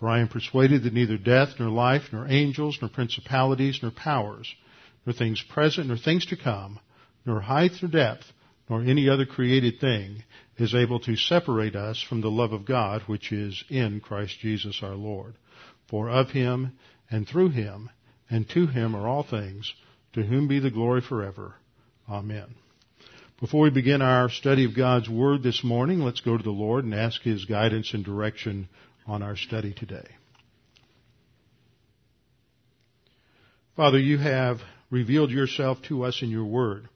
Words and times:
For 0.00 0.08
I 0.08 0.20
am 0.20 0.28
persuaded 0.28 0.82
that 0.82 0.94
neither 0.94 1.18
death, 1.18 1.50
nor 1.60 1.68
life, 1.68 2.04
nor 2.10 2.26
angels, 2.26 2.78
nor 2.80 2.88
principalities, 2.88 3.80
nor 3.82 3.90
powers, 3.90 4.52
nor 5.04 5.12
things 5.12 5.42
present, 5.42 5.88
nor 5.88 5.98
things 5.98 6.24
to 6.26 6.36
come, 6.36 6.80
nor 7.26 7.42
height, 7.42 7.72
nor 7.82 7.90
depth, 7.90 8.32
nor 8.68 8.80
any 8.82 9.10
other 9.10 9.26
created 9.26 9.78
thing 9.78 10.24
is 10.56 10.74
able 10.74 11.00
to 11.00 11.16
separate 11.16 11.76
us 11.76 12.00
from 12.00 12.22
the 12.22 12.30
love 12.30 12.52
of 12.52 12.64
God 12.64 13.02
which 13.02 13.30
is 13.30 13.62
in 13.68 14.00
Christ 14.00 14.38
Jesus 14.40 14.80
our 14.82 14.94
Lord. 14.94 15.34
For 15.88 16.08
of 16.08 16.30
him, 16.30 16.72
and 17.10 17.28
through 17.28 17.50
him, 17.50 17.90
and 18.30 18.48
to 18.50 18.66
him 18.68 18.96
are 18.96 19.06
all 19.06 19.22
things, 19.22 19.74
to 20.14 20.22
whom 20.22 20.48
be 20.48 20.60
the 20.60 20.70
glory 20.70 21.02
forever. 21.02 21.56
Amen. 22.08 22.54
Before 23.40 23.62
we 23.62 23.70
begin 23.70 24.00
our 24.02 24.30
study 24.30 24.64
of 24.64 24.76
God's 24.76 25.08
Word 25.08 25.42
this 25.42 25.64
morning, 25.64 26.00
let's 26.00 26.20
go 26.20 26.36
to 26.36 26.42
the 26.42 26.50
Lord 26.50 26.84
and 26.84 26.94
ask 26.94 27.22
His 27.22 27.46
guidance 27.46 27.94
and 27.94 28.04
direction 28.04 28.68
on 29.06 29.22
our 29.22 29.36
study 29.36 29.74
today. 29.74 30.06
Father, 33.76 33.98
you 33.98 34.18
have 34.18 34.58
revealed 34.90 35.30
yourself 35.30 35.78
to 35.88 36.04
us 36.04 36.20
in 36.22 36.30
your 36.30 36.44
word 36.44 36.88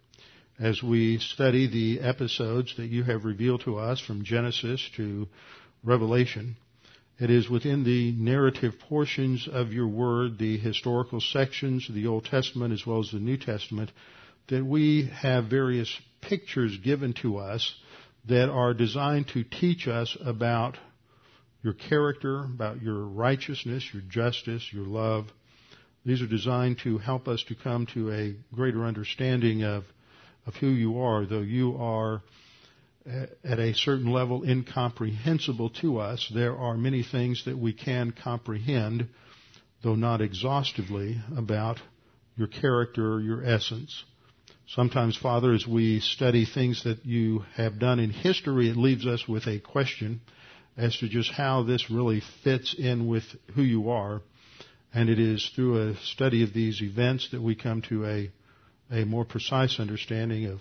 as 0.59 0.83
we 0.83 1.19
study 1.19 1.67
the 1.67 2.07
episodes 2.07 2.75
that 2.77 2.87
you 2.87 3.03
have 3.03 3.25
revealed 3.25 3.63
to 3.65 3.79
us 3.79 4.01
from 4.01 4.25
Genesis 4.25 4.89
to 4.97 5.27
Revelation. 5.83 6.57
It 7.19 7.31
is 7.31 7.49
within 7.49 7.85
the 7.85 8.13
narrative 8.13 8.75
portions 8.89 9.49
of 9.51 9.73
your 9.73 9.87
word, 9.87 10.39
the 10.39 10.59
historical 10.59 11.21
sections 11.21 11.89
of 11.89 11.95
the 11.95 12.07
Old 12.07 12.25
Testament 12.25 12.73
as 12.73 12.87
well 12.87 13.01
as 13.01 13.11
the 13.11 13.19
New 13.19 13.37
Testament, 13.37 13.91
that 14.49 14.65
we 14.65 15.07
have 15.07 15.47
various 15.47 15.97
pictures 16.21 16.77
given 16.79 17.13
to 17.23 17.39
us 17.39 17.75
that 18.29 18.49
are 18.49 18.75
designed 18.75 19.29
to 19.29 19.45
teach 19.45 19.87
us 19.87 20.17
about 20.25 20.77
your 21.65 21.73
character, 21.73 22.45
about 22.45 22.83
your 22.83 23.07
righteousness, 23.07 23.89
your 23.93 24.03
justice, 24.03 24.69
your 24.71 24.85
love. 24.85 25.27
These 26.05 26.21
are 26.21 26.27
designed 26.27 26.81
to 26.85 26.99
help 26.99 27.27
us 27.27 27.43
to 27.49 27.55
come 27.55 27.87
to 27.95 28.13
a 28.13 28.37
greater 28.55 28.85
understanding 28.85 29.65
of, 29.65 29.85
of 30.47 30.55
who 30.57 30.69
you 30.69 31.01
are, 31.01 31.25
though 31.25 31.41
you 31.41 31.79
are 31.79 32.23
uh, 33.11 33.27
at 33.43 33.59
a 33.59 33.73
certain 33.73 34.13
level 34.13 34.45
incomprehensible 34.45 35.71
to 35.71 35.99
us. 35.99 36.31
There 36.35 36.55
are 36.55 36.77
many 36.77 37.03
things 37.03 37.47
that 37.47 37.57
we 37.57 37.73
can 37.73 38.13
comprehend, 38.13 39.09
though 39.83 39.95
not 39.95 40.21
exhaustively, 40.21 41.19
about 41.35 41.81
your 42.37 42.49
character, 42.49 43.21
your 43.23 43.43
essence. 43.43 44.05
Sometimes, 44.67 45.17
Father, 45.17 45.53
as 45.55 45.67
we 45.67 46.01
study 46.01 46.45
things 46.45 46.85
that 46.85 47.07
you 47.07 47.45
have 47.55 47.79
done 47.79 48.01
in 48.01 48.11
history, 48.11 48.69
it 48.69 48.77
leaves 48.77 49.07
us 49.07 49.27
with 49.27 49.47
a 49.47 49.61
question 49.61 50.21
as 50.77 50.97
to 50.99 51.09
just 51.09 51.31
how 51.31 51.63
this 51.63 51.91
really 51.91 52.23
fits 52.43 52.75
in 52.77 53.07
with 53.07 53.25
who 53.55 53.63
you 53.63 53.91
are. 53.91 54.21
And 54.93 55.09
it 55.09 55.19
is 55.19 55.51
through 55.55 55.91
a 55.91 55.97
study 55.97 56.43
of 56.43 56.53
these 56.53 56.81
events 56.83 57.31
that 57.33 57.43
we 57.43 57.55
come 57.55 57.83
to 57.83 58.07
a, 58.07 58.31
a 58.91 59.05
more 59.05 59.25
precise 59.25 59.79
understanding 59.81 60.47
of 60.47 60.61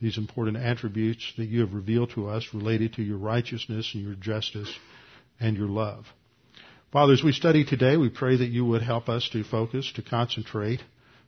these 0.00 0.18
important 0.18 0.56
attributes 0.56 1.32
that 1.38 1.46
you 1.46 1.60
have 1.60 1.74
revealed 1.74 2.10
to 2.10 2.28
us 2.28 2.48
related 2.52 2.94
to 2.94 3.02
your 3.02 3.18
righteousness 3.18 3.92
and 3.94 4.04
your 4.04 4.14
justice 4.14 4.72
and 5.40 5.56
your 5.56 5.68
love. 5.68 6.04
Father, 6.92 7.12
as 7.12 7.24
we 7.24 7.32
study 7.32 7.64
today, 7.64 7.96
we 7.96 8.08
pray 8.08 8.36
that 8.36 8.50
you 8.50 8.64
would 8.64 8.82
help 8.82 9.08
us 9.08 9.28
to 9.32 9.42
focus, 9.42 9.90
to 9.96 10.02
concentrate, 10.02 10.80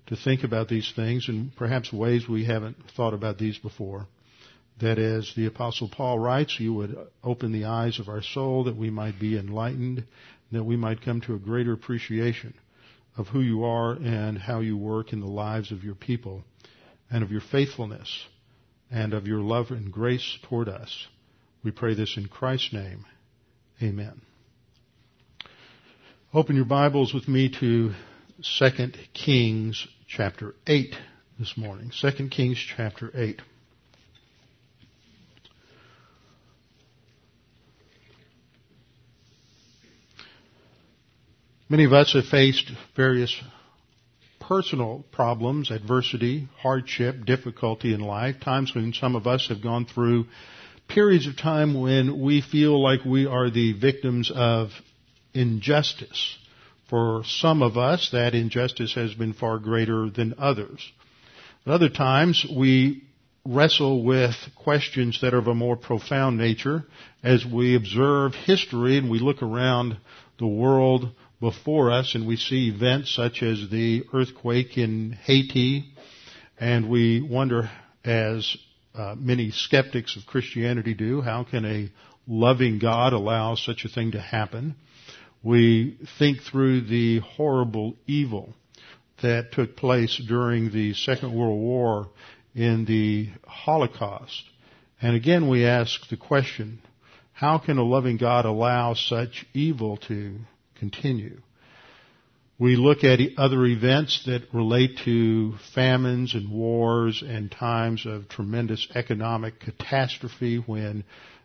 to 0.07 0.17
think 0.17 0.45
about 0.45 0.69
these 0.69 0.93
things 0.95 1.29
in 1.29 1.53
perhaps 1.57 1.93
ways 1.93 2.29
we 2.29 2.45
haven't 2.45 2.77
thought 2.97 3.15
about 3.15 3.39
these 3.39 3.59
before 3.59 4.07
that 4.81 4.99
as 4.99 5.33
the 5.35 5.47
apostle 5.47 5.89
Paul 5.89 6.19
writes, 6.19 6.61
you 6.61 6.75
would 6.75 6.97
open 7.25 7.53
the 7.53 7.65
eyes 7.65 7.99
of 7.99 8.09
our 8.09 8.23
soul 8.23 8.65
that 8.65 8.77
we 8.77 8.91
might 8.91 9.19
be 9.19 9.39
enlightened, 9.39 10.05
that 10.53 10.65
we 10.65 10.77
might 10.77 11.03
come 11.03 11.21
to 11.23 11.35
a 11.35 11.39
greater 11.39 11.73
appreciation 11.73 12.55
of 13.17 13.29
who 13.29 13.41
you 13.41 13.65
are 13.65 13.93
and 13.93 14.39
how 14.39 14.61
you 14.61 14.77
work 14.77 15.13
in 15.13 15.21
the 15.21 15.27
lives 15.27 15.73
of 15.73 15.83
your 15.83 15.95
people 15.95 16.45
and 17.11 17.23
of 17.23 17.31
your 17.31 17.41
faithfulness 17.41 18.27
and 18.91 19.15
of 19.15 19.27
your 19.27 19.41
love 19.41 19.71
and 19.71 19.93
grace 19.93 20.39
toward 20.43 20.69
us. 20.69 21.07
We 21.65 21.71
pray 21.71 21.95
this 21.95 22.17
in 22.17 22.29
Christ's 22.29 22.73
name. 22.73 23.07
Amen. 23.83 24.21
Open 26.35 26.55
your 26.55 26.65
Bibles 26.67 27.15
with 27.15 27.29
me 27.29 27.51
to 27.61 27.93
2 28.59 28.93
Kings 29.15 29.87
chapter 30.07 30.55
8 30.67 30.95
this 31.39 31.55
morning. 31.57 31.91
2 31.99 32.29
Kings 32.29 32.59
chapter 32.77 33.11
8. 33.15 33.41
Many 41.69 41.83
of 41.83 41.93
us 41.93 42.13
have 42.13 42.27
faced 42.27 42.71
various 42.95 43.35
personal 44.39 45.05
problems, 45.11 45.73
adversity, 45.73 46.47
hardship, 46.59 47.25
difficulty 47.25 47.93
in 47.93 47.99
life, 47.99 48.37
times 48.39 48.73
when 48.73 48.93
some 48.93 49.17
of 49.17 49.27
us 49.27 49.49
have 49.49 49.61
gone 49.61 49.85
through 49.85 50.27
periods 50.87 51.27
of 51.27 51.37
time 51.37 51.75
when 51.75 52.21
we 52.21 52.41
feel 52.41 52.81
like 52.81 53.05
we 53.05 53.27
are 53.27 53.51
the 53.51 53.73
victims 53.73 54.31
of 54.33 54.71
injustice. 55.35 56.39
For 56.89 57.25
some 57.25 57.63
of 57.65 57.77
us, 57.77 58.11
that 58.13 58.37
injustice 58.37 58.95
has 58.95 59.13
been 59.15 59.33
far 59.33 59.59
greater 59.59 60.09
than 60.09 60.37
others. 60.39 60.93
At 61.67 61.73
other 61.73 61.89
times, 61.89 62.47
we 62.49 63.03
wrestle 63.45 64.05
with 64.05 64.37
questions 64.55 65.21
that 65.21 65.35
are 65.35 65.39
of 65.39 65.49
a 65.49 65.55
more 65.55 65.77
profound 65.77 66.39
nature 66.39 66.85
as 67.25 67.45
we 67.45 67.75
observe 67.75 68.37
history 68.37 68.99
and 68.99 69.11
we 69.11 69.19
look 69.19 69.43
around 69.43 69.97
the 70.39 70.47
world 70.47 71.11
before 71.41 71.91
us 71.91 72.15
and 72.15 72.27
we 72.27 72.37
see 72.37 72.69
events 72.69 73.15
such 73.15 73.43
as 73.43 73.69
the 73.71 74.05
earthquake 74.13 74.79
in 74.79 75.13
Haiti 75.13 75.93
and 76.59 76.89
we 76.89 77.21
wonder 77.21 77.71
as 78.05 78.57
uh, 78.95 79.15
many 79.19 79.51
skeptics 79.51 80.17
of 80.17 80.25
Christianity 80.27 80.95
do, 80.95 81.21
how 81.21 81.45
can 81.45 81.65
a 81.67 81.91
loving 82.27 82.79
God 82.79 83.13
allow 83.13 83.55
such 83.55 83.85
a 83.85 83.89
thing 83.89 84.13
to 84.13 84.21
happen? 84.21 84.75
We 85.43 85.99
think 86.19 86.41
through 86.43 86.83
the 86.83 87.21
horrible 87.21 87.97
evil 88.07 88.55
that 89.23 89.53
took 89.53 89.77
place 89.77 90.21
during 90.27 90.71
the 90.71 90.95
Second 90.95 91.35
World 91.35 91.59
War 91.59 92.09
in 92.55 92.87
the 92.87 93.31
Holocaust. 93.47 94.45
And 95.03 95.15
again 95.15 95.49
we 95.49 95.67
ask 95.67 96.09
the 96.09 96.17
question, 96.17 96.81
how 97.35 97.59
can 97.59 97.77
a 97.77 97.85
loving 97.85 98.17
God 98.17 98.47
allow 98.47 98.95
such 98.95 99.45
evil 99.53 99.99
to 100.09 100.39
continue. 100.79 101.41
We 102.59 102.77
look 102.77 103.05
at 103.05 103.21
other 103.37 103.67
events 103.67 104.25
that 104.25 104.49
relate 104.53 104.99
to 105.05 105.57
famines 105.75 106.35
and 106.35 106.51
wars 106.51 107.23
and 107.27 107.51
times 107.51 108.07
of 108.07 108.31
tremendous 108.31 108.89
economic 108.95 109.61
catastrophe 109.61 110.57
when 110.57 111.05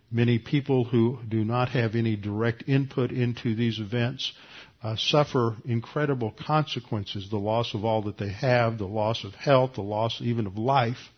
many 0.09 0.39
people 0.39 0.85
who 0.85 1.19
do 1.27 1.43
not 1.43 1.69
have 1.69 1.95
any 1.95 2.15
direct 2.15 2.63
input 2.67 3.11
into 3.11 3.55
these 3.55 3.79
events 3.79 4.31
uh, 4.83 4.95
suffer 4.95 5.57
incredible 5.65 6.33
consequences, 6.45 7.29
the 7.29 7.37
loss 7.37 7.73
of 7.73 7.85
all 7.85 8.03
that 8.03 8.17
they 8.17 8.31
have, 8.31 8.77
the 8.77 8.85
loss 8.85 9.23
of 9.23 9.33
health, 9.35 9.73
the 9.75 9.81
loss 9.81 10.19
even 10.21 10.47
of 10.47 10.57
life. 10.57 11.09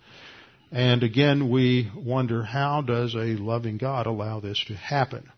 And 0.71 1.03
again, 1.03 1.51
we 1.51 1.91
wonder 1.95 2.43
how 2.43 2.81
does 2.81 3.13
a 3.13 3.37
loving 3.37 3.77
God 3.77 4.07
allow 4.07 4.39
this 4.39 4.63
to 4.67 4.75
happen? 4.75 5.29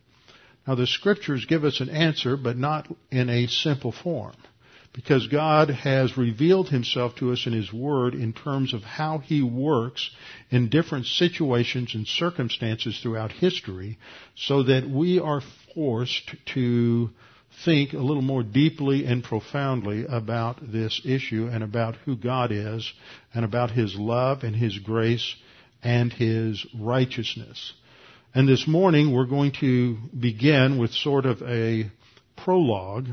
Now 0.68 0.76
the 0.76 0.88
scriptures 0.88 1.46
give 1.46 1.64
us 1.64 1.80
an 1.80 1.90
answer, 1.90 2.38
but 2.38 2.58
not 2.58 2.88
in 3.12 3.30
a 3.30 3.48
simple 3.48 3.92
form. 3.92 4.34
because 4.96 5.28
God 5.28 5.70
has 5.70 6.18
revealed 6.18 6.70
himself 6.70 7.16
to 7.18 7.34
us 7.34 7.46
in 7.46 7.52
his 7.52 7.72
word 7.74 8.16
in 8.16 8.32
terms 8.32 8.74
of 8.74 8.82
how 8.82 9.18
he 9.18 9.42
works 9.44 10.10
in 10.50 10.70
different 10.70 11.06
situations 11.06 11.94
and 11.94 12.08
circumstances 12.08 12.98
throughout 13.04 13.34
history 13.34 13.98
so 14.36 14.64
that 14.64 14.90
we 14.90 15.20
are 15.20 15.42
forced 15.74 16.34
to 16.54 17.10
think 17.66 17.92
a 17.92 17.98
little 17.98 18.22
more 18.22 18.44
deeply 18.44 19.06
and 19.06 19.22
profoundly 19.22 20.06
about 20.08 20.72
this 20.72 21.02
issue 21.04 21.50
and 21.52 21.62
about 21.62 21.96
who 22.06 22.16
God 22.16 22.54
is 22.54 22.90
and 23.34 23.44
about 23.44 23.72
his 23.72 23.96
love 23.96 24.44
and 24.44 24.56
his 24.56 24.80
grace 24.80 25.36
and 25.84 26.12
his 26.14 26.66
righteousness. 26.74 27.74
And 28.36 28.50
this 28.50 28.68
morning 28.68 29.14
we're 29.14 29.28
going 29.28 29.54
to 29.62 29.98
begin 30.20 30.78
with 30.78 30.92
sort 30.92 31.26
of 31.26 31.42
a 31.44 31.90
prologue 32.36 33.08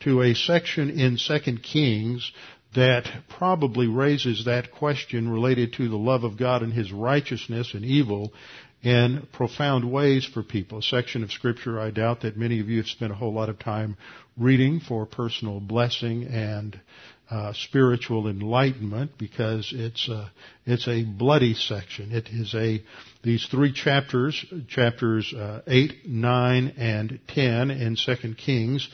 to 0.00 0.20
a 0.20 0.34
section 0.34 0.90
in 0.90 1.16
2 1.16 1.56
Kings 1.62 2.30
that 2.74 3.08
probably 3.30 3.86
raises 3.86 4.44
that 4.44 4.70
question 4.70 5.30
related 5.30 5.72
to 5.78 5.88
the 5.88 5.96
love 5.96 6.22
of 6.22 6.36
God 6.36 6.62
and 6.62 6.70
His 6.70 6.92
righteousness 6.92 7.72
and 7.72 7.82
evil 7.82 8.34
in 8.82 9.26
profound 9.32 9.90
ways 9.90 10.26
for 10.26 10.42
people. 10.42 10.80
A 10.80 10.82
section 10.82 11.22
of 11.22 11.32
scripture 11.32 11.80
I 11.80 11.90
doubt 11.90 12.20
that 12.20 12.36
many 12.36 12.60
of 12.60 12.68
you 12.68 12.76
have 12.76 12.88
spent 12.88 13.10
a 13.10 13.14
whole 13.14 13.32
lot 13.32 13.48
of 13.48 13.58
time 13.58 13.96
reading 14.36 14.80
for 14.80 15.06
personal 15.06 15.60
blessing 15.60 16.24
and 16.24 16.78
uh, 17.30 17.52
spiritual 17.52 18.28
enlightenment 18.28 19.12
because 19.18 19.72
it's 19.74 20.08
a, 20.08 20.30
it's 20.64 20.88
a 20.88 21.04
bloody 21.04 21.54
section. 21.54 22.12
It 22.12 22.28
is 22.28 22.54
a 22.54 22.82
these 23.22 23.46
three 23.50 23.72
chapters, 23.72 24.44
chapters 24.68 25.34
uh, 25.34 25.62
eight, 25.66 26.06
nine, 26.06 26.74
and 26.78 27.20
ten 27.26 27.70
in 27.70 27.96
Second 27.96 28.38
Kings 28.38 28.88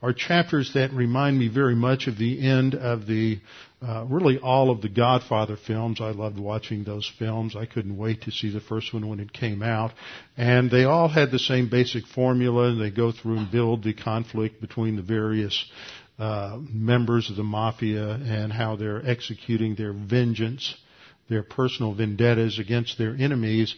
are 0.00 0.12
chapters 0.12 0.74
that 0.74 0.92
remind 0.92 1.38
me 1.38 1.48
very 1.48 1.74
much 1.74 2.06
of 2.06 2.18
the 2.18 2.46
end 2.46 2.74
of 2.74 3.06
the 3.06 3.40
uh, 3.80 4.04
really 4.08 4.38
all 4.38 4.70
of 4.70 4.80
the 4.80 4.88
Godfather 4.88 5.56
films. 5.56 6.00
I 6.00 6.10
loved 6.10 6.38
watching 6.38 6.84
those 6.84 7.10
films. 7.18 7.54
I 7.54 7.66
couldn't 7.66 7.96
wait 7.96 8.22
to 8.22 8.32
see 8.32 8.50
the 8.50 8.60
first 8.60 8.92
one 8.92 9.08
when 9.08 9.20
it 9.20 9.32
came 9.32 9.62
out. 9.62 9.92
And 10.36 10.70
they 10.70 10.84
all 10.84 11.08
had 11.08 11.30
the 11.30 11.38
same 11.38 11.68
basic 11.68 12.04
formula. 12.06 12.74
They 12.74 12.90
go 12.90 13.12
through 13.12 13.38
and 13.38 13.50
build 13.50 13.84
the 13.84 13.94
conflict 13.94 14.60
between 14.60 14.96
the 14.96 15.02
various 15.02 15.64
uh, 16.18 16.58
members 16.68 17.30
of 17.30 17.36
the 17.36 17.44
mafia 17.44 18.10
and 18.10 18.52
how 18.52 18.76
they're 18.76 19.08
executing 19.08 19.74
their 19.74 19.92
vengeance, 19.92 20.74
their 21.28 21.42
personal 21.42 21.94
vendettas 21.94 22.58
against 22.58 22.98
their 22.98 23.14
enemies, 23.14 23.74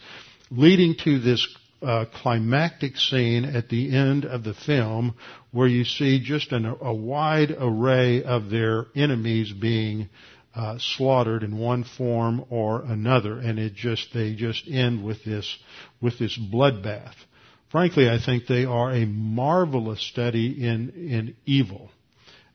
leading 0.49 0.95
to 1.03 1.19
this 1.19 1.47
uh, 1.81 2.05
climactic 2.21 2.97
scene 2.97 3.45
at 3.45 3.69
the 3.69 3.95
end 3.95 4.25
of 4.25 4.43
the 4.43 4.53
film 4.53 5.15
where 5.51 5.67
you 5.67 5.83
see 5.83 6.19
just 6.19 6.51
an, 6.51 6.65
a 6.65 6.93
wide 6.93 7.55
array 7.59 8.23
of 8.23 8.49
their 8.49 8.85
enemies 8.95 9.51
being 9.51 10.09
uh, 10.53 10.77
slaughtered 10.79 11.43
in 11.43 11.57
one 11.57 11.83
form 11.83 12.43
or 12.49 12.81
another, 12.81 13.39
and 13.39 13.57
it 13.57 13.73
just 13.73 14.13
they 14.13 14.33
just 14.33 14.67
end 14.67 15.03
with 15.03 15.23
this 15.23 15.57
with 16.01 16.19
this 16.19 16.37
bloodbath. 16.37 17.13
Frankly, 17.71 18.09
I 18.09 18.19
think 18.23 18.47
they 18.47 18.65
are 18.65 18.91
a 18.91 19.05
marvelous 19.05 20.01
study 20.01 20.65
in 20.65 20.89
in 20.89 21.35
evil 21.45 21.89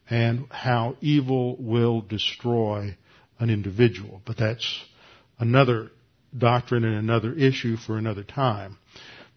and 0.08 0.46
how 0.50 0.96
evil 1.00 1.56
will 1.58 2.00
destroy 2.00 2.96
an 3.38 3.50
individual. 3.50 4.22
But 4.24 4.36
that's 4.36 4.84
another 5.38 5.90
doctrine 6.36 6.84
and 6.84 6.96
another 6.96 7.32
issue 7.32 7.76
for 7.76 7.98
another 7.98 8.22
time. 8.22 8.78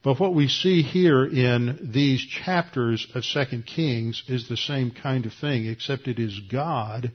But 0.01 0.19
what 0.19 0.33
we 0.33 0.48
see 0.48 0.81
here 0.81 1.25
in 1.25 1.89
these 1.92 2.25
chapters 2.25 3.06
of 3.13 3.24
2 3.24 3.63
Kings 3.63 4.24
is 4.27 4.48
the 4.48 4.56
same 4.56 4.92
kind 4.92 5.25
of 5.25 5.33
thing, 5.33 5.66
except 5.66 6.07
it 6.07 6.19
is 6.19 6.39
God 6.51 7.12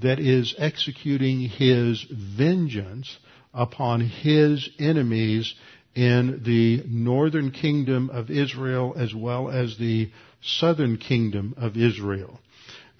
that 0.00 0.18
is 0.18 0.54
executing 0.58 1.40
His 1.40 2.02
vengeance 2.10 3.18
upon 3.54 4.02
His 4.02 4.68
enemies 4.78 5.54
in 5.94 6.42
the 6.44 6.82
northern 6.86 7.50
kingdom 7.50 8.10
of 8.10 8.30
Israel 8.30 8.94
as 8.98 9.14
well 9.14 9.48
as 9.48 9.78
the 9.78 10.10
southern 10.42 10.98
kingdom 10.98 11.54
of 11.56 11.78
Israel. 11.78 12.38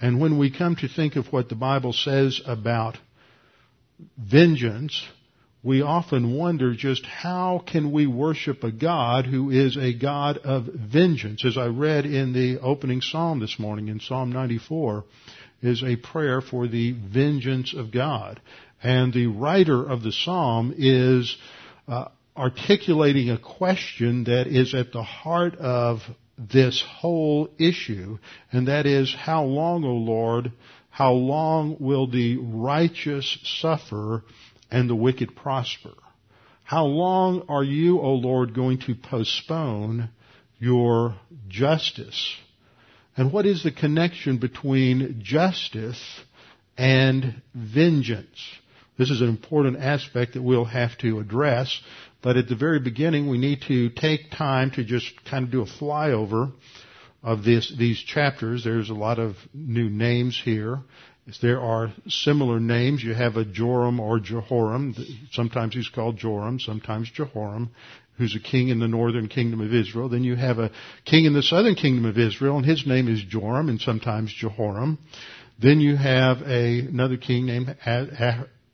And 0.01 0.21
when 0.21 0.39
we 0.39 0.51
come 0.51 0.77
to 0.77 0.89
think 0.89 1.17
of 1.17 1.33
what 1.33 1.49
the 1.49 1.55
Bible 1.55 1.93
says 1.93 2.41
about 2.47 2.99
vengeance, 4.19 5.07
we 5.63 5.83
often 5.83 6.37
wonder 6.37 6.75
just 6.75 7.05
how 7.05 7.63
can 7.67 7.91
we 7.91 8.07
worship 8.07 8.63
a 8.63 8.71
God 8.71 9.27
who 9.27 9.51
is 9.51 9.77
a 9.77 9.95
God 9.95 10.39
of 10.39 10.67
vengeance. 10.67 11.45
As 11.45 11.57
I 11.57 11.67
read 11.67 12.07
in 12.07 12.33
the 12.33 12.61
opening 12.61 13.01
psalm 13.01 13.41
this 13.41 13.59
morning 13.59 13.89
in 13.89 13.99
Psalm 13.99 14.31
94 14.31 15.05
is 15.63 15.83
a 15.83 15.97
prayer 15.97 16.41
for 16.41 16.69
the 16.69 16.93
vengeance 16.93 17.75
of 17.75 17.91
God. 17.91 18.41
And 18.83 19.13
the 19.13 19.27
writer 19.27 19.83
of 19.83 20.03
the 20.03 20.13
psalm 20.13 20.75
is 20.77 21.37
uh, 21.89 22.09
articulating 22.37 23.31
a 23.31 23.39
question 23.39 24.25
that 24.25 24.47
is 24.47 24.75
at 24.75 24.93
the 24.93 25.03
heart 25.03 25.57
of 25.57 26.01
this 26.38 26.83
whole 26.83 27.49
issue, 27.59 28.19
and 28.53 28.69
that 28.69 28.87
is, 28.87 29.15
how 29.15 29.44
long, 29.44 29.85
O 29.85 29.93
Lord, 29.93 30.53
how 30.91 31.12
long 31.12 31.77
will 31.79 32.06
the 32.06 32.37
righteous 32.38 33.38
suffer 33.61 34.25
and 34.71 34.88
the 34.88 34.94
wicked 34.94 35.35
prosper? 35.37 35.94
How 36.65 36.85
long 36.85 37.44
are 37.49 37.65
you, 37.65 38.00
O 38.00 38.15
Lord, 38.15 38.55
going 38.55 38.81
to 38.81 38.94
postpone 38.94 40.11
your 40.59 41.15
justice? 41.49 42.35
And 43.17 43.33
what 43.33 43.47
is 43.47 43.62
the 43.62 43.71
connection 43.71 44.38
between 44.38 45.21
justice 45.23 46.03
and 46.77 47.41
vengeance? 47.55 48.41
This 48.99 49.11
is 49.11 49.21
an 49.21 49.29
important 49.29 49.79
aspect 49.79 50.35
that 50.35 50.43
we'll 50.43 50.65
have 50.65 50.97
to 50.99 51.19
address, 51.19 51.81
but 52.23 52.37
at 52.37 52.49
the 52.49 52.57
very 52.57 52.81
beginning 52.81 53.29
we 53.29 53.39
need 53.39 53.63
to 53.69 53.91
take 53.91 54.31
time 54.31 54.71
to 54.73 54.85
just 54.85 55.13
kind 55.25 55.45
of 55.45 55.51
do 55.51 55.63
a 55.63 55.67
flyover 55.67 56.53
of 57.23 57.45
this, 57.45 57.73
these 57.77 57.99
chapters. 57.99 58.65
There's 58.65 58.89
a 58.89 58.95
lot 58.95 59.19
of 59.19 59.37
new 59.53 59.91
names 59.91 60.41
here. 60.43 60.81
There 61.43 61.61
are 61.61 61.93
similar 62.09 62.61
names. 62.61 63.03
You 63.03 63.13
have 63.13 63.37
a 63.37 63.45
Joram 63.45 63.99
or 63.99 64.21
Jehoram. 64.21 64.95
Sometimes 65.33 65.75
he's 65.75 65.89
called 65.89 66.17
Joram, 66.17 66.61
sometimes 66.61 67.11
Jehoram, 67.11 67.71
who's 68.17 68.37
a 68.37 68.41
king 68.41 68.69
in 68.69 68.79
the 68.79 68.87
northern 68.87 69.29
kingdom 69.29 69.61
of 69.61 69.75
Israel. 69.75 70.09
Then 70.09 70.23
you 70.23 70.37
have 70.37 70.59
a 70.59 70.71
king 71.05 71.25
in 71.25 71.35
the 71.35 71.43
southern 71.43 71.75
kingdom 71.75 72.05
of 72.05 72.17
Israel, 72.17 72.57
and 72.57 72.65
his 72.65 72.87
name 72.87 73.09
is 73.09 73.23
Joram, 73.25 73.69
and 73.69 73.81
sometimes 73.81 74.33
Jehoram. 74.33 74.99
Then 75.61 75.81
you 75.81 75.97
have 75.97 76.43
a, 76.43 76.81
another 76.81 77.17
king 77.17 77.47
named 77.47 77.76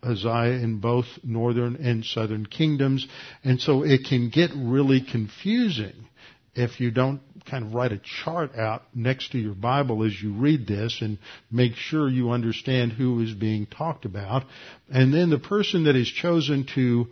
Ahaziah 0.02 0.62
in 0.62 0.78
both 0.78 1.06
northern 1.23 1.76
and 1.76 2.04
southern 2.04 2.47
kingdoms. 2.47 3.06
And 3.44 3.61
so 3.61 3.82
it 3.85 4.06
can 4.09 4.30
get 4.30 4.50
really 4.54 5.00
confusing 5.00 6.09
if 6.54 6.80
you 6.80 6.90
don't 6.90 7.21
kind 7.47 7.64
of 7.64 7.75
write 7.75 7.92
a 7.92 8.00
chart 8.25 8.56
out 8.56 8.82
next 8.94 9.32
to 9.32 9.38
your 9.38 9.54
Bible 9.54 10.04
as 10.04 10.12
you 10.23 10.35
read 10.35 10.66
this 10.66 10.99
and 11.00 11.18
make 11.50 11.75
sure 11.75 12.09
you 12.09 12.30
understand 12.30 12.92
who 12.92 13.21
is 13.21 13.32
being 13.32 13.66
talked 13.66 14.04
about. 14.04 14.44
And 14.90 15.12
then 15.12 15.30
the 15.30 15.38
person 15.38 15.85
that 15.85 15.97
is 15.97 16.09
chosen 16.09 16.66
to 16.75 17.06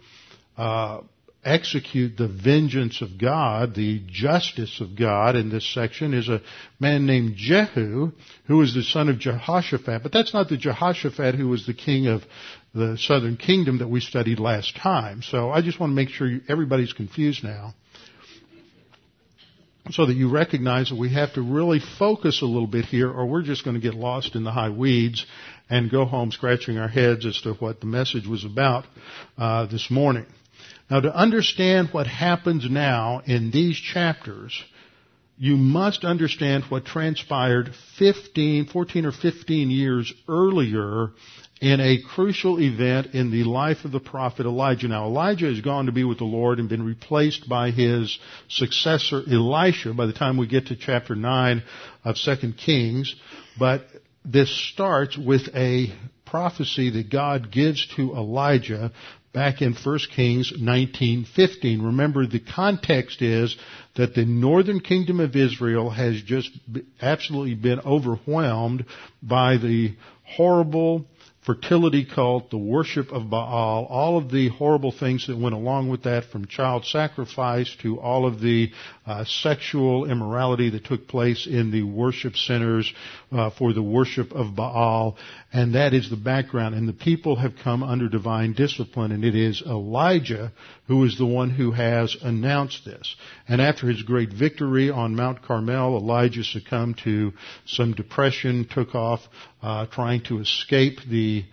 uh, 0.57 1.01
execute 1.45 2.17
the 2.17 2.29
vengeance 2.29 3.01
of 3.01 3.19
God, 3.19 3.75
the 3.75 4.03
justice 4.07 4.81
of 4.81 4.97
God 4.97 5.37
in 5.37 5.49
this 5.49 5.73
section 5.73 6.13
is 6.13 6.29
a 6.29 6.43
man 6.79 7.07
named 7.07 7.37
Jehu, 7.37 8.13
who 8.47 8.63
is 8.63 8.75
the 8.75 8.83
son 8.83 9.09
of 9.09 9.19
Jehoshaphat. 9.19 10.03
But 10.03 10.13
that's 10.13 10.35
not 10.35 10.49
the 10.49 10.59
Jehoshaphat 10.59 11.35
who 11.35 11.49
was 11.49 11.67
the 11.67 11.75
king 11.75 12.09
of 12.09 12.23
the 12.75 12.97
southern 12.99 13.37
kingdom 13.37 13.79
that 13.79 13.89
we 13.89 14.01
studied 14.01 14.39
last 14.39 14.77
time. 14.77 15.23
So 15.23 15.51
I 15.51 15.61
just 15.63 15.81
want 15.81 15.91
to 15.91 15.95
make 15.95 16.11
sure 16.11 16.31
everybody's 16.49 16.93
confused 16.93 17.43
now 17.43 17.75
so 19.91 20.07
that 20.07 20.15
you 20.15 20.31
recognize 20.31 20.91
that 20.91 20.99
we 20.99 21.13
have 21.13 21.33
to 21.35 21.43
really 21.43 21.81
focus 21.99 22.43
a 22.43 22.47
little 22.47 22.67
bit 22.69 22.85
here 22.85 23.11
or 23.11 23.27
we're 23.27 23.43
just 23.43 23.65
going 23.65 23.75
to 23.75 23.81
get 23.81 23.95
lost 23.95 24.37
in 24.37 24.45
the 24.45 24.51
high 24.51 24.71
weeds 24.71 25.27
and 25.69 25.91
go 25.91 26.05
home 26.05 26.31
scratching 26.31 26.79
our 26.79 26.89
heads 26.89 27.27
as 27.27 27.41
to 27.43 27.55
what 27.55 27.81
the 27.81 27.87
message 27.87 28.27
was 28.27 28.45
about 28.45 28.85
uh, 29.39 29.67
this 29.67 29.91
morning. 29.91 30.27
Now 30.91 31.01
to 31.01 31.15
understand 31.15 31.89
what 31.93 32.07
happens 32.07 32.69
now 32.71 33.23
in 33.25 33.51
these 33.51 33.77
chapters, 33.77 34.63
you 35.43 35.57
must 35.57 36.05
understand 36.05 36.65
what 36.65 36.85
transpired 36.85 37.71
15, 37.99 38.67
14 38.67 39.07
or 39.07 39.11
15 39.11 39.71
years 39.71 40.13
earlier 40.29 41.13
in 41.63 41.81
a 41.81 42.03
crucial 42.15 42.61
event 42.61 43.15
in 43.15 43.31
the 43.31 43.45
life 43.45 43.87
of 43.87 43.91
the 43.91 44.01
prophet 44.01 44.45
Elijah. 44.45 44.87
Now 44.87 45.07
Elijah 45.07 45.47
has 45.47 45.63
gone 45.63 45.87
to 45.87 45.93
be 45.93 46.05
with 46.05 46.19
the 46.19 46.25
Lord 46.25 46.59
and 46.59 46.69
been 46.69 46.85
replaced 46.85 47.49
by 47.49 47.71
his 47.71 48.19
successor 48.51 49.23
Elisha 49.27 49.95
by 49.95 50.05
the 50.05 50.13
time 50.13 50.37
we 50.37 50.47
get 50.47 50.67
to 50.67 50.77
chapter 50.77 51.15
9 51.15 51.63
of 52.05 52.17
2 52.17 52.53
Kings. 52.59 53.17
But 53.59 53.87
this 54.23 54.55
starts 54.75 55.17
with 55.17 55.49
a 55.55 55.87
prophecy 56.27 56.91
that 56.91 57.11
God 57.11 57.51
gives 57.51 57.87
to 57.97 58.15
Elijah 58.15 58.93
back 59.33 59.63
in 59.63 59.75
1 59.75 59.99
Kings 60.15 60.53
19:15. 60.53 61.85
Remember 61.85 62.27
the 62.27 62.41
context 62.41 63.23
is 63.23 63.57
that 63.95 64.15
the 64.15 64.25
northern 64.25 64.81
kingdom 64.81 65.21
of 65.21 65.37
Israel 65.37 65.91
has 65.91 66.21
just 66.23 66.51
absolutely 67.01 67.55
been 67.55 67.81
overwhelmed 67.81 68.85
by 69.23 69.57
the 69.57 69.95
horrible 70.25 71.07
fertility 71.43 72.05
cult, 72.05 72.51
the 72.51 72.59
worship 72.59 73.11
of 73.13 73.31
Baal, 73.31 73.87
all 73.87 74.19
of 74.19 74.31
the 74.31 74.49
horrible 74.49 74.93
things 74.93 75.27
that 75.27 75.37
went 75.37 75.55
along 75.55 75.89
with 75.89 76.03
that 76.03 76.25
from 76.25 76.47
child 76.47 76.85
sacrifice 76.85 77.75
to 77.77 77.99
all 77.99 78.27
of 78.27 78.41
the 78.41 78.71
uh, 79.11 79.25
sexual 79.25 80.09
immorality 80.09 80.71
that 80.71 80.85
took 80.85 81.09
place 81.09 81.49
in 81.49 81.73
the 81.73 81.83
worship 81.83 82.37
centers 82.37 82.93
uh, 83.33 83.51
for 83.51 83.73
the 83.73 83.83
worship 83.83 84.31
of 84.31 84.55
Baal. 84.55 85.17
And 85.53 85.75
that 85.75 85.95
is 85.95 86.09
the 86.09 86.17
background. 86.17 86.77
And 86.77 86.89
the 86.89 86.93
people 86.93 87.35
have 87.35 87.55
come 87.57 87.83
under 87.83 88.09
divine 88.09 88.53
discipline 88.53 89.11
and 89.11 89.25
it 89.25 89.35
is 89.35 89.63
Elijah 89.63 90.53
who 90.87 91.05
is 91.05 91.19
the 91.19 91.27
one 91.27 91.51
who 91.51 91.73
has 91.73 92.17
announced 92.23 92.85
this. 92.85 93.17
And 93.49 93.61
after 93.61 93.89
his 93.89 94.03
great 94.03 94.33
victory 94.33 94.91
on 94.91 95.17
Mount 95.17 95.43
Carmel, 95.43 95.97
Elijah 95.97 96.45
succumbed 96.45 96.99
to 97.05 97.33
some 97.67 97.95
depression, 97.95 98.69
took 98.71 98.95
off 98.95 99.21
uh, 99.61 99.87
trying 99.87 100.23
to 100.25 100.39
escape 100.39 101.01
the 101.09 101.45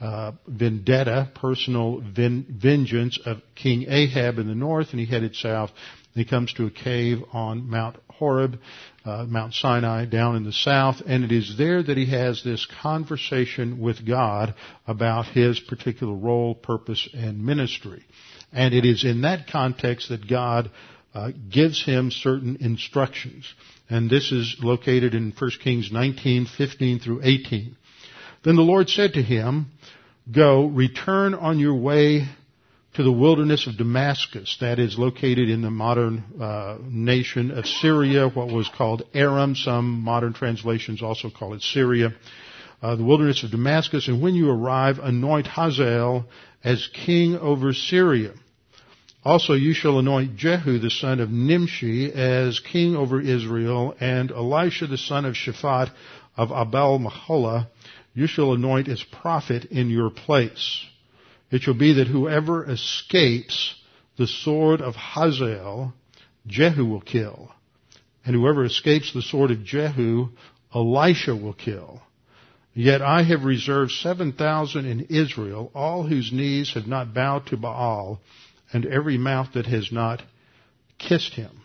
uh, 0.00 0.32
vendetta, 0.46 1.30
personal 1.34 2.00
ven- 2.00 2.46
vengeance 2.50 3.18
of 3.24 3.40
King 3.54 3.86
Ahab 3.88 4.38
in 4.38 4.46
the 4.46 4.54
north, 4.54 4.88
and 4.90 5.00
he 5.00 5.06
headed 5.06 5.34
south. 5.34 5.70
He 6.16 6.24
comes 6.24 6.50
to 6.54 6.64
a 6.64 6.70
cave 6.70 7.22
on 7.34 7.68
Mount 7.68 7.96
Horeb, 8.08 8.58
uh, 9.04 9.26
Mount 9.28 9.52
Sinai, 9.52 10.06
down 10.06 10.34
in 10.34 10.44
the 10.44 10.52
south, 10.52 11.02
and 11.06 11.22
it 11.22 11.30
is 11.30 11.58
there 11.58 11.82
that 11.82 11.98
he 11.98 12.06
has 12.06 12.42
this 12.42 12.66
conversation 12.80 13.80
with 13.80 14.06
God 14.06 14.54
about 14.86 15.26
his 15.26 15.60
particular 15.60 16.14
role, 16.14 16.54
purpose, 16.54 17.06
and 17.12 17.44
ministry. 17.44 18.02
And 18.50 18.72
it 18.72 18.86
is 18.86 19.04
in 19.04 19.20
that 19.20 19.48
context 19.48 20.08
that 20.08 20.26
God 20.26 20.70
uh, 21.12 21.32
gives 21.50 21.84
him 21.84 22.10
certain 22.10 22.56
instructions. 22.60 23.44
And 23.90 24.08
this 24.08 24.32
is 24.32 24.56
located 24.60 25.14
in 25.14 25.34
1 25.38 25.50
Kings 25.62 25.92
19, 25.92 26.46
15 26.46 26.98
through 26.98 27.20
18. 27.24 27.76
Then 28.42 28.56
the 28.56 28.62
Lord 28.62 28.88
said 28.88 29.12
to 29.12 29.22
him, 29.22 29.66
Go, 30.32 30.64
return 30.64 31.34
on 31.34 31.58
your 31.58 31.74
way 31.74 32.26
to 32.96 33.02
the 33.02 33.12
wilderness 33.12 33.66
of 33.66 33.76
Damascus, 33.76 34.56
that 34.60 34.78
is 34.78 34.98
located 34.98 35.50
in 35.50 35.60
the 35.60 35.70
modern 35.70 36.24
uh, 36.40 36.78
nation 36.82 37.50
of 37.50 37.66
Syria, 37.66 38.26
what 38.26 38.48
was 38.48 38.70
called 38.70 39.02
Aram. 39.12 39.54
Some 39.54 40.00
modern 40.00 40.32
translations 40.32 41.02
also 41.02 41.28
call 41.28 41.52
it 41.52 41.60
Syria. 41.60 42.14
Uh, 42.80 42.96
the 42.96 43.04
wilderness 43.04 43.44
of 43.44 43.50
Damascus, 43.50 44.08
and 44.08 44.22
when 44.22 44.34
you 44.34 44.50
arrive, 44.50 44.98
anoint 44.98 45.46
Hazael 45.46 46.24
as 46.64 46.88
king 46.92 47.36
over 47.36 47.74
Syria. 47.74 48.32
Also 49.22 49.52
you 49.52 49.74
shall 49.74 49.98
anoint 49.98 50.36
Jehu 50.36 50.78
the 50.78 50.90
son 50.90 51.20
of 51.20 51.30
Nimshi 51.30 52.10
as 52.10 52.60
king 52.60 52.96
over 52.96 53.20
Israel, 53.20 53.94
and 54.00 54.30
Elisha 54.30 54.86
the 54.86 54.96
son 54.96 55.26
of 55.26 55.34
Shaphat 55.34 55.90
of 56.34 56.50
Abel 56.50 56.98
Meholah 56.98 57.66
you 58.14 58.26
shall 58.26 58.54
anoint 58.54 58.88
as 58.88 59.02
prophet 59.02 59.66
in 59.66 59.90
your 59.90 60.08
place. 60.08 60.82
It 61.50 61.62
shall 61.62 61.74
be 61.74 61.94
that 61.94 62.08
whoever 62.08 62.68
escapes 62.68 63.74
the 64.16 64.26
sword 64.26 64.80
of 64.80 64.96
Hazael, 64.96 65.94
Jehu 66.46 66.84
will 66.84 67.00
kill. 67.00 67.52
And 68.24 68.34
whoever 68.34 68.64
escapes 68.64 69.12
the 69.12 69.22
sword 69.22 69.50
of 69.50 69.64
Jehu, 69.64 70.30
Elisha 70.74 71.36
will 71.36 71.52
kill. 71.52 72.02
Yet 72.74 73.00
I 73.00 73.22
have 73.22 73.44
reserved 73.44 73.92
7,000 73.92 74.84
in 74.84 75.06
Israel, 75.08 75.70
all 75.74 76.02
whose 76.02 76.32
knees 76.32 76.74
have 76.74 76.86
not 76.86 77.14
bowed 77.14 77.46
to 77.46 77.56
Baal, 77.56 78.20
and 78.72 78.84
every 78.84 79.16
mouth 79.16 79.52
that 79.54 79.66
has 79.66 79.90
not 79.92 80.22
kissed 80.98 81.34
him. 81.34 81.62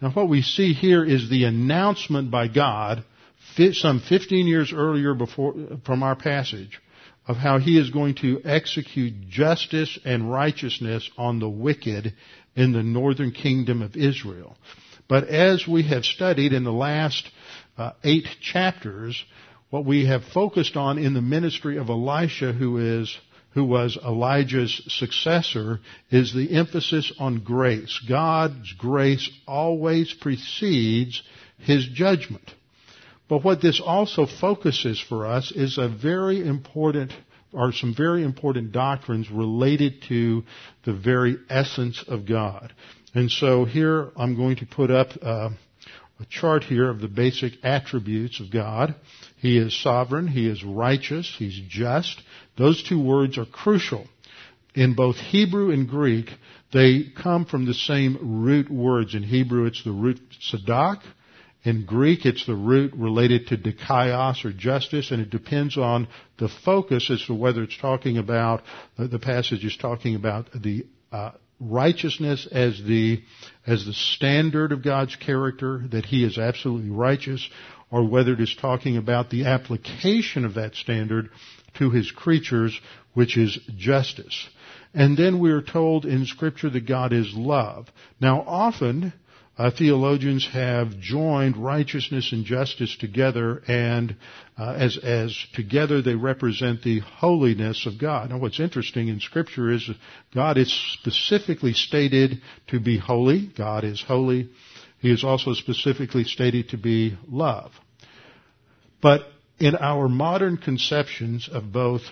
Now 0.00 0.10
what 0.10 0.28
we 0.28 0.42
see 0.42 0.74
here 0.74 1.04
is 1.04 1.28
the 1.28 1.44
announcement 1.44 2.30
by 2.30 2.48
God 2.48 3.04
some 3.72 4.00
15 4.00 4.46
years 4.46 4.72
earlier 4.72 5.14
before, 5.14 5.54
from 5.84 6.04
our 6.04 6.14
passage 6.14 6.80
of 7.28 7.36
how 7.36 7.58
he 7.58 7.78
is 7.78 7.90
going 7.90 8.14
to 8.16 8.40
execute 8.44 9.28
justice 9.28 9.98
and 10.04 10.32
righteousness 10.32 11.08
on 11.18 11.38
the 11.38 11.48
wicked 11.48 12.14
in 12.56 12.72
the 12.72 12.82
northern 12.82 13.30
kingdom 13.30 13.82
of 13.82 13.94
Israel. 13.96 14.56
But 15.08 15.28
as 15.28 15.68
we 15.68 15.84
have 15.84 16.04
studied 16.04 16.52
in 16.54 16.64
the 16.64 16.72
last 16.72 17.30
uh, 17.76 17.92
eight 18.02 18.26
chapters, 18.40 19.22
what 19.70 19.84
we 19.84 20.06
have 20.06 20.24
focused 20.24 20.76
on 20.76 20.98
in 20.98 21.12
the 21.12 21.22
ministry 21.22 21.76
of 21.76 21.90
Elisha, 21.90 22.52
who 22.52 23.00
is 23.00 23.16
who 23.52 23.64
was 23.64 23.98
Elijah's 24.04 24.82
successor, 24.88 25.80
is 26.10 26.34
the 26.34 26.54
emphasis 26.54 27.12
on 27.18 27.42
grace. 27.42 27.98
God's 28.08 28.72
grace 28.74 29.28
always 29.46 30.12
precedes 30.12 31.22
his 31.58 31.86
judgment. 31.86 32.54
But 33.28 33.44
what 33.44 33.60
this 33.60 33.80
also 33.80 34.26
focuses 34.26 35.00
for 35.00 35.26
us 35.26 35.52
is 35.52 35.78
a 35.78 35.88
very 35.88 36.46
important 36.46 37.12
are 37.54 37.72
some 37.72 37.94
very 37.94 38.24
important 38.24 38.72
doctrines 38.72 39.30
related 39.30 40.02
to 40.08 40.44
the 40.84 40.92
very 40.92 41.38
essence 41.48 42.04
of 42.06 42.26
God. 42.26 42.74
And 43.14 43.30
so 43.30 43.64
here 43.64 44.10
I'm 44.16 44.36
going 44.36 44.56
to 44.56 44.66
put 44.66 44.90
up 44.90 45.08
uh, 45.22 45.50
a 46.20 46.26
chart 46.28 46.64
here 46.64 46.90
of 46.90 47.00
the 47.00 47.08
basic 47.08 47.52
attributes 47.62 48.40
of 48.40 48.50
God. 48.50 48.94
He 49.38 49.56
is 49.56 49.80
sovereign, 49.82 50.26
He 50.26 50.46
is 50.46 50.62
righteous, 50.62 51.34
He's 51.38 51.58
just. 51.68 52.20
Those 52.56 52.82
two 52.82 53.02
words 53.02 53.38
are 53.38 53.46
crucial. 53.46 54.06
In 54.74 54.94
both 54.94 55.16
Hebrew 55.16 55.70
and 55.70 55.88
Greek, 55.88 56.26
they 56.72 57.04
come 57.16 57.46
from 57.46 57.64
the 57.64 57.74
same 57.74 58.42
root 58.44 58.70
words. 58.70 59.14
In 59.14 59.22
Hebrew, 59.22 59.64
it's 59.64 59.82
the 59.82 59.92
root 59.92 60.20
sadak. 60.42 61.00
In 61.64 61.84
Greek, 61.84 62.24
it's 62.24 62.46
the 62.46 62.54
root 62.54 62.94
related 62.94 63.48
to 63.48 63.56
dikaios 63.56 64.44
or 64.44 64.52
justice, 64.52 65.10
and 65.10 65.20
it 65.20 65.30
depends 65.30 65.76
on 65.76 66.06
the 66.38 66.48
focus 66.48 67.10
as 67.10 67.22
to 67.26 67.34
whether 67.34 67.62
it's 67.62 67.76
talking 67.78 68.16
about, 68.16 68.62
the 68.96 69.18
passage 69.18 69.64
is 69.64 69.76
talking 69.76 70.14
about 70.14 70.48
the 70.52 70.86
uh, 71.10 71.32
righteousness 71.58 72.46
as 72.50 72.80
the, 72.84 73.22
as 73.66 73.84
the 73.84 73.92
standard 73.92 74.70
of 74.70 74.84
God's 74.84 75.16
character, 75.16 75.82
that 75.90 76.06
He 76.06 76.24
is 76.24 76.38
absolutely 76.38 76.90
righteous, 76.90 77.48
or 77.90 78.08
whether 78.08 78.34
it 78.34 78.40
is 78.40 78.54
talking 78.54 78.96
about 78.96 79.30
the 79.30 79.46
application 79.46 80.44
of 80.44 80.54
that 80.54 80.76
standard 80.76 81.30
to 81.78 81.90
His 81.90 82.10
creatures, 82.12 82.78
which 83.14 83.36
is 83.36 83.58
justice. 83.76 84.48
And 84.94 85.16
then 85.16 85.40
we 85.40 85.50
are 85.50 85.62
told 85.62 86.06
in 86.06 86.24
scripture 86.24 86.70
that 86.70 86.86
God 86.86 87.12
is 87.12 87.34
love. 87.34 87.88
Now 88.20 88.42
often, 88.42 89.12
uh, 89.58 89.72
theologians 89.76 90.48
have 90.52 91.00
joined 91.00 91.56
righteousness 91.56 92.30
and 92.30 92.44
justice 92.44 92.96
together, 92.96 93.60
and 93.66 94.14
uh, 94.56 94.74
as 94.78 94.96
as 94.96 95.36
together 95.52 96.00
they 96.00 96.14
represent 96.14 96.82
the 96.82 97.00
holiness 97.00 97.84
of 97.84 97.98
God. 97.98 98.30
Now, 98.30 98.38
what's 98.38 98.60
interesting 98.60 99.08
in 99.08 99.18
Scripture 99.18 99.72
is 99.72 99.90
God 100.32 100.58
is 100.58 100.72
specifically 100.92 101.72
stated 101.72 102.40
to 102.68 102.78
be 102.78 102.98
holy. 102.98 103.48
God 103.48 103.82
is 103.82 104.00
holy. 104.00 104.48
He 105.00 105.10
is 105.10 105.24
also 105.24 105.54
specifically 105.54 106.22
stated 106.22 106.68
to 106.68 106.76
be 106.76 107.18
love. 107.28 107.72
But 109.00 109.22
in 109.58 109.74
our 109.74 110.08
modern 110.08 110.56
conceptions 110.56 111.48
of 111.52 111.72
both 111.72 112.02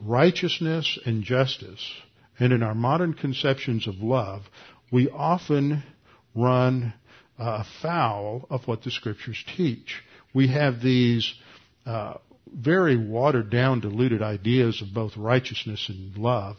righteousness 0.00 0.96
and 1.04 1.24
justice, 1.24 1.92
and 2.38 2.52
in 2.52 2.62
our 2.62 2.74
modern 2.74 3.14
conceptions 3.14 3.88
of 3.88 3.96
love, 3.96 4.42
we 4.92 5.08
often 5.08 5.82
run 6.34 6.94
uh, 7.38 7.64
afoul 7.64 8.46
of 8.50 8.66
what 8.66 8.82
the 8.82 8.90
scriptures 8.90 9.42
teach. 9.56 10.02
We 10.32 10.48
have 10.48 10.80
these 10.80 11.32
uh, 11.86 12.14
very 12.52 12.96
watered 12.96 13.50
down, 13.50 13.80
diluted 13.80 14.22
ideas 14.22 14.82
of 14.82 14.94
both 14.94 15.16
righteousness 15.16 15.88
and 15.88 16.16
love 16.16 16.56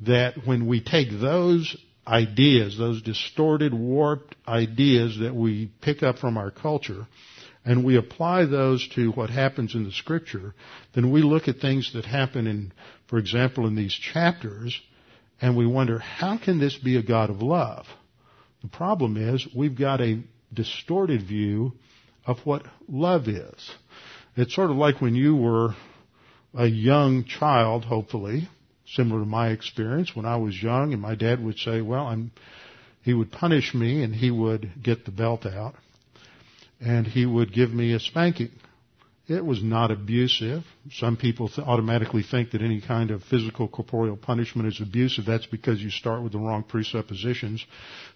that 0.00 0.34
when 0.44 0.66
we 0.66 0.82
take 0.82 1.08
those 1.10 1.76
ideas, 2.06 2.76
those 2.78 3.02
distorted, 3.02 3.74
warped 3.74 4.36
ideas 4.46 5.18
that 5.20 5.34
we 5.34 5.70
pick 5.80 6.02
up 6.02 6.18
from 6.18 6.36
our 6.36 6.50
culture, 6.50 7.06
and 7.64 7.84
we 7.84 7.96
apply 7.96 8.44
those 8.44 8.86
to 8.94 9.10
what 9.12 9.28
happens 9.28 9.74
in 9.74 9.84
the 9.84 9.92
scripture, 9.92 10.54
then 10.94 11.10
we 11.10 11.22
look 11.22 11.48
at 11.48 11.58
things 11.58 11.92
that 11.94 12.04
happen 12.04 12.46
in, 12.46 12.72
for 13.08 13.18
example, 13.18 13.66
in 13.66 13.74
these 13.74 13.92
chapters, 13.92 14.80
and 15.40 15.56
we 15.56 15.66
wonder, 15.66 15.98
how 15.98 16.38
can 16.38 16.60
this 16.60 16.76
be 16.76 16.96
a 16.96 17.02
God 17.02 17.28
of 17.28 17.42
love? 17.42 17.86
The 18.66 18.76
problem 18.76 19.16
is 19.16 19.46
we've 19.54 19.78
got 19.78 20.00
a 20.00 20.24
distorted 20.52 21.22
view 21.22 21.74
of 22.26 22.38
what 22.40 22.64
love 22.88 23.28
is. 23.28 23.70
It's 24.36 24.56
sort 24.56 24.72
of 24.72 24.76
like 24.76 25.00
when 25.00 25.14
you 25.14 25.36
were 25.36 25.76
a 26.52 26.66
young 26.66 27.22
child, 27.26 27.84
hopefully, 27.84 28.48
similar 28.84 29.20
to 29.20 29.26
my 29.26 29.50
experience 29.50 30.16
when 30.16 30.26
I 30.26 30.34
was 30.38 30.60
young 30.60 30.92
and 30.92 31.00
my 31.00 31.14
dad 31.14 31.44
would 31.44 31.58
say, 31.58 31.80
well, 31.80 32.08
I'm, 32.08 32.32
he 33.02 33.14
would 33.14 33.30
punish 33.30 33.72
me 33.72 34.02
and 34.02 34.12
he 34.12 34.32
would 34.32 34.82
get 34.82 35.04
the 35.04 35.12
belt 35.12 35.46
out 35.46 35.76
and 36.80 37.06
he 37.06 37.24
would 37.24 37.52
give 37.52 37.72
me 37.72 37.92
a 37.92 38.00
spanking. 38.00 38.50
It 39.28 39.44
was 39.44 39.60
not 39.60 39.90
abusive. 39.90 40.64
Some 40.92 41.16
people 41.16 41.48
th- 41.48 41.66
automatically 41.66 42.22
think 42.22 42.52
that 42.52 42.62
any 42.62 42.80
kind 42.80 43.10
of 43.10 43.24
physical 43.24 43.66
corporeal 43.66 44.16
punishment 44.16 44.68
is 44.68 44.80
abusive. 44.80 45.24
That's 45.24 45.46
because 45.46 45.82
you 45.82 45.90
start 45.90 46.22
with 46.22 46.30
the 46.30 46.38
wrong 46.38 46.62
presuppositions. 46.62 47.66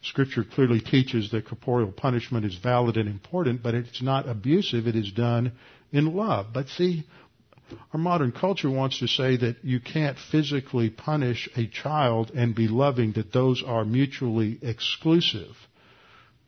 Scripture 0.03 0.45
clearly 0.45 0.81
teaches 0.81 1.33
that 1.33 1.49
corporeal 1.49 1.91
punishment 1.91 2.47
is 2.47 2.55
valid 2.55 2.97
and 2.97 3.09
important, 3.09 3.61
but 3.61 3.75
it's 3.75 4.01
not 4.01 4.29
abusive. 4.29 4.87
It 4.87 4.95
is 4.95 5.11
done 5.11 5.51
in 5.91 6.15
love. 6.15 6.53
But 6.53 6.69
see, 6.69 7.05
our 7.93 7.99
modern 7.99 8.31
culture 8.31 8.71
wants 8.71 9.01
to 9.01 9.09
say 9.09 9.37
that 9.37 9.65
you 9.65 9.81
can't 9.81 10.17
physically 10.17 10.91
punish 10.91 11.49
a 11.57 11.67
child 11.67 12.31
and 12.37 12.55
be 12.55 12.69
loving, 12.69 13.13
that 13.13 13.33
those 13.33 13.65
are 13.67 13.85
mutually 13.85 14.61
exclusive. 14.63 15.57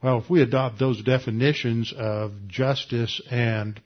Well, 0.01 0.19
if 0.19 0.31
we 0.31 0.41
adopt 0.41 0.79
those 0.79 1.03
definitions 1.03 1.93
of 1.97 2.33
justice 2.47 3.21
and 3.29 3.81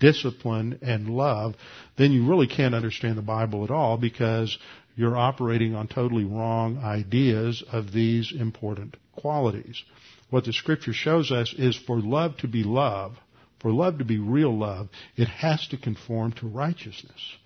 discipline 0.00 0.80
and 0.82 1.08
love, 1.08 1.54
then 1.96 2.10
you 2.10 2.26
really 2.26 2.48
can't 2.48 2.74
understand 2.74 3.16
the 3.16 3.22
Bible 3.22 3.62
at 3.62 3.70
all 3.70 3.96
because 3.96 4.58
you're 4.96 5.16
operating 5.16 5.74
on 5.74 5.86
totally 5.86 6.24
wrong 6.24 6.78
ideas 6.78 7.62
of 7.70 7.92
these 7.92 8.32
important 8.32 8.96
qualities. 9.12 9.82
What 10.30 10.44
the 10.44 10.52
scripture 10.52 10.92
shows 10.92 11.30
us 11.30 11.54
is 11.56 11.76
for 11.76 12.00
love 12.00 12.36
to 12.38 12.48
be 12.48 12.64
love, 12.64 13.16
for 13.60 13.72
love 13.72 13.98
to 13.98 14.04
be 14.04 14.18
real 14.18 14.56
love, 14.56 14.88
it 15.16 15.28
has 15.28 15.66
to 15.68 15.76
conform 15.76 16.32
to 16.32 16.48
righteousness. 16.48 17.36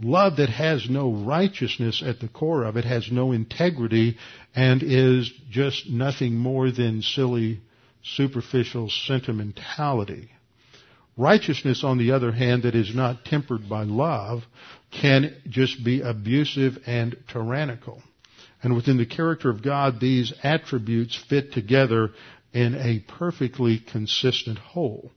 Love 0.00 0.36
that 0.36 0.48
has 0.48 0.88
no 0.88 1.12
righteousness 1.12 2.02
at 2.04 2.20
the 2.20 2.28
core 2.28 2.64
of 2.64 2.76
it 2.76 2.84
has 2.84 3.10
no 3.10 3.32
integrity 3.32 4.16
and 4.54 4.82
is 4.82 5.30
just 5.50 5.88
nothing 5.90 6.36
more 6.36 6.70
than 6.70 7.02
silly, 7.02 7.60
superficial 8.02 8.88
sentimentality. 8.88 10.30
Righteousness, 11.18 11.82
on 11.82 11.98
the 11.98 12.12
other 12.12 12.30
hand, 12.30 12.62
that 12.62 12.76
is 12.76 12.94
not 12.94 13.24
tempered 13.24 13.68
by 13.68 13.82
love 13.82 14.44
can 14.92 15.34
just 15.48 15.84
be 15.84 16.00
abusive 16.00 16.78
and 16.86 17.16
tyrannical. 17.30 18.00
And 18.62 18.76
within 18.76 18.98
the 18.98 19.06
character 19.06 19.50
of 19.50 19.62
God, 19.62 19.98
these 20.00 20.32
attributes 20.44 21.16
fit 21.28 21.52
together 21.52 22.10
in 22.52 22.76
a 22.76 23.00
perfectly 23.00 23.78
consistent 23.80 24.58
whole. 24.58 25.10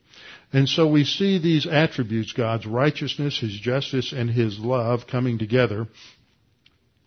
And 0.52 0.68
so 0.68 0.88
we 0.88 1.06
see 1.06 1.38
these 1.38 1.66
attributes, 1.68 2.34
God's 2.34 2.66
righteousness, 2.66 3.40
His 3.40 3.54
justice, 3.54 4.12
and 4.12 4.30
His 4.30 4.60
love 4.60 5.08
coming 5.08 5.38
together. 5.38 5.88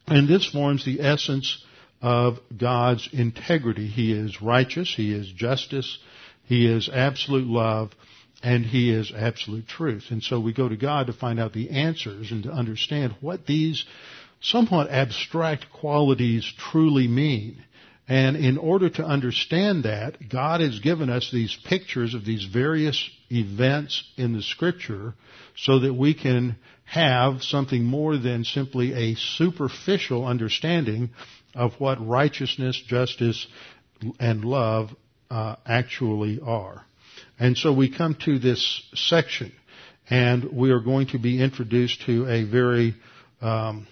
And 0.07 0.29
this 0.29 0.47
forms 0.47 0.85
the 0.85 1.01
essence 1.01 1.63
of 2.01 2.39
God's 2.57 3.09
integrity. 3.13 3.87
He 3.87 4.13
is 4.13 4.41
righteous, 4.41 4.95
He 4.95 5.13
is 5.13 5.31
justice, 5.31 5.99
He 6.45 6.67
is 6.67 6.89
absolute 6.89 7.47
love, 7.47 7.91
and 8.45 8.65
He 8.67 8.91
is 8.91 9.11
absolute 9.11 9.67
truth. 9.67 10.05
And 10.11 10.23
so 10.23 10.39
we 10.39 10.53
go 10.53 10.69
to 10.69 10.77
God 10.77 11.07
to 11.07 11.15
find 11.15 11.41
out 11.41 11.55
the 11.55 11.71
answers 11.71 12.31
and 12.31 12.43
to 12.45 12.53
understand 12.53 13.17
what 13.23 13.47
these 13.47 13.85
somewhat 14.43 14.91
abstract 14.91 15.73
qualities 15.73 16.45
truly 16.71 17.09
mean. 17.09 17.65
And 18.07 18.37
in 18.37 18.59
order 18.59 18.91
to 18.91 19.03
understand 19.03 19.85
that, 19.85 20.29
God 20.29 20.61
has 20.61 20.79
given 20.81 21.09
us 21.09 21.31
these 21.33 21.57
pictures 21.65 22.13
of 22.13 22.27
these 22.27 22.45
various 22.45 23.09
events 23.31 24.05
in 24.19 24.35
the 24.35 24.43
scripture 24.43 25.15
so 25.57 25.79
that 25.79 25.95
we 25.95 26.13
can 26.13 26.57
have 26.85 27.43
something 27.43 27.83
more 27.83 28.19
than 28.19 28.45
simply 28.45 28.93
a 28.93 29.15
superficial 29.15 30.27
understanding 30.27 31.09
of 31.55 31.73
what 31.81 32.07
righteousness, 32.07 32.79
justice, 32.87 33.47
and 34.21 34.45
love 34.45 34.91
uh, 35.31 35.57
actually 35.65 36.41
are. 36.45 36.85
And 37.39 37.57
so 37.57 37.73
we 37.73 37.95
come 37.95 38.17
to 38.25 38.39
this 38.39 38.83
section, 38.95 39.53
and 40.09 40.45
we 40.53 40.71
are 40.71 40.81
going 40.81 41.09
to 41.09 41.19
be 41.19 41.43
introduced 41.43 42.03
to 42.03 42.27
a 42.29 42.45
very, 42.45 42.95
um, 43.41 43.87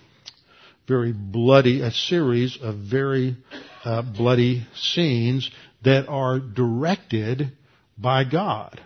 very 0.87 1.13
bloody, 1.13 1.81
a 1.81 1.91
series 1.91 2.59
of 2.61 2.77
very 2.77 3.37
uh, 3.85 4.03
bloody 4.03 4.67
scenes 4.75 5.51
that 5.83 6.09
are 6.09 6.39
directed 6.39 7.53
by 7.99 8.25
God. 8.25 8.81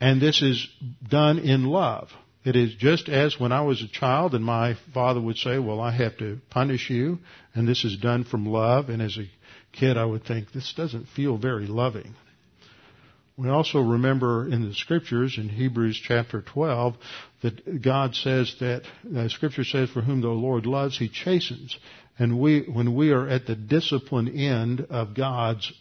And 0.00 0.20
this 0.20 0.42
is 0.42 0.68
done 1.08 1.38
in 1.38 1.64
love. 1.64 2.10
It 2.44 2.56
is 2.56 2.74
just 2.74 3.08
as 3.08 3.38
when 3.38 3.52
I 3.52 3.62
was 3.62 3.82
a 3.82 3.88
child 3.88 4.34
and 4.34 4.44
my 4.44 4.74
father 4.92 5.20
would 5.20 5.36
say, 5.36 5.58
well, 5.58 5.80
I 5.80 5.92
have 5.92 6.16
to 6.18 6.40
punish 6.50 6.90
you, 6.90 7.20
and 7.54 7.68
this 7.68 7.84
is 7.84 7.96
done 7.96 8.24
from 8.24 8.46
love, 8.46 8.88
and 8.88 9.00
as 9.00 9.16
a 9.16 9.30
kid 9.72 9.96
I 9.96 10.04
would 10.04 10.24
think, 10.24 10.52
this 10.52 10.72
doesn't 10.76 11.06
feel 11.08 11.36
very 11.36 11.66
loving. 11.66 12.14
We 13.36 13.48
also 13.48 13.80
remember 13.80 14.46
in 14.46 14.68
the 14.68 14.74
scriptures 14.74 15.38
in 15.38 15.48
Hebrews 15.48 16.00
chapter 16.02 16.42
12 16.42 16.96
that 17.42 17.82
God 17.82 18.14
says 18.14 18.54
that 18.60 18.82
uh, 19.16 19.28
scripture 19.28 19.64
says 19.64 19.90
for 19.90 20.02
whom 20.02 20.20
the 20.20 20.28
Lord 20.28 20.66
loves 20.66 20.98
he 20.98 21.08
chastens 21.08 21.76
and 22.18 22.38
we 22.38 22.60
when 22.62 22.94
we 22.94 23.10
are 23.10 23.26
at 23.26 23.46
the 23.46 23.56
discipline 23.56 24.28
end 24.28 24.86
of 24.90 25.14
God's 25.14 25.72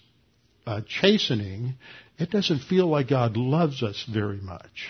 uh, 0.66 0.82
chastening 0.88 1.76
it 2.18 2.30
doesn't 2.30 2.60
feel 2.60 2.88
like 2.88 3.10
God 3.10 3.36
loves 3.36 3.84
us 3.84 4.06
very 4.12 4.38
much. 4.38 4.90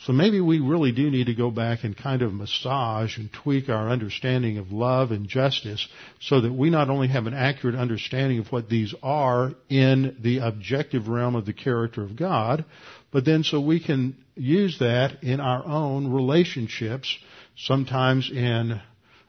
So 0.00 0.12
maybe 0.12 0.40
we 0.40 0.60
really 0.60 0.92
do 0.92 1.10
need 1.10 1.26
to 1.26 1.34
go 1.34 1.50
back 1.50 1.82
and 1.82 1.96
kind 1.96 2.20
of 2.20 2.32
massage 2.32 3.16
and 3.16 3.32
tweak 3.32 3.70
our 3.70 3.88
understanding 3.88 4.58
of 4.58 4.70
love 4.70 5.10
and 5.10 5.26
justice 5.26 5.88
so 6.20 6.42
that 6.42 6.52
we 6.52 6.68
not 6.68 6.90
only 6.90 7.08
have 7.08 7.26
an 7.26 7.34
accurate 7.34 7.74
understanding 7.74 8.38
of 8.38 8.52
what 8.52 8.68
these 8.68 8.94
are 9.02 9.54
in 9.70 10.16
the 10.20 10.38
objective 10.38 11.08
realm 11.08 11.34
of 11.34 11.46
the 11.46 11.54
character 11.54 12.02
of 12.02 12.14
God, 12.14 12.64
but 13.10 13.24
then 13.24 13.42
so 13.42 13.58
we 13.58 13.80
can 13.80 14.16
use 14.34 14.78
that 14.80 15.22
in 15.22 15.40
our 15.40 15.64
own 15.64 16.12
relationships, 16.12 17.16
sometimes 17.56 18.30
in 18.30 18.80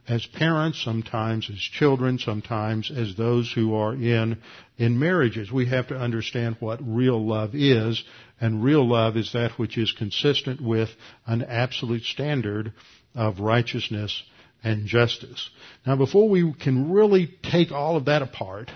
as 0.08 0.26
parents, 0.26 0.82
sometimes 0.82 1.50
as 1.50 1.58
children, 1.58 2.18
sometimes 2.18 2.90
as 2.90 3.16
those 3.16 3.52
who 3.52 3.76
are 3.76 3.94
in, 3.94 4.38
in 4.78 4.98
marriages. 4.98 5.52
We 5.52 5.66
have 5.68 5.88
to 5.88 5.98
understand 5.98 6.56
what 6.60 6.80
real 6.82 7.24
love 7.26 7.52
is, 7.54 8.04
and 8.40 8.64
real 8.64 8.88
love 8.88 9.18
is 9.18 9.34
that 9.34 9.60
which 9.60 9.78
is 9.78 9.92
consistent 9.92 10.62
with 10.62 10.90
an 11.26 11.44
absolute 11.44 12.04
standard 12.04 12.72
of 13.16 13.40
righteousness 13.40 14.24
and 14.64 14.86
justice. 14.88 15.50
Now 15.86 15.98
before 15.98 16.30
we 16.30 16.54
can 16.54 16.92
really 16.92 17.38
take 17.44 17.72
all 17.72 17.98
of 17.98 18.06
that 18.06 18.22
apart, 18.22 18.72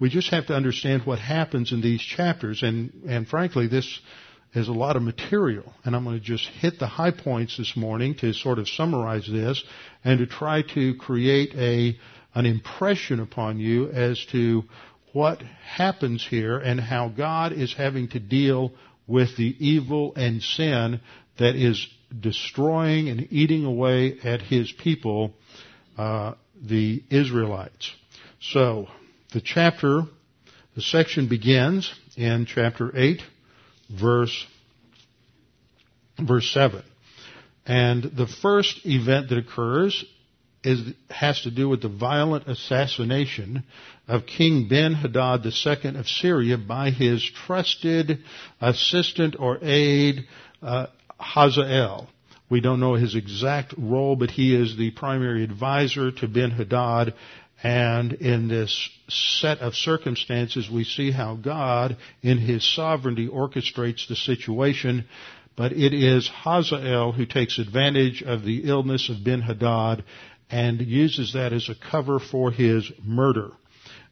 we 0.00 0.08
just 0.08 0.30
have 0.30 0.46
to 0.46 0.54
understand 0.54 1.04
what 1.04 1.18
happens 1.18 1.72
in 1.72 1.80
these 1.80 2.00
chapters, 2.00 2.62
and, 2.62 2.92
and 3.06 3.26
frankly, 3.28 3.66
this 3.68 4.00
is 4.54 4.68
a 4.68 4.72
lot 4.72 4.96
of 4.96 5.02
material. 5.02 5.72
And 5.84 5.94
I'm 5.94 6.04
going 6.04 6.18
to 6.18 6.24
just 6.24 6.46
hit 6.48 6.78
the 6.78 6.86
high 6.86 7.10
points 7.10 7.58
this 7.58 7.76
morning 7.76 8.14
to 8.16 8.32
sort 8.32 8.58
of 8.58 8.68
summarize 8.68 9.26
this 9.26 9.62
and 10.04 10.18
to 10.18 10.26
try 10.26 10.62
to 10.74 10.94
create 10.94 11.54
a, 11.54 11.98
an 12.34 12.46
impression 12.46 13.20
upon 13.20 13.58
you 13.58 13.90
as 13.90 14.24
to 14.32 14.64
what 15.12 15.42
happens 15.42 16.26
here 16.26 16.58
and 16.58 16.80
how 16.80 17.08
God 17.08 17.52
is 17.52 17.74
having 17.74 18.08
to 18.08 18.20
deal 18.20 18.72
with 19.06 19.36
the 19.36 19.56
evil 19.58 20.14
and 20.16 20.42
sin 20.42 21.00
that 21.38 21.54
is 21.54 21.86
destroying 22.18 23.08
and 23.08 23.28
eating 23.30 23.64
away 23.64 24.18
at 24.22 24.42
his 24.42 24.70
people, 24.72 25.34
uh, 25.96 26.34
the 26.60 27.02
Israelites. 27.10 27.92
So, 28.40 28.88
the 29.32 29.40
chapter, 29.40 30.02
the 30.74 30.82
section 30.82 31.28
begins 31.28 31.92
in 32.16 32.46
chapter 32.46 32.96
8 32.96 33.22
verse, 33.88 34.46
verse 36.18 36.50
7. 36.52 36.82
And 37.66 38.02
the 38.04 38.26
first 38.26 38.86
event 38.86 39.28
that 39.28 39.38
occurs 39.38 40.04
is, 40.64 40.80
has 41.10 41.42
to 41.42 41.50
do 41.50 41.68
with 41.68 41.82
the 41.82 41.88
violent 41.88 42.48
assassination 42.48 43.64
of 44.06 44.26
King 44.26 44.68
Ben-Hadad 44.68 45.44
II 45.44 45.96
of 45.98 46.08
Syria 46.08 46.58
by 46.58 46.90
his 46.90 47.22
trusted 47.46 48.24
assistant 48.60 49.36
or 49.38 49.58
aide, 49.62 50.26
uh, 50.62 50.86
Hazael. 51.20 52.08
We 52.50 52.60
don't 52.60 52.80
know 52.80 52.94
his 52.94 53.14
exact 53.14 53.74
role, 53.76 54.16
but 54.16 54.30
he 54.30 54.54
is 54.54 54.76
the 54.76 54.90
primary 54.92 55.44
advisor 55.44 56.10
to 56.10 56.28
Ben-Hadad 56.28 57.14
and 57.62 58.12
in 58.12 58.48
this 58.48 58.88
set 59.08 59.58
of 59.58 59.74
circumstances, 59.74 60.70
we 60.70 60.84
see 60.84 61.10
how 61.10 61.34
God, 61.34 61.96
in 62.22 62.38
His 62.38 62.64
sovereignty, 62.74 63.28
orchestrates 63.28 64.06
the 64.06 64.16
situation. 64.16 65.06
But 65.56 65.72
it 65.72 65.92
is 65.92 66.28
Hazael 66.28 67.12
who 67.12 67.26
takes 67.26 67.58
advantage 67.58 68.22
of 68.22 68.44
the 68.44 68.62
illness 68.64 69.08
of 69.08 69.24
Ben 69.24 69.42
Hadad 69.42 70.04
and 70.50 70.80
uses 70.80 71.32
that 71.32 71.52
as 71.52 71.68
a 71.68 71.74
cover 71.74 72.18
for 72.18 72.50
his 72.50 72.90
murder. 73.04 73.50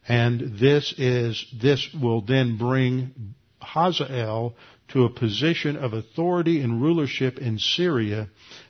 And 0.08 0.58
this 0.58 0.94
is, 0.98 1.44
this 1.60 1.88
will 1.94 2.20
then 2.20 2.58
bring 2.58 3.34
Hazael 3.60 4.54
to 4.88 5.04
a 5.04 5.10
position 5.10 5.76
of 5.76 5.92
authority 5.92 6.60
and 6.60 6.80
rulership 6.80 7.38
in 7.38 7.58
Syria 7.58 8.28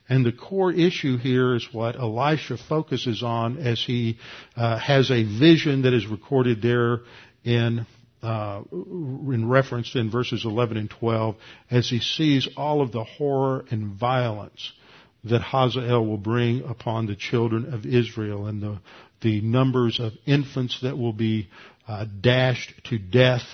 and 0.09 0.25
the 0.25 0.33
core 0.33 0.73
issue 0.73 1.17
here 1.17 1.55
is 1.55 1.69
what 1.73 1.97
Elisha 1.97 2.57
focuses 2.57 3.23
on 3.23 3.59
as 3.59 3.83
he 3.83 4.19
uh, 4.57 4.79
has 4.79 5.11
a 5.11 5.25
vision 5.25 5.83
that 5.83 5.95
is 5.95 6.07
recorded 6.07 6.63
there 6.63 7.01
in 7.45 7.87
uh, 8.23 8.63
in 8.73 9.49
reference 9.49 9.95
in 9.95 10.11
verses 10.11 10.45
11 10.45 10.77
and 10.77 10.91
12 10.91 11.37
as 11.71 11.89
he 11.89 12.01
sees 12.01 12.49
all 12.57 12.81
of 12.81 12.91
the 12.91 13.05
horror 13.05 13.65
and 13.71 13.99
violence 13.99 14.73
that 15.25 15.43
Hazael 15.43 16.05
will 16.05 16.19
bring 16.19 16.65
upon 16.65 17.07
the 17.07 17.15
children 17.15 17.73
of 17.73 17.85
Israel 17.85 18.47
and 18.47 18.63
the, 18.63 18.81
the 19.21 19.41
numbers 19.43 20.01
of 20.01 20.13
infants 20.25 20.81
that 20.83 20.97
will 20.97 21.13
be 21.13 21.49
uh, 21.87 22.07
dashed 22.21 22.73
to 22.85 22.99
death 22.99 23.45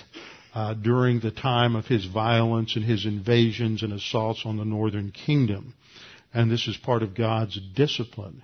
uh, 0.53 0.73
during 0.73 1.19
the 1.19 1.31
time 1.31 1.75
of 1.75 1.85
his 1.85 2.05
violence 2.05 2.75
and 2.75 2.85
his 2.85 3.05
invasions 3.05 3.83
and 3.83 3.91
assaults 3.91 4.43
on 4.45 4.57
the 4.57 4.65
northern 4.65 5.11
kingdom. 5.11 5.73
And 6.33 6.49
this 6.49 6.67
is 6.67 6.77
part 6.77 7.03
of 7.03 7.15
God's 7.15 7.59
discipline 7.75 8.43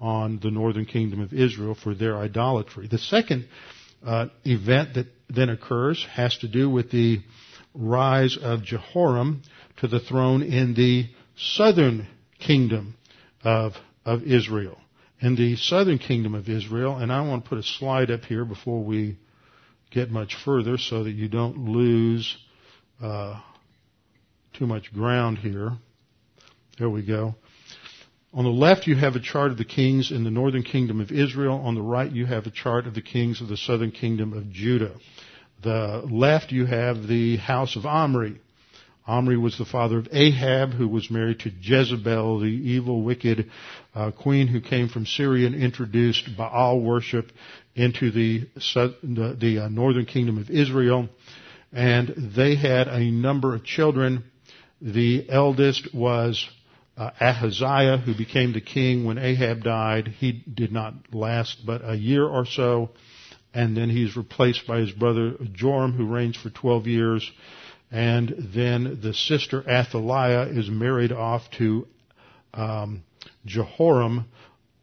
on 0.00 0.40
the 0.42 0.50
northern 0.50 0.84
kingdom 0.84 1.20
of 1.20 1.32
Israel 1.32 1.74
for 1.74 1.94
their 1.94 2.18
idolatry. 2.18 2.88
The 2.88 2.98
second 2.98 3.48
uh, 4.04 4.26
event 4.44 4.94
that 4.94 5.06
then 5.30 5.48
occurs 5.48 6.04
has 6.12 6.36
to 6.38 6.48
do 6.48 6.68
with 6.68 6.90
the 6.90 7.20
rise 7.74 8.36
of 8.36 8.62
Jehoram 8.62 9.42
to 9.78 9.88
the 9.88 10.00
throne 10.00 10.42
in 10.42 10.74
the 10.74 11.06
southern 11.36 12.06
kingdom 12.38 12.96
of, 13.42 13.72
of 14.04 14.22
Israel. 14.24 14.78
In 15.20 15.36
the 15.36 15.56
southern 15.56 15.98
kingdom 15.98 16.34
of 16.34 16.48
Israel, 16.48 16.96
and 16.96 17.12
I 17.12 17.26
want 17.26 17.44
to 17.44 17.48
put 17.48 17.58
a 17.58 17.62
slide 17.62 18.10
up 18.10 18.24
here 18.24 18.44
before 18.44 18.82
we 18.82 19.16
get 19.90 20.10
much 20.10 20.34
further 20.44 20.78
so 20.78 21.04
that 21.04 21.12
you 21.12 21.28
don't 21.28 21.68
lose 21.68 22.36
uh, 23.00 23.40
too 24.54 24.66
much 24.66 24.92
ground 24.92 25.38
here. 25.38 25.72
There 26.78 26.88
we 26.88 27.02
go. 27.02 27.34
On 28.32 28.44
the 28.44 28.50
left, 28.50 28.86
you 28.86 28.96
have 28.96 29.14
a 29.14 29.20
chart 29.20 29.50
of 29.50 29.58
the 29.58 29.64
kings 29.64 30.10
in 30.10 30.24
the 30.24 30.30
northern 30.30 30.62
kingdom 30.62 31.02
of 31.02 31.12
Israel. 31.12 31.60
On 31.64 31.74
the 31.74 31.82
right, 31.82 32.10
you 32.10 32.24
have 32.24 32.46
a 32.46 32.50
chart 32.50 32.86
of 32.86 32.94
the 32.94 33.02
kings 33.02 33.42
of 33.42 33.48
the 33.48 33.58
southern 33.58 33.90
kingdom 33.90 34.32
of 34.32 34.50
Judah. 34.50 34.94
The 35.62 36.02
left, 36.10 36.50
you 36.50 36.64
have 36.64 37.06
the 37.06 37.36
house 37.36 37.76
of 37.76 37.84
Omri. 37.84 38.40
Omri 39.06 39.36
was 39.36 39.58
the 39.58 39.66
father 39.66 39.98
of 39.98 40.08
Ahab, 40.12 40.72
who 40.72 40.88
was 40.88 41.10
married 41.10 41.40
to 41.40 41.50
Jezebel, 41.50 42.40
the 42.40 42.46
evil, 42.46 43.02
wicked 43.02 43.50
uh, 43.94 44.12
queen 44.12 44.46
who 44.46 44.62
came 44.62 44.88
from 44.88 45.04
Syria 45.04 45.48
and 45.48 45.54
introduced 45.54 46.30
Baal 46.38 46.80
worship 46.80 47.32
into 47.74 48.10
the, 48.10 48.48
the, 48.54 49.36
the 49.38 49.58
uh, 49.58 49.68
northern 49.68 50.06
kingdom 50.06 50.38
of 50.38 50.48
Israel. 50.48 51.10
And 51.70 52.32
they 52.34 52.54
had 52.54 52.88
a 52.88 53.10
number 53.10 53.54
of 53.54 53.62
children. 53.62 54.24
The 54.80 55.26
eldest 55.28 55.94
was 55.94 56.48
uh, 56.96 57.10
Ahaziah, 57.20 57.98
who 57.98 58.14
became 58.14 58.52
the 58.52 58.60
king 58.60 59.04
when 59.04 59.18
Ahab 59.18 59.62
died. 59.62 60.08
He 60.08 60.32
did 60.32 60.72
not 60.72 60.94
last 61.12 61.64
but 61.64 61.82
a 61.84 61.96
year 61.96 62.26
or 62.26 62.44
so, 62.44 62.90
and 63.54 63.76
then 63.76 63.90
he's 63.90 64.16
replaced 64.16 64.66
by 64.66 64.78
his 64.78 64.92
brother 64.92 65.34
Joram, 65.52 65.92
who 65.92 66.06
reigns 66.06 66.36
for 66.36 66.50
12 66.50 66.86
years. 66.86 67.30
And 67.90 68.34
then 68.54 69.00
the 69.02 69.12
sister 69.12 69.62
Athaliah 69.68 70.46
is 70.46 70.70
married 70.70 71.12
off 71.12 71.42
to 71.58 71.86
um, 72.54 73.02
Jehoram, 73.44 74.26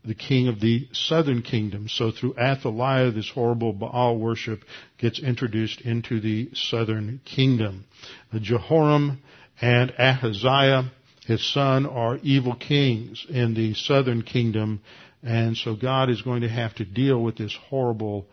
the 0.06 0.15
king 0.15 0.48
of 0.48 0.60
the 0.60 0.88
southern 0.91 1.41
kingdom. 1.41 1.88
So 1.89 2.12
through 2.12 2.36
Athaliah, 2.38 3.12
this 3.12 3.30
horrible 3.30 3.74
Baal 3.74 4.17
worship 4.17 4.62
gets 4.98 5.19
introduced 5.19 5.82
into 5.82 6.19
the 6.19 6.50
southern 6.54 7.22
kingdom. 7.26 7.86
Jehoram 8.34 9.22
and 9.62 9.91
Ahaziah 9.98 10.91
his 11.30 11.54
son 11.54 11.86
are 11.86 12.18
evil 12.24 12.56
kings 12.56 13.24
in 13.30 13.54
the 13.54 13.76
southern 13.76 14.24
kingdom, 14.24 14.82
and 15.22 15.56
so 15.56 15.76
God 15.76 16.10
is 16.10 16.24
going 16.24 16.42
to 16.42 16.50
have 16.50 16.74
to 16.78 16.86
deal 16.86 17.22
with 17.22 17.38
this 17.38 17.56
horrible 17.70 18.26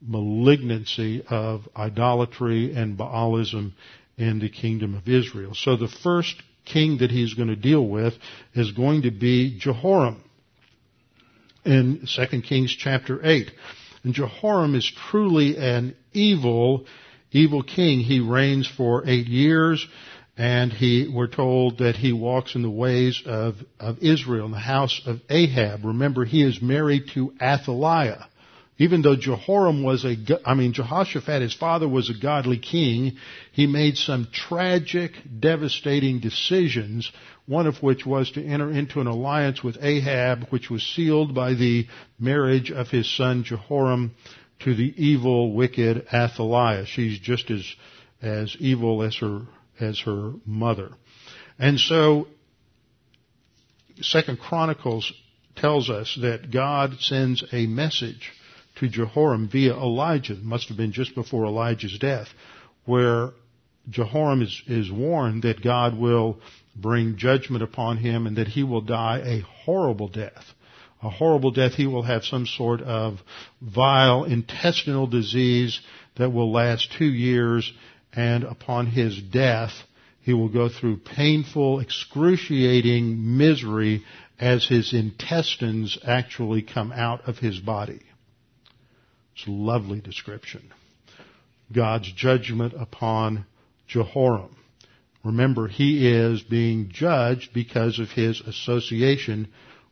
malignancy 0.00 1.24
of 1.28 1.68
idolatry 1.76 2.72
and 2.76 2.96
Baalism 2.96 3.72
in 4.16 4.38
the 4.38 4.48
kingdom 4.48 4.94
of 4.94 5.08
Israel. 5.08 5.52
So 5.56 5.76
the 5.76 5.88
first 5.88 6.40
king 6.64 6.98
that 6.98 7.10
he's 7.10 7.34
going 7.34 7.48
to 7.48 7.56
deal 7.56 7.84
with 7.84 8.14
is 8.54 8.70
going 8.70 9.02
to 9.02 9.10
be 9.10 9.58
Jehoram 9.58 10.22
in 11.64 12.06
2 12.06 12.42
Kings 12.42 12.72
chapter 12.78 13.18
8. 13.26 13.50
And 14.04 14.14
Jehoram 14.14 14.76
is 14.76 14.88
truly 15.10 15.56
an 15.56 15.96
evil, 16.12 16.86
evil 17.32 17.64
king. 17.64 17.98
He 17.98 18.20
reigns 18.20 18.68
for 18.68 19.02
eight 19.08 19.26
years 19.26 19.84
and 20.38 20.72
he, 20.72 21.10
we're 21.12 21.26
told 21.26 21.78
that 21.78 21.96
he 21.96 22.12
walks 22.12 22.54
in 22.54 22.62
the 22.62 22.70
ways 22.70 23.20
of, 23.26 23.56
of 23.80 23.98
Israel 23.98 24.46
in 24.46 24.52
the 24.52 24.58
house 24.58 25.02
of 25.04 25.20
Ahab. 25.28 25.84
Remember, 25.84 26.24
he 26.24 26.44
is 26.44 26.62
married 26.62 27.08
to 27.14 27.34
Athaliah. 27.42 28.28
Even 28.80 29.02
though 29.02 29.16
Jehoram 29.16 29.82
was 29.82 30.04
a, 30.04 30.16
I 30.44 30.54
mean, 30.54 30.72
Jehoshaphat, 30.72 31.42
his 31.42 31.54
father 31.54 31.88
was 31.88 32.08
a 32.08 32.14
godly 32.14 32.58
king, 32.58 33.16
he 33.50 33.66
made 33.66 33.96
some 33.96 34.28
tragic, 34.32 35.10
devastating 35.40 36.20
decisions, 36.20 37.10
one 37.46 37.66
of 37.66 37.82
which 37.82 38.06
was 38.06 38.30
to 38.32 38.44
enter 38.44 38.70
into 38.70 39.00
an 39.00 39.08
alliance 39.08 39.64
with 39.64 39.78
Ahab, 39.82 40.46
which 40.50 40.70
was 40.70 40.84
sealed 40.84 41.34
by 41.34 41.54
the 41.54 41.88
marriage 42.20 42.70
of 42.70 42.86
his 42.86 43.12
son 43.16 43.42
Jehoram 43.42 44.14
to 44.60 44.72
the 44.72 44.94
evil, 44.96 45.52
wicked 45.52 46.06
Athaliah. 46.14 46.86
She's 46.86 47.18
just 47.18 47.50
as, 47.50 47.64
as 48.22 48.56
evil 48.60 49.02
as 49.02 49.16
her 49.16 49.40
as 49.80 50.00
her 50.00 50.32
mother. 50.44 50.90
And 51.58 51.78
so, 51.78 52.28
Second 54.00 54.38
Chronicles 54.38 55.12
tells 55.56 55.90
us 55.90 56.16
that 56.20 56.50
God 56.50 57.00
sends 57.00 57.44
a 57.52 57.66
message 57.66 58.32
to 58.76 58.88
Jehoram 58.88 59.48
via 59.48 59.74
Elijah. 59.74 60.34
It 60.34 60.42
must 60.42 60.68
have 60.68 60.76
been 60.76 60.92
just 60.92 61.14
before 61.14 61.46
Elijah's 61.46 61.98
death, 61.98 62.28
where 62.84 63.32
Jehoram 63.90 64.42
is, 64.42 64.62
is 64.66 64.90
warned 64.90 65.42
that 65.42 65.62
God 65.62 65.98
will 65.98 66.38
bring 66.76 67.16
judgment 67.16 67.62
upon 67.62 67.96
him 67.96 68.26
and 68.26 68.36
that 68.36 68.48
he 68.48 68.62
will 68.62 68.80
die 68.80 69.20
a 69.24 69.40
horrible 69.40 70.08
death. 70.08 70.44
A 71.02 71.10
horrible 71.10 71.50
death. 71.50 71.74
He 71.74 71.86
will 71.86 72.02
have 72.02 72.24
some 72.24 72.46
sort 72.46 72.80
of 72.82 73.18
vile 73.60 74.24
intestinal 74.24 75.06
disease 75.06 75.80
that 76.16 76.30
will 76.30 76.52
last 76.52 76.92
two 76.98 77.06
years 77.06 77.72
and 78.12 78.44
upon 78.44 78.86
his 78.86 79.20
death, 79.20 79.72
he 80.20 80.32
will 80.32 80.48
go 80.48 80.68
through 80.68 80.98
painful, 80.98 81.80
excruciating 81.80 83.36
misery 83.36 84.04
as 84.38 84.66
his 84.66 84.92
intestines 84.92 85.98
actually 86.06 86.62
come 86.62 86.92
out 86.92 87.28
of 87.28 87.38
his 87.38 87.58
body. 87.58 88.00
It's 89.34 89.46
a 89.46 89.50
lovely 89.50 90.00
description. 90.00 90.72
God's 91.72 92.10
judgment 92.12 92.74
upon 92.76 93.46
Jehoram. 93.86 94.54
Remember, 95.24 95.68
he 95.68 96.08
is 96.08 96.42
being 96.42 96.90
judged 96.90 97.52
because 97.52 97.98
of 97.98 98.10
his 98.10 98.40
association 98.40 99.48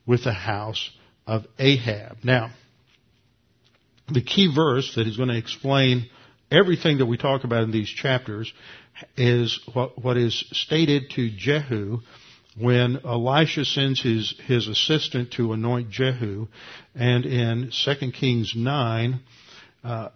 with 0.07 0.25
the 0.25 0.33
house 0.33 0.91
of 1.27 1.47
Ahab. 1.59 2.19
Now, 2.23 2.51
the 4.09 4.23
key 4.23 4.53
verse 4.55 4.95
that 4.95 5.07
is 5.07 5.17
going 5.17 5.29
to 5.31 5.37
explain 5.37 6.09
everything 6.51 6.99
that 6.99 7.07
we 7.07 7.17
talk 7.17 7.45
about 7.45 7.63
in 7.63 7.71
these 7.71 7.89
chapters 7.89 8.53
is 9.17 9.61
what, 9.73 10.03
what 10.03 10.17
is 10.17 10.45
stated 10.53 11.11
to 11.11 11.31
Jehu 11.31 12.01
when 12.59 13.01
Elisha 13.05 13.65
sends 13.65 14.01
his, 14.01 14.35
his 14.47 14.67
assistant 14.67 15.33
to 15.33 15.53
anoint 15.53 15.91
Jehu. 15.91 16.49
And 16.95 17.27
in 17.27 17.71
2 17.85 18.13
Kings 18.13 18.55
9, 18.57 19.21
uh, 19.85 20.09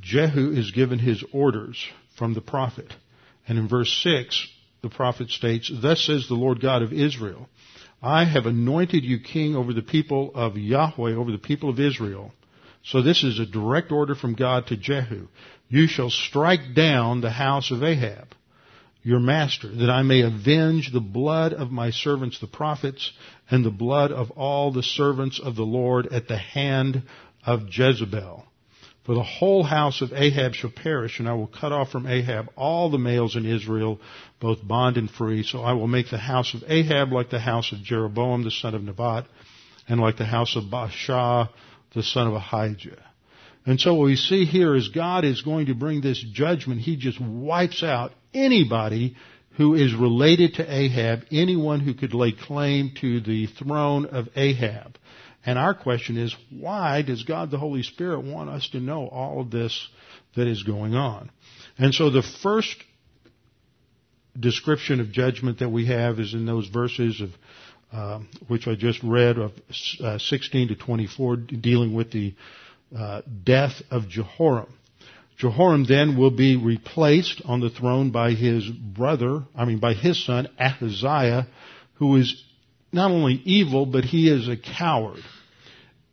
Jehu 0.00 0.52
is 0.52 0.70
given 0.72 0.98
his 0.98 1.24
orders 1.32 1.82
from 2.16 2.34
the 2.34 2.40
prophet. 2.40 2.92
And 3.46 3.58
in 3.58 3.68
verse 3.68 3.90
6, 4.02 4.48
the 4.82 4.90
prophet 4.90 5.30
states, 5.30 5.70
Thus 5.72 6.04
says 6.04 6.28
the 6.28 6.34
Lord 6.34 6.60
God 6.60 6.82
of 6.82 6.92
Israel, 6.92 7.48
I 8.02 8.24
have 8.24 8.46
anointed 8.46 9.04
you 9.04 9.18
king 9.18 9.56
over 9.56 9.72
the 9.72 9.82
people 9.82 10.30
of 10.34 10.56
Yahweh, 10.56 11.14
over 11.14 11.32
the 11.32 11.38
people 11.38 11.70
of 11.70 11.80
Israel. 11.80 12.32
So 12.84 13.02
this 13.02 13.24
is 13.24 13.38
a 13.38 13.46
direct 13.46 13.90
order 13.90 14.14
from 14.14 14.34
God 14.34 14.68
to 14.68 14.76
Jehu. 14.76 15.28
You 15.68 15.86
shall 15.86 16.10
strike 16.10 16.74
down 16.74 17.20
the 17.20 17.30
house 17.30 17.70
of 17.70 17.82
Ahab, 17.82 18.28
your 19.02 19.20
master, 19.20 19.68
that 19.68 19.90
I 19.90 20.02
may 20.02 20.22
avenge 20.22 20.92
the 20.92 21.00
blood 21.00 21.52
of 21.52 21.70
my 21.70 21.90
servants 21.90 22.38
the 22.40 22.46
prophets 22.46 23.12
and 23.50 23.64
the 23.64 23.70
blood 23.70 24.10
of 24.10 24.30
all 24.30 24.72
the 24.72 24.82
servants 24.82 25.38
of 25.38 25.56
the 25.56 25.66
Lord 25.66 26.06
at 26.06 26.26
the 26.26 26.38
hand 26.38 27.02
of 27.44 27.68
Jezebel. 27.70 28.44
For 29.04 29.14
the 29.14 29.22
whole 29.22 29.62
house 29.62 30.02
of 30.02 30.12
Ahab 30.12 30.54
shall 30.54 30.70
perish, 30.70 31.18
and 31.18 31.28
I 31.28 31.32
will 31.32 31.46
cut 31.46 31.72
off 31.72 31.90
from 31.90 32.06
Ahab 32.06 32.50
all 32.56 32.90
the 32.90 32.98
males 32.98 33.36
in 33.36 33.46
Israel, 33.46 34.00
both 34.40 34.66
bond 34.66 34.98
and 34.98 35.10
free. 35.10 35.42
So 35.42 35.62
I 35.62 35.72
will 35.72 35.86
make 35.86 36.10
the 36.10 36.18
house 36.18 36.52
of 36.52 36.62
Ahab 36.66 37.12
like 37.12 37.30
the 37.30 37.38
house 37.38 37.72
of 37.72 37.82
Jeroboam 37.82 38.44
the 38.44 38.50
son 38.50 38.74
of 38.74 38.82
Nebat, 38.82 39.26
and 39.88 40.00
like 40.00 40.18
the 40.18 40.26
house 40.26 40.56
of 40.56 40.64
Baasha 40.64 41.48
the 41.94 42.02
son 42.02 42.26
of 42.26 42.34
Ahijah. 42.34 43.02
And 43.66 43.80
so 43.80 43.94
what 43.94 44.06
we 44.06 44.16
see 44.16 44.44
here 44.44 44.74
is 44.74 44.88
God 44.88 45.24
is 45.24 45.42
going 45.42 45.66
to 45.66 45.74
bring 45.74 46.00
this 46.00 46.24
judgment. 46.32 46.80
He 46.80 46.96
just 46.96 47.20
wipes 47.20 47.82
out 47.82 48.12
anybody 48.32 49.16
who 49.56 49.74
is 49.74 49.94
related 49.94 50.54
to 50.54 50.72
Ahab, 50.72 51.24
anyone 51.30 51.80
who 51.80 51.94
could 51.94 52.14
lay 52.14 52.32
claim 52.32 52.92
to 53.00 53.20
the 53.20 53.46
throne 53.46 54.06
of 54.06 54.28
Ahab. 54.36 54.96
And 55.44 55.58
our 55.58 55.74
question 55.74 56.16
is, 56.16 56.34
why 56.50 57.02
does 57.02 57.24
God 57.24 57.50
the 57.50 57.58
Holy 57.58 57.82
Spirit 57.82 58.24
want 58.24 58.50
us 58.50 58.68
to 58.70 58.80
know 58.80 59.08
all 59.08 59.40
of 59.40 59.50
this 59.50 59.88
that 60.36 60.46
is 60.46 60.62
going 60.62 60.94
on. 60.94 61.30
And 61.78 61.94
so 61.94 62.10
the 62.10 62.22
first 62.42 62.76
description 64.38 65.00
of 65.00 65.10
judgment 65.10 65.58
that 65.58 65.68
we 65.68 65.86
have 65.86 66.20
is 66.20 66.34
in 66.34 66.46
those 66.46 66.68
verses 66.68 67.20
of 67.20 67.30
uh, 67.90 68.20
which 68.48 68.68
I 68.68 68.74
just 68.74 69.02
read 69.02 69.38
of 69.38 69.52
uh, 70.00 70.18
16 70.18 70.68
to 70.68 70.76
24, 70.76 71.36
dealing 71.36 71.94
with 71.94 72.12
the 72.12 72.34
uh, 72.96 73.22
death 73.44 73.82
of 73.90 74.08
Jehoram. 74.08 74.72
Jehoram 75.36 75.84
then 75.84 76.16
will 76.16 76.32
be 76.32 76.56
replaced 76.56 77.42
on 77.44 77.60
the 77.60 77.70
throne 77.70 78.10
by 78.10 78.32
his 78.32 78.68
brother, 78.68 79.44
I 79.54 79.64
mean 79.64 79.78
by 79.78 79.94
his 79.94 80.24
son 80.24 80.48
Ahaziah, 80.58 81.46
who 81.94 82.16
is 82.16 82.42
not 82.92 83.10
only 83.10 83.34
evil, 83.44 83.86
but 83.86 84.04
he 84.04 84.28
is 84.28 84.48
a 84.48 84.56
coward. 84.56 85.22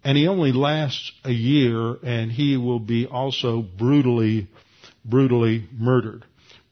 And 0.03 0.15
he 0.15 0.27
only 0.27 0.51
lasts 0.51 1.11
a 1.23 1.31
year 1.31 1.95
and 2.03 2.31
he 2.31 2.57
will 2.57 2.79
be 2.79 3.07
also 3.07 3.63
brutally, 3.63 4.47
brutally 5.03 5.67
murdered. 5.71 6.23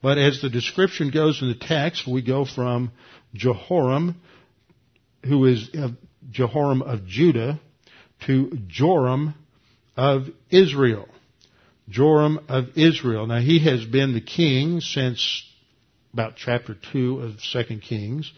But 0.04 0.20
as 0.20 0.42
the 0.42 0.50
description 0.50 1.10
goes 1.10 1.42
in 1.42 1.48
the 1.48 1.56
text, 1.56 2.08
we 2.08 2.22
go 2.22 2.46
from 2.46 2.92
Jehoram, 3.34 4.22
who 5.26 5.46
is 5.46 5.72
Jehoram 6.30 6.84
of 6.84 7.08
Judah, 7.08 7.60
to 8.28 8.52
Joram 8.68 9.34
of 9.96 10.28
Israel. 10.50 11.08
Joram 11.90 12.40
of 12.48 12.78
Israel. 12.78 13.28
Now 13.28 13.40
he 13.40 13.60
has 13.66 13.84
been 13.86 14.14
the 14.14 14.22
king 14.22 14.80
since 14.80 15.44
about 16.14 16.36
chapter 16.36 16.76
2 16.92 17.20
of 17.20 17.40
2 17.42 17.80
Kings, 17.80 18.32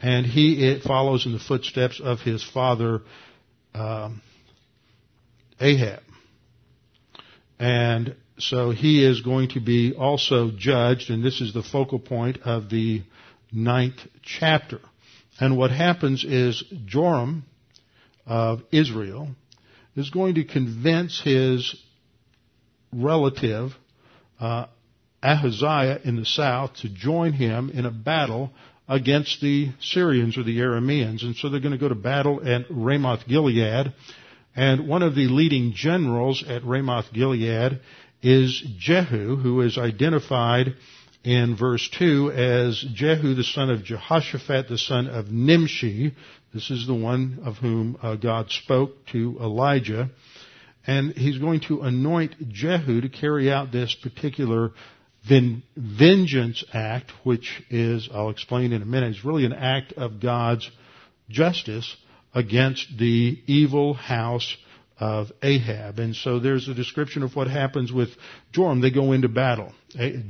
and 0.00 0.26
he 0.26 0.80
follows 0.84 1.26
in 1.26 1.32
the 1.32 1.38
footsteps 1.38 2.00
of 2.00 2.20
his 2.20 2.44
father 2.44 3.00
um, 3.74 4.22
Ahab. 5.60 6.02
And 7.58 8.14
so 8.38 8.70
he 8.70 9.04
is 9.04 9.22
going 9.22 9.50
to 9.50 9.60
be 9.60 9.94
also 9.94 10.50
judged, 10.50 11.10
and 11.10 11.24
this 11.24 11.40
is 11.40 11.54
the 11.54 11.62
focal 11.62 11.98
point 11.98 12.38
of 12.44 12.68
the 12.68 13.02
ninth 13.52 14.00
chapter. 14.22 14.80
And 15.40 15.56
what 15.56 15.70
happens 15.70 16.24
is 16.24 16.62
Joram 16.84 17.44
of 18.26 18.62
Israel 18.70 19.30
is 19.96 20.10
going 20.10 20.34
to 20.36 20.44
convince 20.44 21.20
his 21.20 21.76
relative, 22.92 23.72
uh, 24.40 24.66
Ahaziah 25.22 26.00
in 26.04 26.16
the 26.16 26.26
south 26.26 26.74
to 26.82 26.88
join 26.88 27.32
him 27.32 27.70
in 27.70 27.86
a 27.86 27.90
battle 27.90 28.50
against 28.86 29.40
the 29.40 29.70
Syrians 29.80 30.36
or 30.36 30.42
the 30.42 30.58
Arameans. 30.58 31.22
And 31.22 31.34
so 31.34 31.48
they're 31.48 31.60
going 31.60 31.72
to 31.72 31.78
go 31.78 31.88
to 31.88 31.94
battle 31.94 32.46
at 32.46 32.66
Ramoth 32.68 33.26
Gilead. 33.26 33.94
And 34.54 34.86
one 34.86 35.02
of 35.02 35.14
the 35.14 35.28
leading 35.28 35.72
generals 35.74 36.44
at 36.46 36.64
Ramoth 36.64 37.12
Gilead 37.12 37.80
is 38.22 38.62
Jehu, 38.78 39.36
who 39.36 39.62
is 39.62 39.78
identified 39.78 40.74
in 41.24 41.56
verse 41.56 41.88
2 41.98 42.30
as 42.32 42.84
Jehu, 42.92 43.34
the 43.34 43.42
son 43.42 43.70
of 43.70 43.82
Jehoshaphat, 43.82 44.68
the 44.68 44.78
son 44.78 45.08
of 45.08 45.30
Nimshi. 45.30 46.14
This 46.52 46.70
is 46.70 46.86
the 46.86 46.94
one 46.94 47.40
of 47.44 47.56
whom 47.56 47.96
uh, 48.02 48.16
God 48.16 48.50
spoke 48.50 49.06
to 49.12 49.38
Elijah. 49.40 50.10
And 50.86 51.14
he's 51.14 51.38
going 51.38 51.60
to 51.68 51.80
anoint 51.80 52.50
Jehu 52.50 53.00
to 53.00 53.08
carry 53.08 53.50
out 53.50 53.72
this 53.72 53.94
particular 53.94 54.72
vengeance 55.26 56.62
act, 56.74 57.10
which 57.24 57.62
is, 57.70 58.10
I'll 58.12 58.28
explain 58.28 58.72
in 58.72 58.82
a 58.82 58.86
minute, 58.86 59.16
is 59.16 59.24
really 59.24 59.46
an 59.46 59.54
act 59.54 59.94
of 59.94 60.20
God's 60.20 60.70
justice 61.30 61.96
against 62.34 62.86
the 62.98 63.40
evil 63.46 63.94
house 63.94 64.54
of 64.98 65.32
Ahab. 65.42 65.98
And 65.98 66.14
so 66.14 66.38
there's 66.38 66.68
a 66.68 66.74
description 66.74 67.22
of 67.22 67.34
what 67.34 67.48
happens 67.48 67.92
with 67.92 68.10
Joram. 68.52 68.80
They 68.80 68.90
go 68.90 69.12
into 69.12 69.28
battle. 69.28 69.72
Eh, 69.98 70.22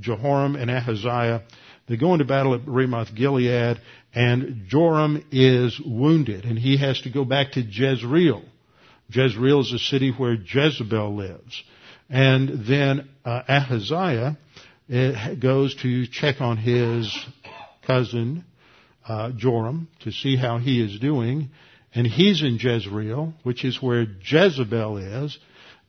Jehoram 0.00 0.56
and 0.56 0.70
Ahaziah, 0.70 1.42
they 1.88 1.96
go 1.96 2.12
into 2.12 2.24
battle 2.24 2.54
at 2.54 2.66
Ramoth 2.66 3.14
Gilead, 3.14 3.80
and 4.14 4.64
Joram 4.68 5.24
is 5.30 5.80
wounded, 5.84 6.44
and 6.44 6.58
he 6.58 6.76
has 6.76 7.00
to 7.02 7.10
go 7.10 7.24
back 7.24 7.52
to 7.52 7.62
Jezreel. 7.62 8.42
Jezreel 9.10 9.60
is 9.60 9.72
a 9.72 9.78
city 9.78 10.10
where 10.10 10.34
Jezebel 10.34 11.16
lives. 11.16 11.62
And 12.10 12.66
then 12.66 13.08
uh, 13.24 13.42
Ahaziah 13.48 14.36
eh, 14.90 15.34
goes 15.34 15.74
to 15.76 16.06
check 16.06 16.40
on 16.40 16.56
his 16.56 17.14
cousin 17.86 18.44
uh, 19.06 19.30
Joram 19.32 19.88
to 20.00 20.12
see 20.12 20.36
how 20.36 20.58
he 20.58 20.82
is 20.82 20.98
doing, 21.00 21.50
and 21.94 22.06
he's 22.06 22.42
in 22.42 22.58
Jezreel, 22.60 23.34
which 23.42 23.64
is 23.64 23.82
where 23.82 24.06
Jezebel 24.22 25.24
is. 25.24 25.38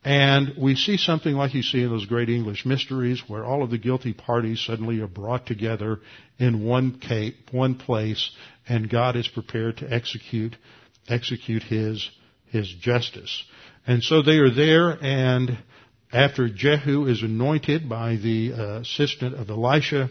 And 0.03 0.53
we 0.57 0.75
see 0.75 0.95
something 0.95 1.35
like 1.35 1.53
you 1.53 1.61
see 1.61 1.83
in 1.83 1.89
those 1.89 2.05
great 2.05 2.29
English 2.29 2.65
mysteries 2.65 3.21
where 3.27 3.43
all 3.43 3.63
of 3.63 3.69
the 3.69 3.77
guilty 3.77 4.13
parties 4.13 4.63
suddenly 4.65 5.01
are 5.01 5.07
brought 5.07 5.45
together 5.45 5.99
in 6.37 6.63
one 6.63 6.99
cape, 6.99 7.35
one 7.51 7.75
place, 7.75 8.31
and 8.67 8.89
God 8.89 9.17
is 9.17 9.27
prepared 9.27 9.77
to 9.77 9.93
execute, 9.93 10.55
execute 11.09 11.63
his, 11.63 12.09
his 12.47 12.71
justice. 12.79 13.43
And 13.85 14.01
so 14.01 14.21
they 14.21 14.37
are 14.37 14.53
there 14.53 14.97
and 15.03 15.57
after 16.11 16.49
Jehu 16.49 17.05
is 17.07 17.21
anointed 17.21 17.87
by 17.87 18.15
the 18.15 18.53
uh, 18.53 18.79
assistant 18.79 19.35
of 19.35 19.49
Elisha, 19.49 20.09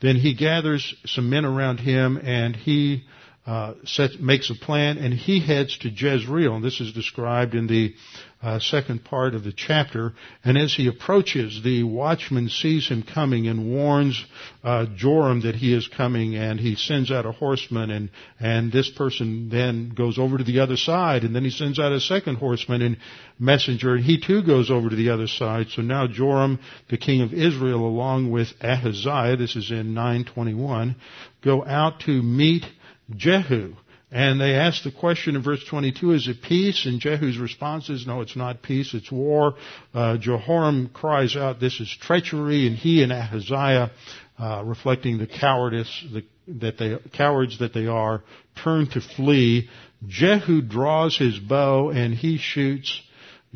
then 0.00 0.16
he 0.16 0.34
gathers 0.34 0.94
some 1.06 1.30
men 1.30 1.44
around 1.44 1.78
him 1.78 2.16
and 2.22 2.54
he 2.54 3.04
uh, 3.46 3.74
sets, 3.84 4.16
makes 4.20 4.50
a 4.50 4.54
plan 4.54 4.98
and 4.98 5.12
he 5.12 5.40
heads 5.40 5.76
to 5.78 5.88
Jezreel. 5.88 6.54
And 6.54 6.64
this 6.64 6.80
is 6.80 6.92
described 6.92 7.54
in 7.54 7.66
the 7.66 7.94
uh, 8.42 8.58
second 8.58 9.04
part 9.04 9.34
of 9.34 9.44
the 9.44 9.52
chapter. 9.52 10.12
And 10.44 10.58
as 10.58 10.74
he 10.74 10.88
approaches, 10.88 11.60
the 11.62 11.84
watchman 11.84 12.48
sees 12.48 12.88
him 12.88 13.02
coming 13.02 13.46
and 13.46 13.72
warns 13.72 14.24
uh, 14.64 14.86
Joram 14.96 15.42
that 15.42 15.54
he 15.54 15.72
is 15.72 15.86
coming, 15.86 16.34
and 16.34 16.58
he 16.58 16.74
sends 16.74 17.12
out 17.12 17.24
a 17.24 17.32
horseman, 17.32 17.90
and 17.90 18.10
and 18.40 18.72
this 18.72 18.90
person 18.90 19.48
then 19.48 19.90
goes 19.90 20.18
over 20.18 20.38
to 20.38 20.44
the 20.44 20.58
other 20.58 20.76
side, 20.76 21.22
and 21.22 21.34
then 21.36 21.44
he 21.44 21.50
sends 21.50 21.78
out 21.78 21.92
a 21.92 22.00
second 22.00 22.36
horseman 22.36 22.82
and 22.82 22.96
messenger, 23.38 23.94
and 23.94 24.04
he 24.04 24.20
too 24.20 24.42
goes 24.42 24.70
over 24.70 24.90
to 24.90 24.96
the 24.96 25.10
other 25.10 25.28
side. 25.28 25.68
So 25.70 25.82
now 25.82 26.08
Joram, 26.08 26.58
the 26.90 26.98
king 26.98 27.22
of 27.22 27.32
Israel, 27.32 27.86
along 27.86 28.32
with 28.32 28.48
Ahaziah, 28.60 29.36
this 29.36 29.54
is 29.54 29.70
in 29.70 29.94
921, 29.94 30.96
go 31.44 31.64
out 31.64 32.00
to 32.00 32.22
meet 32.22 32.64
Jehu. 33.10 33.74
And 34.14 34.38
they 34.38 34.54
ask 34.54 34.82
the 34.82 34.92
question 34.92 35.36
in 35.36 35.42
verse 35.42 35.64
22, 35.64 36.12
is 36.12 36.28
it 36.28 36.42
peace? 36.42 36.84
And 36.84 37.00
Jehu's 37.00 37.38
response 37.38 37.88
is, 37.88 38.06
no, 38.06 38.20
it's 38.20 38.36
not 38.36 38.60
peace, 38.60 38.92
it's 38.92 39.10
war. 39.10 39.54
Uh, 39.94 40.18
Jehoram 40.18 40.90
cries 40.92 41.34
out, 41.34 41.60
this 41.60 41.80
is 41.80 41.88
treachery, 41.98 42.66
and 42.66 42.76
he 42.76 43.02
and 43.02 43.10
Ahaziah, 43.10 43.90
uh, 44.38 44.62
reflecting 44.66 45.16
the 45.16 45.26
cowardice, 45.26 46.04
the, 46.12 46.24
that 46.60 46.76
they, 46.76 46.98
cowards 47.16 47.58
that 47.60 47.72
they 47.72 47.86
are, 47.86 48.22
turn 48.62 48.86
to 48.90 49.00
flee. 49.00 49.70
Jehu 50.06 50.60
draws 50.60 51.16
his 51.16 51.38
bow 51.38 51.88
and 51.88 52.12
he 52.12 52.36
shoots 52.36 53.00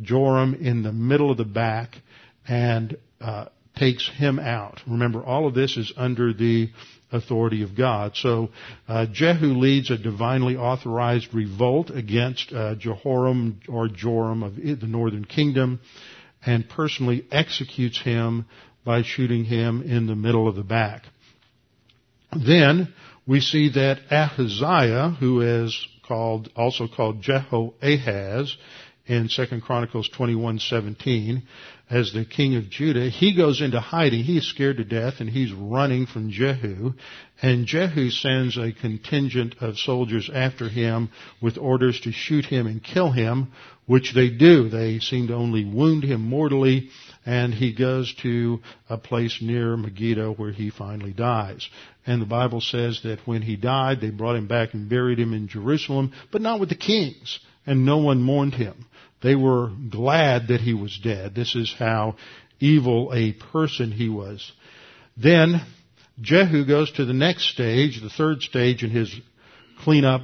Joram 0.01 0.55
in 0.55 0.83
the 0.83 0.93
middle 0.93 1.31
of 1.31 1.37
the 1.37 1.45
back 1.45 1.97
and, 2.49 2.97
uh, 3.21 3.47
takes 3.77 4.09
him 4.09 4.39
out. 4.39 4.81
Remember, 4.87 5.25
all 5.25 5.47
of 5.47 5.55
this 5.55 5.77
is 5.77 5.93
under 5.97 6.33
the 6.33 6.71
authority 7.13 7.63
of 7.63 7.77
God. 7.77 8.17
So 8.17 8.51
uh, 8.89 9.07
Jehu 9.07 9.55
leads 9.55 9.91
a 9.91 9.99
divinely 9.99 10.57
authorized 10.57 11.33
revolt 11.33 11.91
against 11.91 12.53
uh, 12.53 12.75
Jehoram 12.75 13.61
or 13.69 13.89
Joram 13.89 14.43
of 14.43 14.57
the 14.57 14.87
northern 14.87 15.25
kingdom 15.25 15.81
and 16.45 16.69
personally 16.69 17.27
executes 17.31 18.01
him 18.01 18.47
by 18.85 19.03
shooting 19.03 19.45
him 19.45 19.83
in 19.83 20.07
the 20.07 20.15
middle 20.15 20.49
of 20.49 20.55
the 20.55 20.63
back. 20.63 21.05
Then 22.33 22.93
we 23.27 23.41
see 23.41 23.71
that 23.71 23.99
Ahaziah, 24.11 25.17
who 25.19 25.41
is 25.41 25.87
called 26.07 26.51
also 26.55 26.87
called 26.87 27.23
Jehoahaz 27.23 28.57
in 29.07 29.29
2 29.29 29.61
Chronicles 29.61 30.09
21:17, 30.09 31.43
as 31.89 32.13
the 32.13 32.25
king 32.25 32.57
of 32.57 32.69
Judah, 32.69 33.09
he 33.09 33.37
goes 33.37 33.61
into 33.61 33.79
hiding. 33.79 34.25
He's 34.25 34.45
scared 34.45 34.79
to 34.79 34.85
death 34.85 35.21
and 35.21 35.31
he's 35.31 35.53
running 35.53 36.07
from 36.07 36.31
Jehu. 36.31 36.95
And 37.41 37.67
Jehu 37.67 38.11
sends 38.11 38.57
a 38.57 38.73
contingent 38.73 39.55
of 39.61 39.79
soldiers 39.79 40.29
after 40.33 40.69
him 40.69 41.11
with 41.41 41.59
orders 41.59 42.01
to 42.01 42.11
shoot 42.11 42.47
him 42.47 42.67
and 42.67 42.83
kill 42.83 43.13
him, 43.13 43.53
which 43.87 44.13
they 44.15 44.31
do. 44.31 44.69
They 44.69 44.99
seem 44.99 45.29
to 45.29 45.35
only 45.35 45.65
wound 45.65 46.03
him 46.03 46.23
mortally 46.23 46.91
and 47.25 47.55
he 47.55 47.73
goes 47.73 48.13
to 48.23 48.61
a 48.89 48.99
place 48.99 49.41
near 49.41 49.77
Megiddo 49.77 50.35
where 50.35 50.53
he 50.53 50.71
finally 50.71 51.13
dies. 51.13 51.69
And 52.05 52.21
the 52.21 52.27
Bible 52.27 52.61
says 52.61 53.01
that 53.05 53.21
when 53.27 53.43
he 53.43 53.55
died, 53.55 54.01
they 54.01 54.11
brought 54.11 54.37
him 54.37 54.49
back 54.49 54.75
and 54.75 54.89
buried 54.89 55.21
him 55.21 55.33
in 55.33 55.47
Jerusalem, 55.47 56.13
but 56.33 56.43
not 56.43 56.59
with 56.59 56.69
the 56.69 56.75
kings 56.75 57.39
and 57.67 57.85
no 57.85 57.99
one 57.99 58.23
mourned 58.23 58.55
him. 58.55 58.87
They 59.27 59.35
were 59.35 59.73
glad 59.91 60.49
that 60.49 60.61
he 60.61 60.73
was 60.73 60.97
dead. 60.97 61.35
This 61.35 61.57
is 61.57 61.75
how 61.77 62.15
evil 62.61 63.11
a 63.13 63.33
person 63.33 63.91
he 63.91 64.09
was. 64.09 64.53
Then 65.17 65.63
Jehu 66.21 66.65
goes 66.65 66.93
to 66.93 67.05
the 67.05 67.13
next 67.13 67.51
stage, 67.51 68.01
the 68.01 68.09
third 68.09 68.43
stage 68.43 68.85
in 68.85 68.91
his 68.91 69.13
cleanup 69.83 70.21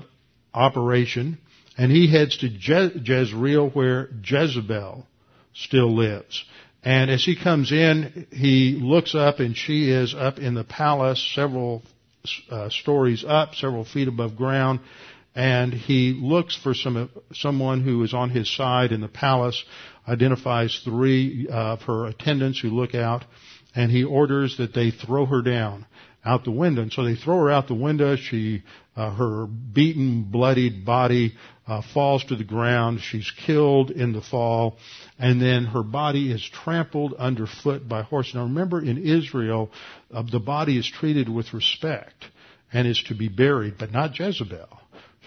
operation, 0.55 1.39
and 1.77 1.91
he 1.91 2.13
heads 2.13 2.37
to 2.39 2.49
Je- 2.49 3.03
Jezreel 3.05 3.71
where 3.71 4.09
Jezebel 4.23 5.05
still 5.53 5.93
lives. 5.93 6.45
And 6.85 7.11
as 7.11 7.25
he 7.25 7.35
comes 7.35 7.73
in, 7.73 8.29
he 8.31 8.79
looks 8.81 9.17
up 9.17 9.41
and 9.41 9.57
she 9.57 9.91
is 9.91 10.15
up 10.15 10.39
in 10.39 10.55
the 10.55 10.63
palace 10.63 11.21
several 11.35 11.83
uh, 12.49 12.71
stories 12.71 13.25
up, 13.27 13.57
several 13.57 13.85
feet 13.85 14.07
above 14.07 14.37
ground. 14.37 14.79
And 15.35 15.73
he 15.73 16.13
looks 16.13 16.55
for 16.55 16.75
some, 16.75 17.11
someone 17.33 17.83
who 17.83 18.03
is 18.03 18.13
on 18.13 18.31
his 18.31 18.55
side 18.55 18.93
in 18.93 19.01
the 19.01 19.09
palace, 19.09 19.63
identifies 20.07 20.81
three 20.85 21.49
of 21.51 21.83
her 21.83 22.07
attendants 22.07 22.61
who 22.61 22.69
look 22.69 22.95
out, 22.95 23.25
and 23.75 23.91
he 23.91 24.05
orders 24.05 24.59
that 24.59 24.75
they 24.75 24.91
throw 24.91 25.25
her 25.27 25.41
down 25.41 25.87
out 26.25 26.45
the 26.45 26.51
window. 26.51 26.83
And 26.83 26.93
so 26.93 27.05
they 27.05 27.15
throw 27.15 27.39
her 27.39 27.51
out 27.51 27.67
the 27.67 27.75
window. 27.75 28.17
She, 28.17 28.63
uh, 28.95 29.15
her 29.15 29.47
beaten, 29.47 30.25
bloodied 30.25 30.85
body 30.85 31.35
uh, 31.67 31.83
falls 31.95 32.25
to 32.25 32.37
the 32.37 32.45
ground. 32.45 33.01
She's 33.01 33.31
killed 33.47 33.91
in 33.91 34.13
the 34.13 34.21
fall, 34.21 34.77
and 35.19 35.41
then 35.41 35.65
her 35.65 35.83
body 35.83 36.31
is 36.31 36.49
trampled 36.49 37.15
underfoot 37.15 37.89
by 37.89 38.03
horse. 38.03 38.35
Now 38.35 38.43
remember, 38.43 38.81
in 38.81 38.99
Israel, 38.99 39.71
uh, 40.13 40.23
the 40.31 40.41
body 40.41 40.79
is 40.79 40.89
treated 40.89 41.29
with 41.29 41.55
respect 41.55 42.27
and 42.73 42.87
is 42.87 43.03
to 43.09 43.15
be 43.15 43.29
buried, 43.29 43.75
but 43.79 43.93
not 43.93 44.19
Jezebel 44.19 44.82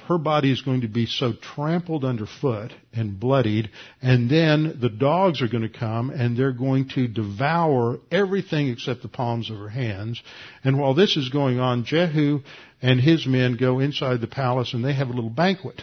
her 0.07 0.17
body 0.17 0.51
is 0.51 0.61
going 0.61 0.81
to 0.81 0.87
be 0.87 1.05
so 1.05 1.33
trampled 1.33 2.05
underfoot 2.05 2.71
and 2.93 3.19
bloodied, 3.19 3.69
and 4.01 4.29
then 4.29 4.77
the 4.79 4.89
dogs 4.89 5.41
are 5.41 5.47
going 5.47 5.69
to 5.69 5.79
come 5.79 6.09
and 6.09 6.37
they're 6.37 6.51
going 6.51 6.89
to 6.89 7.07
devour 7.07 7.99
everything 8.11 8.69
except 8.69 9.01
the 9.01 9.07
palms 9.07 9.49
of 9.49 9.57
her 9.57 9.69
hands. 9.69 10.21
And 10.63 10.79
while 10.79 10.93
this 10.93 11.17
is 11.17 11.29
going 11.29 11.59
on, 11.59 11.85
Jehu 11.85 12.41
and 12.81 12.99
his 12.99 13.25
men 13.25 13.57
go 13.57 13.79
inside 13.79 14.21
the 14.21 14.27
palace 14.27 14.73
and 14.73 14.83
they 14.83 14.93
have 14.93 15.09
a 15.09 15.13
little 15.13 15.29
banquet 15.29 15.81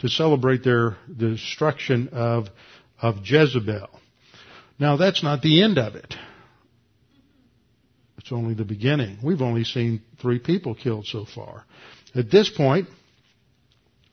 to 0.00 0.08
celebrate 0.08 0.62
their 0.64 0.96
the 1.08 1.30
destruction 1.30 2.08
of, 2.12 2.48
of 3.00 3.16
Jezebel. 3.24 3.88
Now 4.78 4.96
that's 4.96 5.22
not 5.22 5.42
the 5.42 5.62
end 5.62 5.78
of 5.78 5.94
it. 5.94 6.14
It's 8.18 8.32
only 8.32 8.54
the 8.54 8.64
beginning. 8.64 9.18
We've 9.22 9.40
only 9.40 9.64
seen 9.64 10.02
three 10.20 10.38
people 10.38 10.74
killed 10.74 11.06
so 11.06 11.24
far. 11.24 11.64
At 12.14 12.30
this 12.30 12.48
point, 12.48 12.88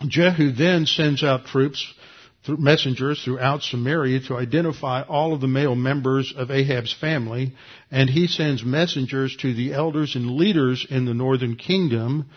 Jehu 0.07 0.51
then 0.51 0.85
sends 0.85 1.23
out 1.23 1.45
troops, 1.45 1.85
messengers 2.47 3.21
throughout 3.23 3.63
Samaria 3.63 4.21
to 4.21 4.37
identify 4.37 5.01
all 5.01 5.33
of 5.33 5.41
the 5.41 5.47
male 5.47 5.75
members 5.75 6.33
of 6.35 6.51
Ahab's 6.51 6.93
family, 6.93 7.53
and 7.91 8.09
he 8.09 8.27
sends 8.27 8.63
messengers 8.63 9.35
to 9.37 9.53
the 9.53 9.73
elders 9.73 10.15
and 10.15 10.31
leaders 10.31 10.85
in 10.89 11.05
the 11.05 11.13
northern 11.13 11.55
kingdom 11.55 12.27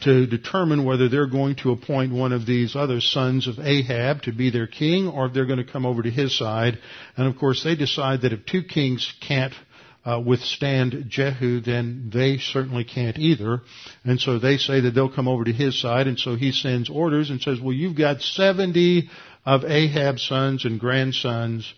to 0.00 0.26
determine 0.26 0.84
whether 0.84 1.08
they're 1.08 1.26
going 1.26 1.56
to 1.56 1.70
appoint 1.70 2.12
one 2.12 2.32
of 2.32 2.44
these 2.44 2.76
other 2.76 3.00
sons 3.00 3.46
of 3.46 3.58
Ahab 3.58 4.22
to 4.22 4.32
be 4.32 4.50
their 4.50 4.66
king 4.66 5.08
or 5.08 5.26
if 5.26 5.32
they're 5.32 5.46
going 5.46 5.64
to 5.64 5.72
come 5.72 5.86
over 5.86 6.02
to 6.02 6.10
his 6.10 6.36
side. 6.36 6.78
And 7.16 7.26
of 7.26 7.38
course 7.38 7.64
they 7.64 7.74
decide 7.74 8.22
that 8.22 8.32
if 8.32 8.44
two 8.44 8.62
kings 8.62 9.10
can't 9.26 9.54
uh, 10.04 10.20
withstand 10.24 11.06
Jehu, 11.08 11.60
then 11.60 12.10
they 12.12 12.38
certainly 12.38 12.84
can't 12.84 13.18
either. 13.18 13.62
And 14.04 14.20
so 14.20 14.38
they 14.38 14.56
say 14.56 14.80
that 14.80 14.92
they'll 14.94 15.14
come 15.14 15.28
over 15.28 15.44
to 15.44 15.52
his 15.52 15.78
side, 15.80 16.06
and 16.06 16.18
so 16.18 16.34
he 16.34 16.52
sends 16.52 16.88
orders 16.88 17.30
and 17.30 17.40
says, 17.40 17.60
well, 17.60 17.74
you've 17.74 17.96
got 17.96 18.22
70 18.22 19.10
of 19.44 19.64
Ahab's 19.64 20.22
sons 20.22 20.64
and 20.64 20.80
grandsons 20.80 21.72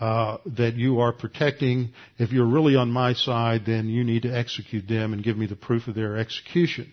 uh, 0.00 0.38
that 0.46 0.74
you 0.74 1.00
are 1.00 1.12
protecting. 1.12 1.92
If 2.18 2.32
you're 2.32 2.46
really 2.46 2.76
on 2.76 2.90
my 2.90 3.12
side, 3.14 3.64
then 3.66 3.88
you 3.88 4.04
need 4.04 4.22
to 4.22 4.36
execute 4.36 4.88
them 4.88 5.12
and 5.12 5.22
give 5.22 5.36
me 5.36 5.46
the 5.46 5.56
proof 5.56 5.88
of 5.88 5.94
their 5.94 6.16
execution. 6.16 6.92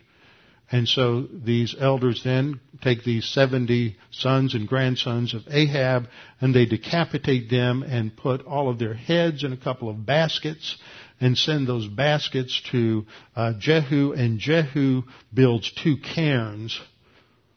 And 0.72 0.88
so 0.88 1.24
these 1.24 1.76
elders 1.78 2.24
then 2.24 2.62
take 2.82 3.04
these 3.04 3.28
70 3.28 3.98
sons 4.10 4.56
and 4.56 4.70
grandsons 4.70 5.34
of 5.34 5.44
Ahab 5.50 6.08
and 6.40 6.56
they 6.56 6.66
decapitate 6.66 7.50
them 7.50 7.84
and 7.84 8.16
put 8.16 8.46
all 8.46 8.70
of 8.70 8.80
their 8.80 8.94
heads 8.94 9.44
in 9.44 9.52
a 9.52 9.58
couple 9.58 9.90
of 9.90 10.06
baskets 10.06 10.78
and 11.20 11.38
send 11.38 11.68
those 11.68 11.88
baskets 11.88 12.62
to 12.72 13.06
uh, 13.36 13.54
Jehu 13.60 14.14
and 14.14 14.40
Jehu 14.40 15.04
builds 15.34 15.70
two 15.72 15.98
cairns, 15.98 16.80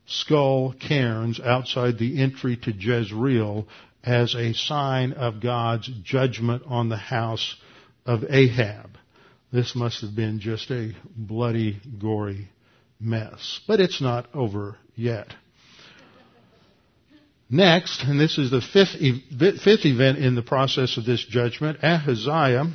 skull 0.06 0.72
cairns 0.72 1.38
outside 1.38 1.98
the 1.98 2.20
entry 2.20 2.56
to 2.56 2.72
Jezreel 2.72 3.68
as 4.02 4.34
a 4.34 4.54
sign 4.54 5.12
of 5.12 5.40
God's 5.40 5.88
judgment 6.02 6.64
on 6.66 6.88
the 6.88 6.96
house 6.96 7.56
of 8.04 8.24
Ahab. 8.28 8.98
This 9.52 9.76
must 9.76 10.00
have 10.00 10.16
been 10.16 10.40
just 10.40 10.68
a 10.72 10.92
bloody, 11.16 11.80
gory 12.00 12.50
mess. 13.00 13.60
But 13.66 13.80
it's 13.80 14.00
not 14.00 14.26
over 14.34 14.76
yet. 14.94 15.28
Next, 17.50 18.02
and 18.02 18.18
this 18.18 18.38
is 18.38 18.50
the 18.50 18.60
fifth, 18.60 18.96
fifth 19.62 19.84
event 19.84 20.18
in 20.18 20.34
the 20.34 20.42
process 20.42 20.96
of 20.96 21.04
this 21.04 21.24
judgment, 21.24 21.78
Ahaziah, 21.82 22.72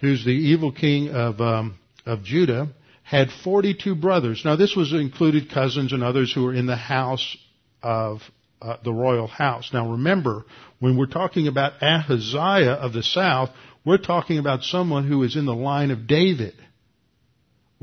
who's 0.00 0.24
the 0.24 0.30
evil 0.30 0.72
king 0.72 1.10
of, 1.10 1.40
um, 1.40 1.78
of 2.06 2.24
Judah, 2.24 2.70
had 3.02 3.28
42 3.30 3.94
brothers. 3.94 4.42
Now 4.44 4.56
this 4.56 4.74
was 4.74 4.92
included 4.92 5.50
cousins 5.50 5.92
and 5.92 6.02
others 6.02 6.32
who 6.32 6.44
were 6.44 6.54
in 6.54 6.66
the 6.66 6.76
house 6.76 7.36
of 7.82 8.22
uh, 8.60 8.78
the 8.82 8.92
royal 8.92 9.26
house. 9.26 9.70
Now 9.72 9.90
remember, 9.92 10.44
when 10.80 10.96
we're 10.96 11.06
talking 11.06 11.46
about 11.46 11.74
Ahaziah 11.82 12.72
of 12.72 12.94
the 12.94 13.02
south, 13.02 13.50
we're 13.84 13.98
talking 13.98 14.38
about 14.38 14.62
someone 14.62 15.06
who 15.06 15.22
is 15.22 15.36
in 15.36 15.44
the 15.44 15.54
line 15.54 15.90
of 15.90 16.06
David. 16.06 16.54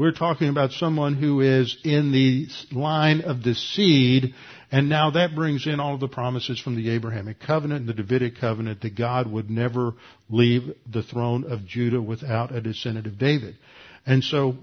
We're 0.02 0.14
talking 0.14 0.50
about 0.50 0.72
someone 0.72 1.14
who 1.14 1.42
is 1.42 1.78
in 1.84 2.12
the 2.12 2.48
line 2.72 3.22
of 3.22 3.44
the 3.44 3.54
seed, 3.54 4.34
and 4.72 4.90
now 4.90 5.12
that 5.12 5.36
brings 5.36 5.68
in 5.68 5.80
all 5.80 5.94
of 5.94 6.00
the 6.00 6.08
promises 6.08 6.60
from 6.60 6.76
the 6.76 6.90
Abrahamic 6.90 7.40
covenant 7.40 7.82
and 7.82 7.90
the 7.90 7.94
Davidic 7.94 8.40
covenant 8.40 8.82
that 8.82 8.96
God 8.96 9.32
would 9.32 9.52
never 9.52 9.94
leave 10.28 10.74
the 10.92 11.04
throne 11.04 11.44
of 11.44 11.68
Judah 11.68 12.02
without 12.02 12.52
a 12.52 12.62
descendant 12.62 13.06
of 13.06 13.20
David. 13.20 13.58
And 14.04 14.24
so, 14.24 14.56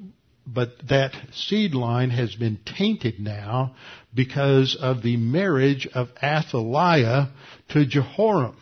but 0.44 0.70
that 0.88 1.12
seed 1.30 1.72
line 1.72 2.10
has 2.10 2.34
been 2.34 2.58
tainted 2.76 3.20
now 3.20 3.76
because 4.12 4.74
of 4.74 5.04
the 5.04 5.18
marriage 5.18 5.86
of 5.94 6.08
Athaliah 6.20 7.30
to 7.68 7.86
Jehoram. 7.86 8.56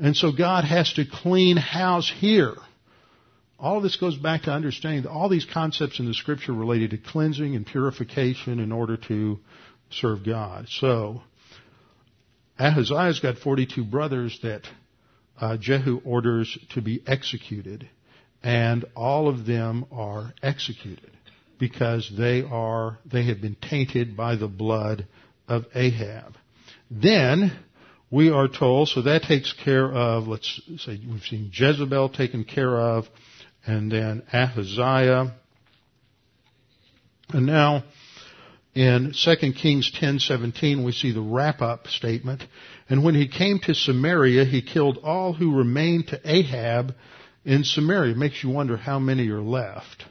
And 0.00 0.16
so 0.16 0.32
God 0.32 0.64
has 0.64 0.92
to 0.94 1.04
clean 1.06 1.56
house 1.56 2.12
here 2.18 2.56
all 3.58 3.78
of 3.78 3.82
this 3.82 3.96
goes 3.96 4.16
back 4.16 4.42
to 4.42 4.50
understanding 4.50 5.02
that 5.02 5.10
all 5.10 5.28
these 5.28 5.46
concepts 5.46 5.98
in 5.98 6.06
the 6.06 6.14
scripture 6.14 6.52
related 6.52 6.90
to 6.90 6.98
cleansing 6.98 7.56
and 7.56 7.66
purification 7.66 8.58
in 8.58 8.70
order 8.70 8.96
to 9.08 9.38
serve 9.90 10.24
God. 10.24 10.66
So, 10.68 11.22
Ahaziah's 12.58 13.20
got 13.20 13.38
42 13.38 13.84
brothers 13.84 14.38
that 14.42 14.62
uh, 15.40 15.56
Jehu 15.56 16.00
orders 16.04 16.58
to 16.70 16.82
be 16.82 17.02
executed, 17.06 17.88
and 18.42 18.84
all 18.94 19.28
of 19.28 19.46
them 19.46 19.86
are 19.90 20.32
executed 20.42 21.10
because 21.58 22.10
they 22.16 22.42
are 22.42 22.98
they 23.10 23.24
have 23.24 23.40
been 23.40 23.56
tainted 23.56 24.16
by 24.16 24.36
the 24.36 24.48
blood 24.48 25.06
of 25.48 25.64
Ahab. 25.74 26.34
Then 26.90 27.52
we 28.10 28.30
are 28.30 28.48
told, 28.48 28.88
so 28.88 29.02
that 29.02 29.22
takes 29.22 29.52
care 29.52 29.90
of, 29.90 30.28
let's 30.28 30.60
say 30.78 31.00
we've 31.10 31.22
seen 31.22 31.50
Jezebel 31.52 32.10
taken 32.10 32.44
care 32.44 32.78
of 32.78 33.06
and 33.66 33.90
then 33.90 34.22
Ahaziah. 34.32 35.34
And 37.32 37.46
now 37.46 37.84
in 38.74 39.12
2 39.12 39.52
Kings 39.52 39.90
10:17 39.90 40.84
we 40.84 40.92
see 40.92 41.10
the 41.10 41.20
wrap-up 41.20 41.88
statement, 41.88 42.46
and 42.88 43.02
when 43.02 43.14
he 43.14 43.26
came 43.26 43.58
to 43.60 43.74
Samaria 43.74 44.44
he 44.44 44.62
killed 44.62 44.98
all 45.02 45.32
who 45.32 45.56
remained 45.56 46.08
to 46.08 46.20
Ahab 46.24 46.94
in 47.44 47.64
Samaria. 47.64 48.12
It 48.12 48.18
makes 48.18 48.42
you 48.42 48.50
wonder 48.50 48.76
how 48.76 48.98
many 48.98 49.28
are 49.28 49.40
left. 49.40 50.04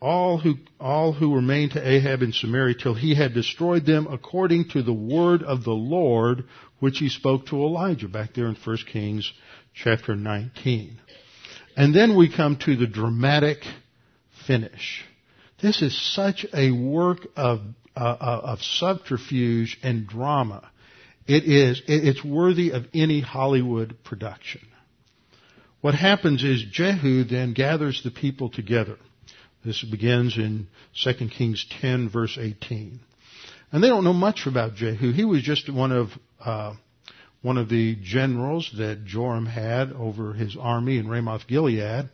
All 0.00 0.38
who 0.38 0.56
all 0.78 1.12
who 1.12 1.34
remained 1.34 1.72
to 1.72 1.88
Ahab 1.88 2.22
in 2.22 2.32
Samaria 2.32 2.74
till 2.74 2.94
he 2.94 3.14
had 3.14 3.32
destroyed 3.32 3.86
them 3.86 4.06
according 4.10 4.68
to 4.70 4.82
the 4.82 4.92
word 4.92 5.42
of 5.42 5.64
the 5.64 5.70
Lord 5.70 6.44
which 6.80 6.98
he 6.98 7.08
spoke 7.08 7.46
to 7.46 7.64
Elijah 7.64 8.08
back 8.08 8.34
there 8.34 8.46
in 8.46 8.56
1 8.56 8.76
Kings 8.92 9.32
chapter 9.72 10.14
19. 10.14 11.00
And 11.76 11.94
then 11.94 12.16
we 12.16 12.34
come 12.34 12.56
to 12.64 12.76
the 12.76 12.86
dramatic 12.86 13.58
finish. 14.46 15.04
This 15.60 15.82
is 15.82 16.14
such 16.14 16.46
a 16.52 16.70
work 16.70 17.26
of, 17.36 17.60
uh, 17.96 18.00
uh 18.00 18.40
of 18.44 18.62
subterfuge 18.62 19.78
and 19.82 20.06
drama. 20.06 20.70
It 21.26 21.44
is, 21.44 21.82
it's 21.86 22.22
worthy 22.22 22.70
of 22.70 22.84
any 22.92 23.20
Hollywood 23.20 23.96
production. 24.04 24.60
What 25.80 25.94
happens 25.94 26.44
is 26.44 26.64
Jehu 26.70 27.24
then 27.24 27.54
gathers 27.54 28.02
the 28.02 28.10
people 28.10 28.50
together. 28.50 28.96
This 29.64 29.82
begins 29.82 30.36
in 30.36 30.68
2 31.02 31.28
Kings 31.28 31.66
10 31.80 32.10
verse 32.10 32.38
18. 32.38 33.00
And 33.72 33.82
they 33.82 33.88
don't 33.88 34.04
know 34.04 34.12
much 34.12 34.46
about 34.46 34.74
Jehu. 34.74 35.12
He 35.12 35.24
was 35.24 35.42
just 35.42 35.72
one 35.72 35.92
of 35.92 36.08
uh, 36.38 36.74
one 37.44 37.58
of 37.58 37.68
the 37.68 37.94
generals 37.96 38.70
that 38.78 39.04
Joram 39.04 39.44
had 39.44 39.92
over 39.92 40.32
his 40.32 40.56
army 40.58 40.96
in 40.96 41.06
Ramoth 41.06 41.46
Gilead. 41.46 42.08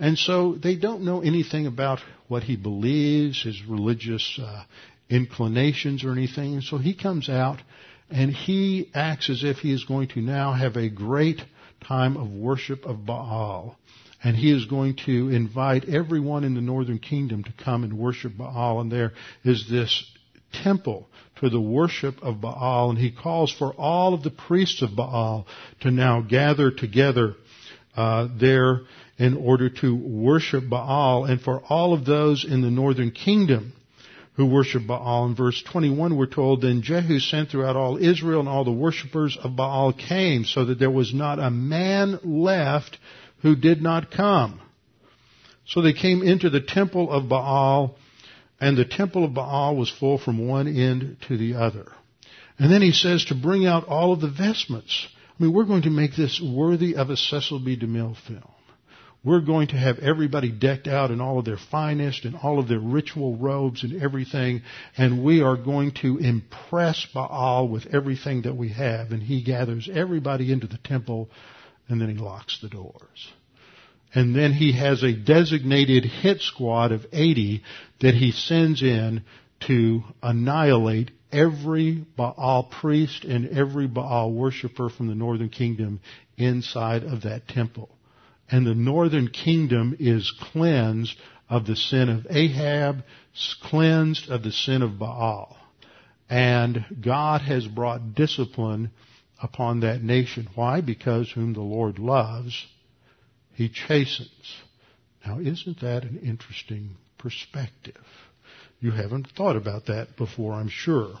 And 0.00 0.18
so 0.18 0.56
they 0.56 0.74
don't 0.74 1.02
know 1.02 1.20
anything 1.20 1.68
about 1.68 2.00
what 2.26 2.42
he 2.42 2.56
believes, 2.56 3.44
his 3.44 3.64
religious 3.64 4.36
uh, 4.42 4.64
inclinations 5.08 6.02
or 6.02 6.10
anything. 6.10 6.54
And 6.54 6.64
so 6.64 6.78
he 6.78 6.92
comes 6.92 7.28
out 7.28 7.62
and 8.10 8.32
he 8.32 8.90
acts 8.92 9.30
as 9.30 9.44
if 9.44 9.58
he 9.58 9.72
is 9.72 9.84
going 9.84 10.08
to 10.08 10.20
now 10.20 10.52
have 10.52 10.76
a 10.76 10.88
great 10.88 11.40
time 11.86 12.16
of 12.16 12.32
worship 12.32 12.84
of 12.84 13.06
Baal. 13.06 13.78
And 14.24 14.34
he 14.34 14.50
is 14.50 14.64
going 14.64 14.96
to 15.06 15.28
invite 15.28 15.88
everyone 15.88 16.42
in 16.42 16.54
the 16.54 16.60
northern 16.60 16.98
kingdom 16.98 17.44
to 17.44 17.52
come 17.52 17.84
and 17.84 17.96
worship 17.96 18.36
Baal. 18.36 18.80
And 18.80 18.90
there 18.90 19.12
is 19.44 19.68
this 19.70 20.04
temple 20.52 21.08
to 21.36 21.50
the 21.50 21.60
worship 21.60 22.22
of 22.22 22.40
Baal. 22.40 22.90
And 22.90 22.98
he 22.98 23.10
calls 23.10 23.52
for 23.52 23.72
all 23.74 24.14
of 24.14 24.22
the 24.22 24.30
priests 24.30 24.82
of 24.82 24.96
Baal 24.96 25.46
to 25.80 25.90
now 25.90 26.20
gather 26.20 26.70
together 26.70 27.34
uh, 27.96 28.28
there 28.38 28.82
in 29.18 29.36
order 29.36 29.70
to 29.70 29.94
worship 29.94 30.68
Baal. 30.68 31.24
And 31.24 31.40
for 31.40 31.62
all 31.68 31.92
of 31.92 32.04
those 32.04 32.44
in 32.44 32.62
the 32.62 32.70
northern 32.70 33.10
kingdom 33.10 33.72
who 34.34 34.46
worship 34.46 34.86
Baal. 34.86 35.26
In 35.26 35.34
verse 35.34 35.62
21 35.70 36.16
we're 36.16 36.26
told, 36.26 36.62
Then 36.62 36.82
Jehu 36.82 37.18
sent 37.18 37.50
throughout 37.50 37.76
all 37.76 37.96
Israel 37.96 38.40
and 38.40 38.48
all 38.48 38.64
the 38.64 38.72
worshippers 38.72 39.36
of 39.36 39.56
Baal 39.56 39.92
came, 39.92 40.44
so 40.44 40.64
that 40.66 40.78
there 40.78 40.90
was 40.90 41.14
not 41.14 41.38
a 41.38 41.50
man 41.50 42.18
left 42.24 42.98
who 43.42 43.54
did 43.54 43.80
not 43.80 44.10
come. 44.10 44.60
So 45.66 45.80
they 45.80 45.92
came 45.92 46.22
into 46.22 46.50
the 46.50 46.60
temple 46.60 47.10
of 47.10 47.28
Baal, 47.28 47.96
and 48.60 48.76
the 48.76 48.84
temple 48.84 49.24
of 49.24 49.34
Baal 49.34 49.76
was 49.76 49.90
full 49.90 50.18
from 50.18 50.46
one 50.46 50.68
end 50.68 51.18
to 51.28 51.36
the 51.36 51.54
other. 51.54 51.92
And 52.58 52.72
then 52.72 52.82
he 52.82 52.92
says 52.92 53.24
to 53.26 53.34
bring 53.34 53.66
out 53.66 53.88
all 53.88 54.12
of 54.12 54.20
the 54.20 54.30
vestments. 54.30 55.08
I 55.28 55.42
mean, 55.42 55.52
we're 55.52 55.64
going 55.64 55.82
to 55.82 55.90
make 55.90 56.14
this 56.14 56.40
worthy 56.40 56.94
of 56.94 57.10
a 57.10 57.16
Cecil 57.16 57.58
B. 57.58 57.76
DeMille 57.76 58.16
film. 58.16 58.48
We're 59.24 59.40
going 59.40 59.68
to 59.68 59.76
have 59.76 60.00
everybody 60.00 60.52
decked 60.52 60.86
out 60.86 61.10
in 61.10 61.20
all 61.20 61.38
of 61.38 61.46
their 61.46 61.56
finest 61.56 62.26
and 62.26 62.36
all 62.36 62.58
of 62.58 62.68
their 62.68 62.78
ritual 62.78 63.36
robes 63.38 63.82
and 63.82 64.00
everything, 64.00 64.62
and 64.98 65.24
we 65.24 65.40
are 65.40 65.56
going 65.56 65.92
to 66.02 66.18
impress 66.18 67.06
Baal 67.12 67.66
with 67.66 67.86
everything 67.86 68.42
that 68.42 68.54
we 68.54 68.68
have. 68.68 69.12
And 69.12 69.22
he 69.22 69.42
gathers 69.42 69.88
everybody 69.92 70.52
into 70.52 70.66
the 70.66 70.78
temple 70.84 71.30
and 71.88 72.00
then 72.00 72.08
he 72.08 72.16
locks 72.16 72.58
the 72.60 72.68
doors. 72.68 73.32
And 74.14 74.34
then 74.34 74.52
he 74.52 74.72
has 74.72 75.02
a 75.02 75.12
designated 75.12 76.04
hit 76.04 76.40
squad 76.40 76.92
of 76.92 77.04
80 77.12 77.62
that 78.00 78.14
he 78.14 78.30
sends 78.30 78.80
in 78.80 79.24
to 79.66 80.04
annihilate 80.22 81.10
every 81.32 82.06
Baal 82.16 82.64
priest 82.64 83.24
and 83.24 83.48
every 83.48 83.88
Baal 83.88 84.32
worshiper 84.32 84.88
from 84.88 85.08
the 85.08 85.16
northern 85.16 85.48
kingdom 85.48 86.00
inside 86.36 87.02
of 87.02 87.22
that 87.22 87.48
temple. 87.48 87.90
And 88.48 88.66
the 88.66 88.74
northern 88.74 89.28
kingdom 89.28 89.96
is 89.98 90.32
cleansed 90.52 91.16
of 91.48 91.66
the 91.66 91.76
sin 91.76 92.08
of 92.08 92.26
Ahab, 92.30 93.02
cleansed 93.62 94.30
of 94.30 94.42
the 94.42 94.52
sin 94.52 94.82
of 94.82 94.98
Baal. 94.98 95.56
And 96.30 96.84
God 97.00 97.42
has 97.42 97.66
brought 97.66 98.14
discipline 98.14 98.90
upon 99.42 99.80
that 99.80 100.02
nation. 100.02 100.48
Why? 100.54 100.80
Because 100.80 101.30
whom 101.30 101.52
the 101.52 101.60
Lord 101.60 101.98
loves, 101.98 102.66
he 103.54 103.68
chastens. 103.68 104.56
Now, 105.26 105.38
isn't 105.38 105.80
that 105.80 106.04
an 106.04 106.20
interesting 106.22 106.96
perspective? 107.18 108.02
You 108.80 108.90
haven't 108.90 109.28
thought 109.36 109.56
about 109.56 109.86
that 109.86 110.16
before, 110.16 110.52
I'm 110.52 110.68
sure. 110.68 111.14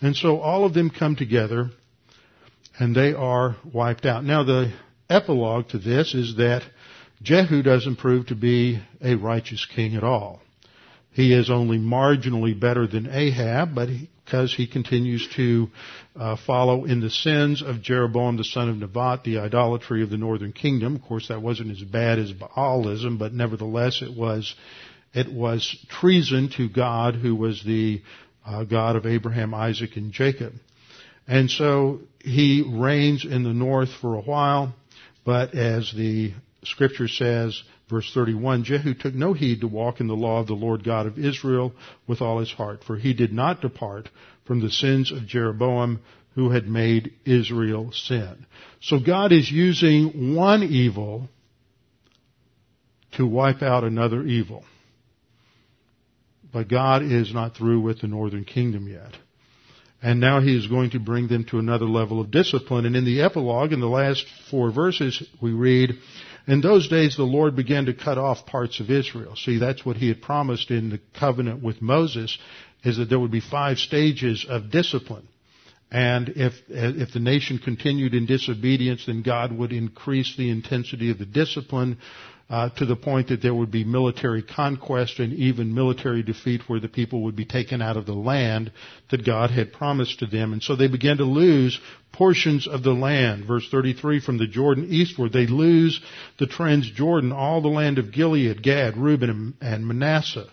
And 0.00 0.16
so 0.16 0.40
all 0.40 0.64
of 0.64 0.74
them 0.74 0.90
come 0.90 1.14
together 1.14 1.70
and 2.78 2.94
they 2.94 3.14
are 3.14 3.56
wiped 3.72 4.04
out. 4.04 4.24
Now, 4.24 4.42
the 4.42 4.72
epilogue 5.08 5.68
to 5.68 5.78
this 5.78 6.14
is 6.14 6.36
that 6.36 6.62
Jehu 7.22 7.62
doesn't 7.62 7.96
prove 7.96 8.26
to 8.26 8.34
be 8.34 8.82
a 9.00 9.14
righteous 9.14 9.64
king 9.66 9.94
at 9.94 10.02
all. 10.02 10.42
He 11.14 11.32
is 11.32 11.48
only 11.48 11.78
marginally 11.78 12.58
better 12.58 12.88
than 12.88 13.08
Ahab, 13.08 13.74
but 13.74 13.88
because 14.24 14.52
he, 14.52 14.64
he 14.64 14.72
continues 14.72 15.28
to 15.36 15.68
uh, 16.16 16.36
follow 16.44 16.84
in 16.84 17.00
the 17.00 17.08
sins 17.08 17.62
of 17.62 17.80
Jeroboam 17.82 18.36
the 18.36 18.44
son 18.44 18.68
of 18.68 18.76
Nebat, 18.76 19.22
the 19.22 19.38
idolatry 19.38 20.02
of 20.02 20.10
the 20.10 20.16
northern 20.16 20.52
kingdom. 20.52 20.96
Of 20.96 21.02
course, 21.02 21.28
that 21.28 21.40
wasn't 21.40 21.70
as 21.70 21.82
bad 21.82 22.18
as 22.18 22.32
Baalism, 22.32 23.16
but 23.16 23.32
nevertheless, 23.32 24.02
it 24.02 24.12
was 24.12 24.54
it 25.12 25.32
was 25.32 25.76
treason 25.88 26.50
to 26.56 26.68
God, 26.68 27.14
who 27.14 27.36
was 27.36 27.62
the 27.62 28.02
uh, 28.44 28.64
God 28.64 28.96
of 28.96 29.06
Abraham, 29.06 29.54
Isaac, 29.54 29.96
and 29.96 30.10
Jacob. 30.10 30.52
And 31.28 31.48
so 31.48 32.00
he 32.18 32.68
reigns 32.68 33.24
in 33.24 33.44
the 33.44 33.52
north 33.54 33.90
for 34.00 34.16
a 34.16 34.20
while, 34.20 34.74
but 35.24 35.54
as 35.54 35.92
the 35.96 36.32
scripture 36.66 37.08
says, 37.08 37.62
Verse 37.88 38.10
31, 38.14 38.64
Jehu 38.64 38.94
took 38.94 39.14
no 39.14 39.34
heed 39.34 39.60
to 39.60 39.68
walk 39.68 40.00
in 40.00 40.06
the 40.06 40.14
law 40.14 40.40
of 40.40 40.46
the 40.46 40.54
Lord 40.54 40.84
God 40.84 41.06
of 41.06 41.18
Israel 41.18 41.74
with 42.06 42.22
all 42.22 42.38
his 42.38 42.50
heart, 42.50 42.82
for 42.82 42.96
he 42.96 43.12
did 43.12 43.32
not 43.32 43.60
depart 43.60 44.08
from 44.46 44.60
the 44.60 44.70
sins 44.70 45.12
of 45.12 45.26
Jeroboam 45.26 46.00
who 46.34 46.50
had 46.50 46.66
made 46.66 47.12
Israel 47.26 47.92
sin. 47.92 48.46
So 48.80 48.98
God 48.98 49.32
is 49.32 49.50
using 49.50 50.34
one 50.34 50.62
evil 50.62 51.28
to 53.12 53.26
wipe 53.26 53.62
out 53.62 53.84
another 53.84 54.22
evil. 54.24 54.64
But 56.52 56.68
God 56.68 57.02
is 57.02 57.34
not 57.34 57.56
through 57.56 57.80
with 57.80 58.00
the 58.00 58.08
northern 58.08 58.44
kingdom 58.44 58.88
yet. 58.88 59.12
And 60.02 60.20
now 60.20 60.40
he 60.40 60.56
is 60.56 60.66
going 60.66 60.90
to 60.90 60.98
bring 60.98 61.28
them 61.28 61.44
to 61.50 61.58
another 61.58 61.86
level 61.86 62.20
of 62.20 62.30
discipline. 62.30 62.86
And 62.86 62.96
in 62.96 63.04
the 63.04 63.22
epilogue, 63.22 63.72
in 63.72 63.80
the 63.80 63.86
last 63.86 64.24
four 64.50 64.70
verses, 64.70 65.22
we 65.40 65.52
read, 65.52 65.94
in 66.46 66.60
those 66.60 66.88
days, 66.88 67.16
the 67.16 67.24
Lord 67.24 67.56
began 67.56 67.86
to 67.86 67.94
cut 67.94 68.18
off 68.18 68.46
parts 68.46 68.80
of 68.80 68.90
Israel. 68.90 69.34
See, 69.36 69.58
that's 69.58 69.84
what 69.84 69.96
he 69.96 70.08
had 70.08 70.20
promised 70.20 70.70
in 70.70 70.90
the 70.90 71.00
covenant 71.18 71.62
with 71.62 71.80
Moses, 71.80 72.36
is 72.84 72.98
that 72.98 73.08
there 73.08 73.18
would 73.18 73.30
be 73.30 73.40
five 73.40 73.78
stages 73.78 74.44
of 74.48 74.70
discipline. 74.70 75.28
And 75.90 76.30
if, 76.30 76.54
if 76.68 77.12
the 77.12 77.20
nation 77.20 77.58
continued 77.58 78.14
in 78.14 78.26
disobedience, 78.26 79.06
then 79.06 79.22
God 79.22 79.52
would 79.56 79.72
increase 79.72 80.36
the 80.36 80.50
intensity 80.50 81.10
of 81.10 81.18
the 81.18 81.26
discipline 81.26 81.98
uh, 82.50 82.68
to 82.70 82.84
the 82.84 82.96
point 82.96 83.28
that 83.28 83.40
there 83.40 83.54
would 83.54 83.70
be 83.70 83.84
military 83.84 84.42
conquest 84.42 85.18
and 85.18 85.32
even 85.32 85.74
military 85.74 86.22
defeat 86.22 86.60
where 86.66 86.80
the 86.80 86.88
people 86.88 87.22
would 87.22 87.36
be 87.36 87.46
taken 87.46 87.80
out 87.80 87.96
of 87.96 88.04
the 88.06 88.12
land 88.12 88.70
that 89.10 89.24
God 89.24 89.50
had 89.50 89.72
promised 89.72 90.18
to 90.18 90.26
them. 90.26 90.52
And 90.52 90.62
so 90.62 90.76
they 90.76 90.88
began 90.88 91.16
to 91.18 91.24
lose 91.24 91.80
portions 92.12 92.68
of 92.68 92.82
the 92.82 92.92
land. 92.92 93.46
Verse 93.46 93.66
33, 93.70 94.20
from 94.20 94.38
the 94.38 94.46
Jordan 94.46 94.88
eastward, 94.90 95.32
they 95.32 95.46
lose 95.46 96.00
the 96.38 96.46
Transjordan, 96.46 97.32
all 97.32 97.62
the 97.62 97.68
land 97.68 97.98
of 97.98 98.12
Gilead, 98.12 98.62
Gad, 98.62 98.96
Reuben, 98.96 99.54
and 99.60 99.86
Manasseh. 99.86 100.46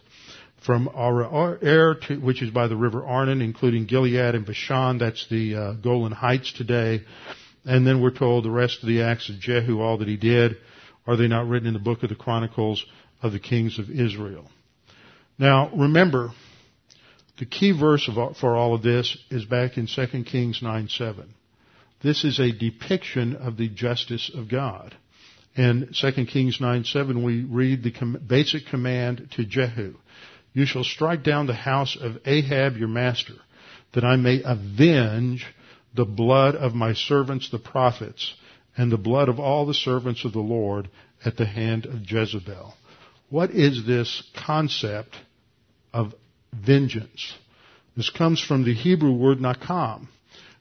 From 0.66 0.90
Aroer, 0.90 2.22
which 2.22 2.44
is 2.44 2.52
by 2.52 2.68
the 2.68 2.76
river 2.76 3.04
Arnon, 3.04 3.42
including 3.42 3.86
Gilead 3.86 4.36
and 4.36 4.46
Bashan, 4.46 5.00
that's 5.00 5.28
the 5.28 5.56
uh, 5.56 5.74
Golan 5.74 6.12
Heights 6.12 6.54
today. 6.54 7.02
And 7.66 7.86
then 7.86 8.00
we're 8.00 8.12
told 8.12 8.46
the 8.46 8.52
rest 8.52 8.82
of 8.84 8.88
the 8.88 9.02
acts 9.02 9.28
of 9.30 9.40
Jehu, 9.40 9.82
all 9.82 9.98
that 9.98 10.08
he 10.08 10.18
did, 10.18 10.58
are 11.08 11.18
they 11.18 11.28
not 11.28 11.48
written 11.48 11.68
in 11.68 11.74
the 11.74 11.80
book 11.80 12.04
of 12.04 12.10
the 12.10 12.16
Chronicles 12.16 12.86
of 13.22 13.32
the 13.32 13.40
Kings 13.40 13.80
of 13.80 13.90
Israel? 13.90 14.50
Now, 15.38 15.72
remember, 15.76 16.32
the 17.40 17.46
key 17.46 17.72
verse 17.72 18.08
for 18.40 18.56
all 18.56 18.76
of 18.76 18.84
this 18.84 19.18
is 19.30 19.46
back 19.46 19.78
in 19.78 19.88
2 19.88 20.24
Kings 20.24 20.62
9 20.62 20.88
7. 20.90 21.34
This 22.04 22.24
is 22.24 22.40
a 22.40 22.52
depiction 22.52 23.36
of 23.36 23.58
the 23.58 23.70
justice 23.70 24.30
of 24.34 24.50
God. 24.50 24.96
In 25.56 25.90
2 26.00 26.26
Kings 26.26 26.62
9 26.62 26.84
7, 26.84 27.24
we 27.24 27.44
read 27.44 27.84
the 27.84 28.20
basic 28.26 28.68
command 28.68 29.30
to 29.36 29.46
Jehu 29.46 29.96
You 30.54 30.66
shall 30.66 30.84
strike 30.84 31.24
down 31.24 31.48
the 31.48 31.54
house 31.54 31.98
of 32.00 32.20
Ahab 32.26 32.78
your 32.78 32.88
master, 32.88 33.34
that 33.94 34.04
I 34.04 34.16
may 34.16 34.42
avenge 34.44 35.46
the 35.96 36.06
blood 36.06 36.56
of 36.56 36.74
my 36.74 36.94
servants 36.94 37.50
the 37.50 37.60
prophets 37.60 38.34
and 38.78 38.92
the 38.92 38.98
blood 38.98 39.30
of 39.30 39.40
all 39.40 39.66
the 39.66 39.74
servants 39.74 40.26
of 40.26 40.34
the 40.34 40.40
Lord 40.40 40.90
at 41.24 41.38
the 41.38 41.46
hand 41.46 41.86
of 41.86 42.10
Jezebel. 42.10 42.74
What 43.30 43.52
is 43.52 43.86
this 43.86 44.24
concept 44.46 45.16
of 45.94 46.14
vengeance? 46.54 47.34
This 47.96 48.10
comes 48.10 48.42
from 48.42 48.64
the 48.64 48.74
Hebrew 48.74 49.14
word 49.14 49.40
nakam. 49.40 50.08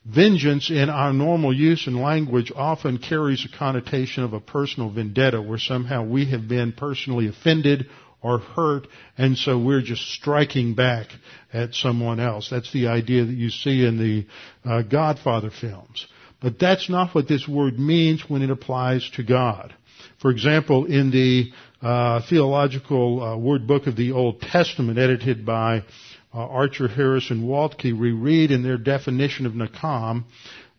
Vengeance 0.05 0.71
in 0.71 0.89
our 0.89 1.13
normal 1.13 1.55
use 1.55 1.87
and 1.87 2.01
language 2.01 2.51
often 2.55 2.99
carries 2.99 3.45
a 3.45 3.57
connotation 3.57 4.25
of 4.25 4.33
a 4.33 4.41
personal 4.41 4.91
vendetta 4.91 5.43
where 5.43 5.59
somehow 5.59 6.05
we 6.05 6.31
have 6.31 6.49
been 6.49 6.73
personally 6.73 7.29
offended 7.29 7.87
or 8.23 8.39
hurt 8.39 8.87
and 9.19 9.37
so 9.37 9.59
we're 9.59 9.83
just 9.83 10.03
striking 10.13 10.75
back 10.75 11.09
at 11.53 11.75
someone 11.75 12.19
else. 12.19 12.49
That's 12.51 12.73
the 12.73 12.89
idea 12.89 13.25
that 13.25 13.35
you 13.35 13.51
see 13.51 13.85
in 13.85 13.99
the 13.99 14.27
uh, 14.69 14.83
Godfather 14.83 15.51
films. 15.51 16.07
But 16.41 16.59
that's 16.59 16.89
not 16.89 17.15
what 17.15 17.29
this 17.29 17.47
word 17.47 17.79
means 17.79 18.29
when 18.29 18.43
it 18.43 18.51
applies 18.51 19.09
to 19.17 19.23
God. 19.23 19.75
For 20.21 20.31
example, 20.31 20.87
in 20.87 21.11
the 21.11 21.53
uh, 21.83 22.23
theological 22.29 23.23
uh, 23.23 23.37
word 23.37 23.67
book 23.67 23.87
of 23.87 23.97
the 23.97 24.13
Old 24.13 24.41
Testament, 24.41 24.99
edited 24.99 25.45
by 25.45 25.83
uh, 26.33 26.39
Archer 26.39 26.89
Harris 26.89 27.31
and 27.31 27.45
Waltke, 27.45 27.99
we 27.99 28.13
read 28.13 28.51
in 28.51 28.63
their 28.63 28.79
definition 28.79 29.47
of 29.47 29.53
Nakam, 29.53 30.25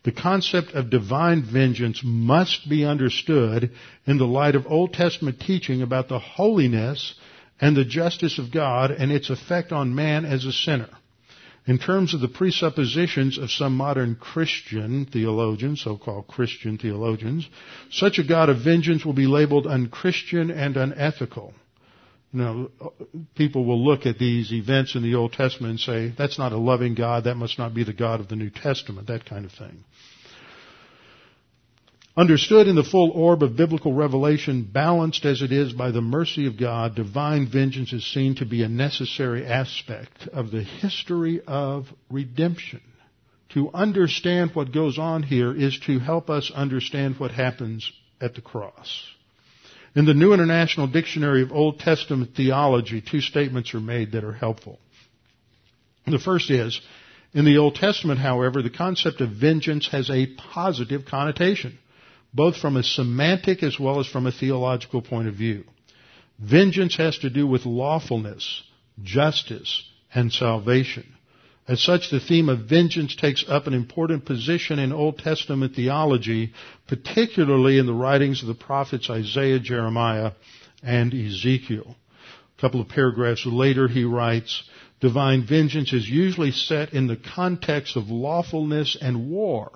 the 0.04 0.12
concept 0.12 0.72
of 0.72 0.90
divine 0.90 1.44
vengeance 1.44 2.02
must 2.04 2.68
be 2.68 2.86
understood 2.86 3.72
in 4.08 4.18
the 4.18 4.26
light 4.26 4.56
of 4.56 4.66
Old 4.66 4.94
Testament 4.94 5.40
teaching 5.40 5.84
about 5.84 6.08
the 6.08 6.18
holiness 6.18 7.14
and 7.60 7.78
the 7.78 7.86
justice 7.86 8.40
of 8.40 8.52
God 8.52 8.90
and 8.90 9.12
its 9.12 9.30
effect 9.30 9.72
on 9.72 9.94
man 9.94 10.26
as 10.26 10.46
a 10.46 10.52
sinner. 10.52 10.90
In 11.68 11.78
terms 11.78 12.16
of 12.16 12.22
the 12.22 12.28
presuppositions 12.28 13.38
of 13.38 13.52
some 13.52 13.78
modern 13.78 14.16
Christian 14.16 15.06
theologians, 15.06 15.82
so-called 15.82 16.28
Christian 16.28 16.78
theologians, 16.80 17.48
such 17.92 18.18
a 18.18 18.24
God 18.24 18.50
of 18.50 18.64
vengeance 18.64 19.06
will 19.06 19.14
be 19.14 19.28
labeled 19.28 19.68
unchristian 19.68 20.50
and 20.50 20.76
unethical. 20.76 21.54
You 22.34 22.40
know, 22.40 22.72
people 23.36 23.66
will 23.66 23.84
look 23.84 24.06
at 24.06 24.18
these 24.18 24.52
events 24.52 24.96
in 24.96 25.04
the 25.04 25.16
Old 25.16 25.34
Testament 25.34 25.72
and 25.72 25.80
say, 25.80 26.14
that's 26.18 26.40
not 26.40 26.52
a 26.52 26.58
loving 26.58 26.96
God, 26.96 27.26
that 27.26 27.36
must 27.36 27.60
not 27.60 27.76
be 27.76 27.84
the 27.84 27.94
God 27.94 28.20
of 28.20 28.28
the 28.28 28.36
New 28.36 28.50
Testament, 28.50 29.08
that 29.08 29.26
kind 29.26 29.46
of 29.46 29.52
thing. 29.52 29.84
Understood 32.18 32.68
in 32.68 32.76
the 32.76 32.84
full 32.84 33.12
orb 33.12 33.42
of 33.42 33.56
biblical 33.56 33.94
revelation, 33.94 34.70
balanced 34.70 35.24
as 35.24 35.42
it 35.42 35.54
is 35.54 35.72
by 35.72 35.92
the 35.92 36.02
mercy 36.02 36.46
of 36.46 36.60
God, 36.60 36.94
divine 36.94 37.48
vengeance 37.48 37.94
is 37.94 38.06
seen 38.06 38.36
to 38.36 38.46
be 38.46 38.64
a 38.64 38.68
necessary 38.68 39.46
aspect 39.46 40.28
of 40.34 40.52
the 40.52 40.62
history 40.62 41.40
of 41.48 41.88
redemption. 42.10 42.82
To 43.54 43.72
understand 43.74 44.52
what 44.54 44.74
goes 44.74 45.00
on 45.00 45.24
here 45.24 45.56
is 45.56 45.80
to 45.86 46.00
help 46.00 46.30
us 46.30 46.52
understand 46.54 47.18
what 47.18 47.32
happens 47.32 47.90
at 48.20 48.36
the 48.36 48.42
cross. 48.42 49.06
In 49.96 50.04
the 50.04 50.14
New 50.14 50.34
International 50.34 50.88
Dictionary 50.88 51.44
of 51.44 51.54
Old 51.54 51.80
Testament 51.80 52.32
Theology, 52.36 53.02
two 53.02 53.22
statements 53.22 53.74
are 53.74 53.80
made 53.80 54.12
that 54.12 54.26
are 54.26 54.34
helpful. 54.34 54.80
The 56.06 56.20
first 56.20 56.52
is, 56.52 56.82
in 57.34 57.46
the 57.46 57.58
Old 57.58 57.76
Testament, 57.76 58.20
however, 58.20 58.62
the 58.62 58.70
concept 58.70 59.22
of 59.22 59.30
vengeance 59.30 59.88
has 59.92 60.10
a 60.10 60.28
positive 60.36 61.06
connotation 61.06 61.78
both 62.34 62.58
from 62.58 62.78
a 62.78 62.84
semantic 62.84 63.64
as 63.64 63.80
well 63.80 64.00
as 64.00 64.08
from 64.08 64.26
a 64.26 64.32
theological 64.32 65.02
point 65.02 65.28
of 65.28 65.36
view. 65.36 65.64
Vengeance 66.40 66.96
has 66.98 67.18
to 67.20 67.30
do 67.30 67.46
with 67.46 67.66
lawfulness, 67.66 68.64
justice, 69.04 69.84
and 70.14 70.32
salvation. 70.32 71.06
As 71.68 71.82
such, 71.82 72.10
the 72.10 72.20
theme 72.20 72.50
of 72.50 72.68
vengeance 72.68 73.16
takes 73.16 73.46
up 73.48 73.68
an 73.68 73.74
important 73.74 74.26
position 74.26 74.80
in 74.80 74.92
Old 74.92 75.20
Testament 75.20 75.76
theology, 75.76 76.54
particularly 76.88 77.78
in 77.78 77.86
the 77.86 77.94
writings 77.94 78.42
of 78.42 78.48
the 78.48 78.56
prophets 78.56 79.10
Isaiah, 79.10 79.60
Jeremiah, 79.60 80.32
and 80.82 81.14
Ezekiel. 81.14 81.96
A 82.58 82.62
couple 82.62 82.82
of 82.82 82.90
paragraphs 82.90 83.46
later, 83.46 83.88
he 83.88 84.04
writes, 84.04 84.64
Divine 85.00 85.46
vengeance 85.48 85.94
is 85.94 86.10
usually 86.10 86.52
set 86.52 86.94
in 86.94 87.08
the 87.08 87.18
context 87.36 87.96
of 87.96 88.10
lawfulness 88.10 88.98
and 89.00 89.30
war. 89.30 89.72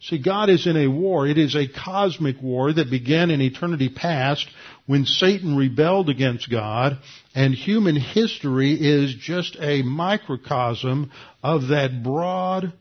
See, 0.00 0.18
God 0.18 0.50
is 0.50 0.66
in 0.66 0.76
a 0.76 0.88
war. 0.88 1.26
It 1.26 1.38
is 1.38 1.56
a 1.56 1.66
cosmic 1.66 2.42
war 2.42 2.72
that 2.72 2.90
began 2.90 3.30
in 3.30 3.40
eternity 3.40 3.88
past 3.88 4.46
when 4.86 5.06
Satan 5.06 5.56
rebelled 5.56 6.10
against 6.10 6.50
God, 6.50 6.98
and 7.34 7.54
human 7.54 7.96
history 7.96 8.72
is 8.72 9.14
just 9.14 9.56
a 9.58 9.82
microcosm 9.82 11.10
of 11.42 11.68
that 11.68 12.02
broad 12.02 12.74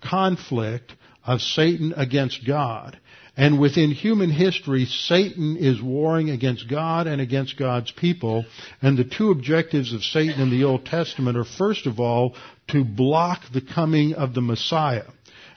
conflict 0.00 0.92
of 1.26 1.40
Satan 1.40 1.94
against 1.96 2.46
God. 2.46 2.98
And 3.36 3.60
within 3.60 3.92
human 3.92 4.30
history, 4.30 4.84
Satan 4.86 5.56
is 5.56 5.80
warring 5.80 6.30
against 6.30 6.68
God 6.68 7.06
and 7.06 7.20
against 7.20 7.56
God's 7.56 7.92
people. 7.92 8.44
And 8.82 8.98
the 8.98 9.04
two 9.04 9.30
objectives 9.30 9.92
of 9.92 10.02
Satan 10.02 10.40
in 10.40 10.50
the 10.50 10.64
Old 10.64 10.86
Testament 10.86 11.36
are 11.36 11.44
first 11.44 11.86
of 11.86 12.00
all 12.00 12.34
to 12.68 12.84
block 12.84 13.42
the 13.52 13.60
coming 13.60 14.14
of 14.14 14.34
the 14.34 14.40
Messiah. 14.40 15.04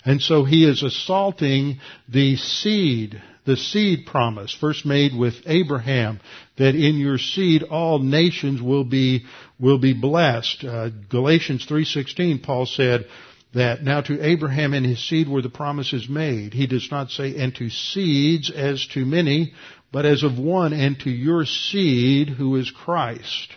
And 0.04 0.22
so 0.22 0.44
he 0.44 0.68
is 0.68 0.84
assaulting 0.84 1.80
the 2.10 2.36
seed, 2.36 3.22
the 3.46 3.58
seed 3.58 4.06
promise, 4.06 4.54
first 4.54 4.86
made 4.86 5.16
with 5.16 5.36
Abraham, 5.46 6.20
that 6.58 6.76
in 6.76 6.98
your 6.98 7.18
seed 7.18 7.64
all 7.64 8.00
nations 8.00 8.62
will 8.62 8.84
be, 8.84 9.26
will 9.60 9.78
be 9.78 9.94
blessed. 9.94 10.64
Uh, 10.64 10.90
Galatians 11.10 11.66
3.16, 11.68 12.42
Paul 12.42 12.66
said, 12.66 13.06
that 13.54 13.84
now 13.84 14.02
to 14.02 14.26
Abraham 14.26 14.74
and 14.74 14.86
his 14.86 15.06
seed 15.08 15.28
were 15.28 15.42
the 15.42 15.50
promises 15.50 16.08
made. 16.08 16.54
He 16.54 16.68
does 16.68 16.90
not 16.90 17.12
say, 17.12 17.36
and 17.36 17.54
to 17.56 17.70
seeds 17.70 18.50
as 18.50 18.88
to 18.94 19.06
many, 19.06 19.54
but 19.92 20.06
as 20.06 20.24
of 20.24 20.40
one, 20.40 20.72
and 20.74 20.98
to 21.02 21.10
your 21.10 21.46
seed 21.46 22.30
who 22.30 22.56
is 22.56 22.72
Christ. 22.72 23.54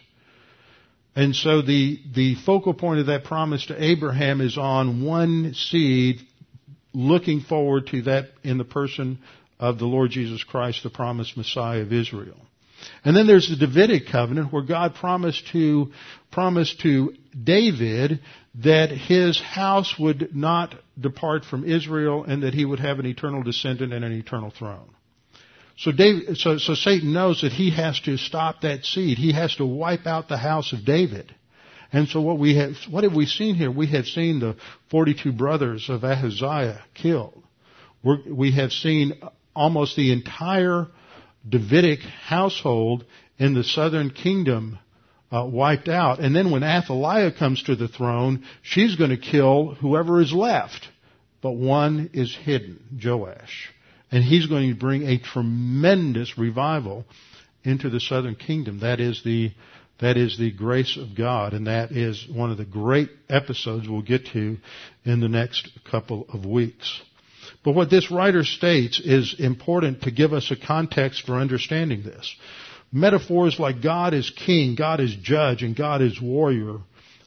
And 1.17 1.37
so 1.37 1.63
the, 1.63 2.01
the 2.13 2.35
focal 2.35 2.75
point 2.75 3.01
of 3.01 3.07
that 3.07 3.25
promise 3.25 3.67
to 3.67 3.83
Abraham 3.83 4.41
is 4.41 4.59
on 4.59 5.05
one 5.05 5.55
seed 5.55 6.27
looking 6.95 7.41
forward 7.41 7.89
to 7.89 8.03
that 8.03 8.27
in 8.43 8.57
the 8.57 8.65
person 8.65 9.19
of 9.59 9.79
the 9.79 9.85
Lord 9.85 10.11
Jesus 10.11 10.43
Christ, 10.43 10.83
the 10.83 10.91
promised 10.91 11.37
Messiah 11.37 11.81
of 11.81 11.93
Israel. 11.93 12.37
And 13.05 13.17
then 13.17 13.27
there's 13.27 13.49
the 13.49 13.57
Davidic 13.57 14.09
covenant 14.11 14.53
where 14.53 14.63
God 14.63 14.95
promised 14.95 15.49
to, 15.53 15.93
promised 16.31 16.81
to 16.81 17.15
David 17.43 18.21
that 18.63 18.91
his 18.91 19.41
house 19.41 19.95
would 19.99 20.35
not 20.35 20.75
depart 20.99 21.45
from 21.45 21.65
Israel 21.65 22.25
and 22.25 22.43
that 22.43 22.55
he 22.55 22.65
would 22.65 22.81
have 22.81 22.99
an 22.99 23.07
eternal 23.07 23.43
descendant 23.43 23.93
and 23.93 24.05
an 24.05 24.13
eternal 24.13 24.51
throne. 24.51 24.91
So, 25.77 25.91
David, 25.91 26.37
so, 26.37 26.59
so 26.59 26.75
Satan 26.75 27.13
knows 27.13 27.41
that 27.41 27.53
he 27.53 27.71
has 27.75 27.99
to 28.01 28.17
stop 28.17 28.61
that 28.61 28.85
seed. 28.85 29.19
He 29.19 29.33
has 29.33 29.57
to 29.57 29.67
wipe 29.67 30.07
out 30.07 30.29
the 30.29 30.37
house 30.37 30.73
of 30.73 30.85
David. 30.85 31.35
And 31.95 32.09
so 32.09 32.21
what 32.21 32.41
we 32.41 32.57
have, 32.57 32.73
what 32.91 33.05
have 33.05 33.15
we 33.15 33.25
seen 33.25 33.55
here? 33.55 33.71
We 33.71 33.87
have 33.93 34.07
seen 34.07 34.41
the 34.41 34.57
42 34.91 35.31
brothers 35.31 35.89
of 35.89 36.03
Ahaziah 36.03 36.83
killed. 36.93 37.41
We're, 38.03 38.19
we 38.29 38.51
have 38.57 38.73
seen 38.73 39.13
almost 39.55 39.95
the 39.95 40.13
entire 40.13 40.89
Davidic 41.49 42.01
household 42.01 43.05
in 43.39 43.55
the 43.55 43.63
southern 43.63 44.11
kingdom 44.11 44.81
uh, 45.31 45.47
wiped 45.49 45.89
out. 45.89 46.19
And 46.19 46.35
then 46.35 46.51
when 46.51 46.65
Athaliah 46.65 47.31
comes 47.31 47.63
to 47.63 47.77
the 47.77 47.87
throne, 47.87 48.45
she's 48.61 48.97
going 48.97 49.11
to 49.11 49.17
kill 49.17 49.77
whoever 49.77 50.21
is 50.21 50.33
left. 50.33 50.89
But 51.43 51.53
one 51.53 52.11
is 52.13 52.35
hidden, 52.35 52.83
Joash. 53.01 53.73
And 54.11 54.25
he's 54.25 54.47
going 54.47 54.69
to 54.69 54.77
bring 54.77 55.05
a 55.05 55.19
tremendous 55.19 56.37
revival 56.37 57.05
into 57.63 57.89
the 57.89 58.01
southern 58.01 58.35
kingdom. 58.35 58.81
That 58.81 58.99
is 58.99 59.23
the 59.23 59.53
that 60.01 60.17
is 60.17 60.39
the 60.39 60.51
grace 60.51 60.97
of 60.97 61.17
God, 61.17 61.53
and 61.53 61.67
that 61.67 61.93
is 61.93 62.27
one 62.29 62.51
of 62.51 62.59
the 62.59 62.65
great 62.65 63.11
episodes 63.29 63.89
we'll 63.89 64.03
get 64.03 64.27
to 64.29 64.59
in 65.05 65.21
the 65.21 65.29
next 65.29 65.69
couple 65.91 66.27
of 66.33 66.45
weeks. 66.45 67.01
But 67.65 67.75
what 67.75 67.91
this 67.91 68.11
writer 68.11 68.45
states 68.45 69.01
is 69.01 69.37
important 69.39 70.03
to 70.03 70.11
give 70.11 70.33
us 70.33 70.51
a 70.51 70.57
context 70.57 71.25
for 71.25 71.37
understanding 71.37 72.03
this. 72.03 72.35
Metaphors 72.93 73.59
like 73.59 73.83
God 73.83 74.15
is 74.15 74.31
king, 74.31 74.75
God 74.75 75.01
is 75.01 75.15
judge, 75.15 75.63
and 75.63 75.77
God 75.77 76.03
is 76.03 76.21
warrior 76.21 76.79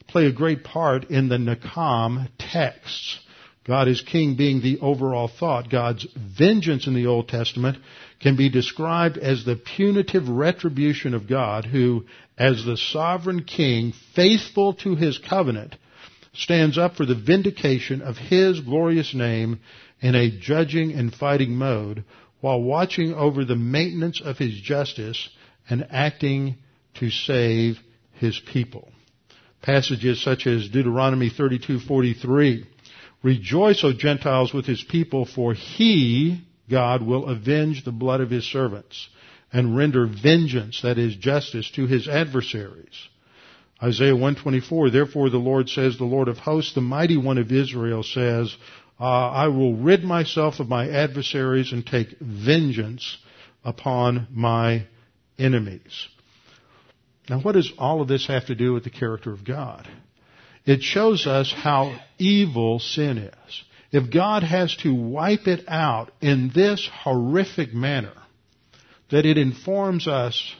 play 0.07 0.25
a 0.25 0.31
great 0.31 0.63
part 0.63 1.09
in 1.09 1.29
the 1.29 1.37
Nakam 1.37 2.29
texts. 2.37 3.19
God 3.65 3.87
is 3.87 4.01
king 4.01 4.35
being 4.37 4.61
the 4.61 4.79
overall 4.79 5.27
thought. 5.27 5.69
God's 5.69 6.07
vengeance 6.15 6.87
in 6.87 6.93
the 6.93 7.07
Old 7.07 7.27
Testament 7.27 7.77
can 8.19 8.35
be 8.35 8.49
described 8.49 9.17
as 9.17 9.45
the 9.45 9.55
punitive 9.55 10.27
retribution 10.27 11.13
of 11.13 11.27
God 11.27 11.65
who, 11.65 12.05
as 12.37 12.65
the 12.65 12.77
sovereign 12.77 13.43
king, 13.43 13.93
faithful 14.15 14.73
to 14.73 14.95
his 14.95 15.17
covenant, 15.17 15.75
stands 16.33 16.77
up 16.77 16.95
for 16.95 17.05
the 17.05 17.15
vindication 17.15 18.01
of 18.01 18.17
his 18.17 18.59
glorious 18.61 19.13
name 19.13 19.59
in 20.01 20.15
a 20.15 20.31
judging 20.39 20.93
and 20.93 21.13
fighting 21.13 21.55
mode 21.55 22.03
while 22.39 22.61
watching 22.61 23.13
over 23.13 23.43
the 23.43 23.55
maintenance 23.55 24.21
of 24.21 24.37
his 24.37 24.59
justice 24.61 25.29
and 25.69 25.87
acting 25.89 26.55
to 26.95 27.09
save 27.09 27.79
his 28.13 28.39
people. 28.39 28.89
Passages 29.61 30.21
such 30.21 30.47
as 30.47 30.69
Deuteronomy 30.69 31.29
32:43 31.29 32.65
Rejoice, 33.23 33.83
O 33.83 33.93
Gentiles, 33.93 34.53
with 34.53 34.65
his 34.65 34.83
people, 34.83 35.25
for 35.25 35.53
he, 35.53 36.41
God, 36.69 37.01
will 37.01 37.27
avenge 37.27 37.83
the 37.83 37.91
blood 37.91 38.21
of 38.21 38.29
his 38.29 38.45
servants 38.45 39.09
and 39.51 39.77
render 39.77 40.05
vengeance, 40.05 40.81
that 40.81 40.97
is 40.97 41.15
justice, 41.15 41.69
to 41.71 41.87
his 41.87 42.07
adversaries. 42.07 43.07
Isaiah 43.81 44.13
124, 44.13 44.89
therefore 44.89 45.29
the 45.29 45.37
Lord 45.37 45.69
says, 45.69 45.97
the 45.97 46.03
Lord 46.03 46.27
of 46.27 46.37
hosts, 46.37 46.73
the 46.73 46.81
mighty 46.81 47.15
one 47.15 47.37
of 47.37 47.51
Israel 47.51 48.03
says, 48.03 48.55
uh, 48.99 49.03
I 49.03 49.47
will 49.47 49.75
rid 49.75 50.03
myself 50.03 50.59
of 50.59 50.67
my 50.67 50.89
adversaries 50.89 51.71
and 51.71 51.85
take 51.85 52.17
vengeance 52.19 53.17
upon 53.63 54.27
my 54.31 54.87
enemies. 55.37 56.07
Now 57.29 57.39
what 57.39 57.53
does 57.53 57.71
all 57.77 58.01
of 58.01 58.07
this 58.07 58.27
have 58.27 58.47
to 58.47 58.55
do 58.55 58.73
with 58.73 58.83
the 58.83 58.89
character 58.89 59.31
of 59.31 59.43
God? 59.43 59.87
It 60.65 60.81
shows 60.81 61.27
us 61.27 61.53
how 61.55 61.97
evil 62.17 62.79
sin 62.79 63.17
is. 63.19 63.63
If 63.91 64.11
God 64.11 64.43
has 64.43 64.75
to 64.77 64.93
wipe 64.93 65.47
it 65.47 65.63
out 65.67 66.11
in 66.21 66.51
this 66.53 66.89
horrific 67.03 67.73
manner, 67.73 68.13
that 69.09 69.25
it 69.25 69.37
informs 69.37 70.07
us 70.07 70.55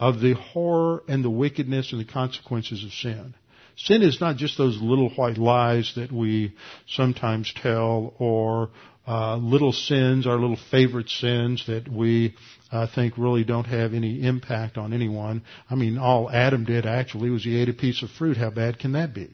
of 0.00 0.20
the 0.20 0.34
horror 0.34 1.02
and 1.08 1.24
the 1.24 1.30
wickedness 1.30 1.92
and 1.92 2.00
the 2.00 2.10
consequences 2.10 2.84
of 2.84 2.92
sin. 2.92 3.34
Sin 3.76 4.02
is 4.02 4.20
not 4.20 4.36
just 4.36 4.56
those 4.56 4.80
little 4.80 5.10
white 5.10 5.36
lies 5.36 5.92
that 5.96 6.10
we 6.10 6.54
sometimes 6.88 7.52
tell 7.54 8.14
or 8.18 8.70
uh, 9.06 9.36
little 9.36 9.72
sins, 9.72 10.26
our 10.26 10.38
little 10.38 10.58
favorite 10.70 11.08
sins 11.08 11.64
that 11.66 11.86
we 11.90 12.34
uh, 12.72 12.86
think 12.92 13.16
really 13.18 13.44
don't 13.44 13.66
have 13.66 13.94
any 13.94 14.22
impact 14.22 14.78
on 14.78 14.92
anyone. 14.92 15.42
I 15.70 15.74
mean, 15.74 15.98
all 15.98 16.30
Adam 16.30 16.64
did 16.64 16.86
actually 16.86 17.30
was 17.30 17.44
he 17.44 17.60
ate 17.60 17.68
a 17.68 17.74
piece 17.74 18.02
of 18.02 18.10
fruit. 18.10 18.36
How 18.36 18.50
bad 18.50 18.78
can 18.78 18.92
that 18.92 19.14
be? 19.14 19.30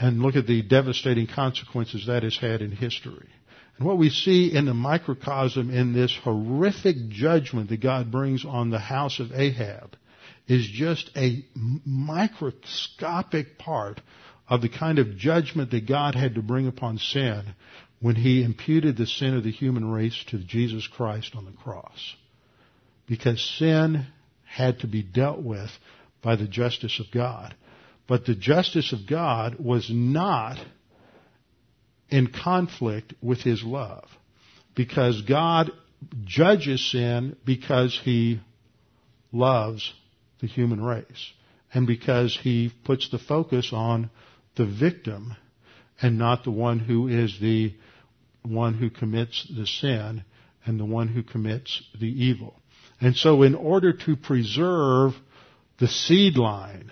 And 0.00 0.22
look 0.22 0.34
at 0.34 0.46
the 0.46 0.62
devastating 0.62 1.26
consequences 1.26 2.06
that 2.06 2.22
has 2.22 2.36
had 2.36 2.62
in 2.62 2.72
history. 2.72 3.28
And 3.76 3.86
what 3.86 3.98
we 3.98 4.10
see 4.10 4.54
in 4.54 4.64
the 4.64 4.74
microcosm 4.74 5.70
in 5.70 5.92
this 5.92 6.16
horrific 6.24 7.08
judgment 7.08 7.68
that 7.68 7.80
God 7.80 8.10
brings 8.10 8.44
on 8.44 8.70
the 8.70 8.78
house 8.78 9.20
of 9.20 9.32
Ahab 9.32 9.96
is 10.48 10.66
just 10.66 11.10
a 11.16 11.44
microscopic 11.54 13.58
part 13.58 14.00
of 14.48 14.62
the 14.62 14.68
kind 14.68 14.98
of 14.98 15.16
judgment 15.16 15.70
that 15.70 15.86
God 15.86 16.14
had 16.14 16.34
to 16.34 16.42
bring 16.42 16.66
upon 16.66 16.98
sin 16.98 17.54
when 18.00 18.16
he 18.16 18.42
imputed 18.42 18.96
the 18.96 19.06
sin 19.06 19.36
of 19.36 19.44
the 19.44 19.52
human 19.52 19.90
race 19.90 20.24
to 20.28 20.38
Jesus 20.38 20.86
Christ 20.86 21.36
on 21.36 21.44
the 21.44 21.52
cross. 21.52 22.16
Because 23.06 23.40
sin 23.58 24.06
had 24.44 24.80
to 24.80 24.86
be 24.86 25.02
dealt 25.02 25.40
with 25.40 25.70
by 26.22 26.36
the 26.36 26.48
justice 26.48 27.00
of 27.00 27.06
God. 27.12 27.54
But 28.10 28.26
the 28.26 28.34
justice 28.34 28.92
of 28.92 29.06
God 29.08 29.60
was 29.60 29.88
not 29.88 30.58
in 32.08 32.26
conflict 32.26 33.14
with 33.22 33.38
his 33.38 33.62
love. 33.62 34.04
Because 34.74 35.22
God 35.22 35.70
judges 36.24 36.90
sin 36.90 37.36
because 37.44 37.96
he 38.02 38.40
loves 39.30 39.94
the 40.40 40.48
human 40.48 40.82
race. 40.82 41.32
And 41.72 41.86
because 41.86 42.36
he 42.36 42.72
puts 42.84 43.08
the 43.10 43.20
focus 43.20 43.70
on 43.72 44.10
the 44.56 44.66
victim 44.66 45.36
and 46.02 46.18
not 46.18 46.42
the 46.42 46.50
one 46.50 46.80
who 46.80 47.06
is 47.06 47.38
the 47.40 47.76
one 48.42 48.74
who 48.74 48.90
commits 48.90 49.46
the 49.56 49.68
sin 49.68 50.24
and 50.66 50.80
the 50.80 50.84
one 50.84 51.06
who 51.06 51.22
commits 51.22 51.80
the 52.00 52.08
evil. 52.08 52.56
And 53.00 53.14
so 53.14 53.44
in 53.44 53.54
order 53.54 53.92
to 53.92 54.16
preserve 54.16 55.12
the 55.78 55.86
seed 55.86 56.36
line 56.36 56.90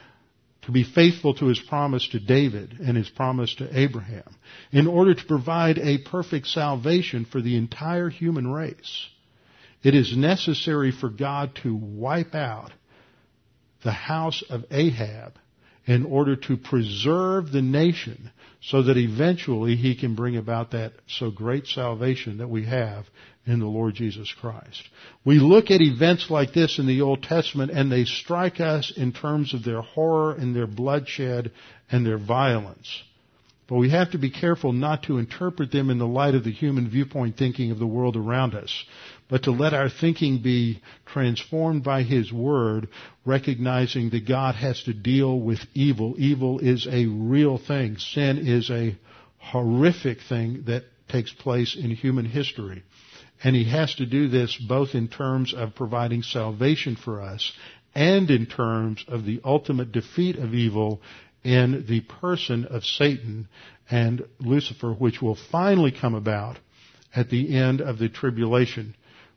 to 0.69 0.73
be 0.73 0.85
faithful 0.85 1.33
to 1.33 1.47
his 1.47 1.59
promise 1.59 2.07
to 2.09 2.21
David 2.21 2.77
and 2.85 2.95
his 2.95 3.09
promise 3.09 3.55
to 3.55 3.81
Abraham, 3.81 4.37
in 4.71 4.87
order 4.87 5.15
to 5.15 5.25
provide 5.25 5.79
a 5.79 5.97
perfect 5.97 6.47
salvation 6.47 7.25
for 7.25 7.41
the 7.41 7.57
entire 7.57 8.11
human 8.11 8.47
race. 8.47 9.09
It 9.83 9.95
is 9.95 10.15
necessary 10.15 10.93
for 10.93 11.09
God 11.09 11.55
to 11.63 11.75
wipe 11.75 12.35
out 12.35 12.71
the 13.83 13.93
house 13.93 14.45
of 14.51 14.67
Ahab 14.71 15.39
in 15.87 16.05
order 16.05 16.37
to 16.37 16.59
preserve 16.59 17.51
the 17.51 17.63
nation 17.63 18.31
so 18.61 18.83
that 18.83 18.99
eventually 18.99 19.75
he 19.75 19.95
can 19.95 20.15
bring 20.15 20.37
about 20.37 20.73
that 20.73 20.93
so 21.07 21.31
great 21.31 21.67
salvation 21.67 22.37
that 22.39 22.51
we 22.51 22.67
have 22.67 23.07
in 23.49 23.61
the 23.61 23.67
Lord 23.67 23.95
Jesus 23.95 24.33
Christ. 24.41 24.83
We 25.25 25.39
look 25.39 25.71
at 25.71 25.81
events 25.81 26.31
like 26.31 26.53
this 26.53 26.79
in 26.79 26.87
the 26.87 27.01
Old 27.01 27.23
Testament 27.23 27.71
and 27.71 27.91
they 27.91 28.05
strike 28.05 28.61
us 28.61 28.93
in 28.95 29.13
terms 29.13 29.55
of 29.55 29.65
their 29.65 29.81
horror 29.81 30.35
and 30.35 30.55
their 30.55 30.67
bloodshed 30.67 31.51
and 31.91 32.07
their 32.07 32.19
violence. 32.19 33.03
But 33.67 33.77
we 33.77 33.91
have 33.91 34.13
to 34.13 34.19
be 34.19 34.31
careful 34.31 34.73
not 34.73 35.05
to 35.05 35.19
interpret 35.19 35.73
them 35.73 35.91
in 35.91 35.99
the 35.99 36.07
light 36.07 36.35
of 36.35 36.45
the 36.45 36.53
human 36.53 36.91
viewpoint 36.91 37.37
thinking 37.37 37.71
of 37.71 37.79
the 37.79 37.87
world 37.87 38.17
around 38.17 38.55
us, 38.55 38.85
but 39.29 39.43
to 39.45 39.51
let 39.51 39.75
our 39.75 39.91
thinking 39.91 40.43
be 40.43 40.81
transformed 41.05 41.85
by 41.85 42.03
His 42.03 42.33
Word, 42.33 42.89
recognizing 43.27 44.09
that 44.11 44.27
God 44.27 44.55
has 44.55 44.83
to 44.85 44.95
deal 44.95 45.39
with 45.39 45.61
evil. 45.75 46.15
Evil 46.17 46.61
is 46.61 46.87
a 46.91 47.05
real 47.07 47.59
thing. 47.59 47.99
Sin 47.99 48.39
is 48.39 48.71
a 48.71 48.97
horrific 49.39 50.19
thing 50.27 50.65
that 50.67 50.85
takes 51.09 51.33
place 51.33 51.77
in 51.77 51.91
human 51.91 52.25
history. 52.25 52.83
And 53.43 53.55
He 53.55 53.65
has 53.65 53.95
to 53.97 54.07
do 54.07 54.29
this 54.29 54.57
both 54.57 54.95
in 54.95 55.09
terms 55.09 55.55
of 55.55 55.75
providing 55.75 56.23
salvation 56.23 56.97
for 56.97 57.21
us 57.21 57.53
and 57.95 58.31
in 58.31 58.47
terms 58.47 59.05
of 59.09 59.25
the 59.25 59.41
ultimate 59.45 59.93
defeat 59.93 60.37
of 60.37 60.55
evil 60.55 61.01
in 61.45 61.87
the 61.89 62.01
person 62.01 62.65
of 62.65 62.85
Satan 62.85 63.49
and 63.91 64.23
Lucifer, 64.41 64.93
which 64.93 65.23
will 65.23 65.39
finally 65.51 65.93
come 65.93 66.15
about 66.15 66.59
at 67.15 67.31
the 67.31 67.57
end 67.57 67.81
of 67.81 67.99
the 67.99 68.09
tribulation 68.09 68.95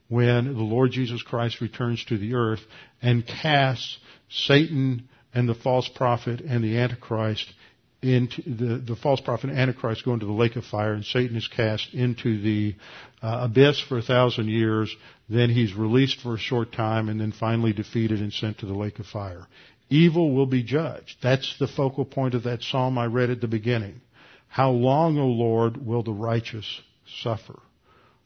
when 0.10 0.54
the 0.54 0.64
Lord 0.64 0.92
Jesus 0.92 1.24
Christ 1.24 1.62
returns 1.62 2.04
to 2.06 2.18
the 2.18 2.34
earth 2.34 2.62
and 3.02 3.26
casts 3.26 3.98
Satan 4.30 5.08
and 5.34 5.48
the 5.48 5.56
false 5.56 5.88
prophet 5.88 6.42
and 6.42 6.64
the 6.64 6.78
Antichrist 6.78 7.54
into 8.02 8.42
the, 8.42 8.78
the 8.78 8.96
false 8.96 9.22
prophet 9.22 9.52
Antichrist 9.52 10.04
go 10.04 10.14
into 10.14 10.26
the 10.26 10.32
lake 10.32 10.56
of 10.56 10.66
fire 10.66 10.94
and 10.94 11.06
Satan 11.06 11.38
is 11.38 11.48
cast 11.48 11.94
into 11.94 12.42
the 12.42 12.76
uh, 13.22 13.42
abyss 13.44 13.80
for 13.80 14.00
a 14.00 14.02
thousand 14.02 14.48
years. 14.48 14.96
Then 15.30 15.50
he's 15.50 15.76
released 15.76 16.20
for 16.22 16.36
a 16.36 16.40
short 16.40 16.72
time 16.72 17.10
and 17.10 17.22
then 17.22 17.32
finally 17.32 17.74
defeated 17.74 18.20
and 18.20 18.34
sent 18.34 18.60
to 18.60 18.66
the 18.66 18.74
lake 18.74 19.00
of 19.00 19.06
fire. 19.06 19.46
Evil 19.90 20.34
will 20.34 20.46
be 20.46 20.64
judged. 20.64 21.18
That's 21.22 21.58
the 21.60 21.68
focal 21.68 22.06
point 22.06 22.34
of 22.34 22.44
that 22.44 22.64
psalm 22.64 22.98
I 22.98 23.06
read 23.06 23.30
at 23.30 23.42
the 23.42 23.48
beginning. 23.48 24.02
How 24.48 24.72
long, 24.72 25.18
O 25.18 25.28
Lord, 25.28 25.86
will 25.86 26.02
the 26.02 26.14
righteous 26.14 26.82
suffer? 27.22 27.60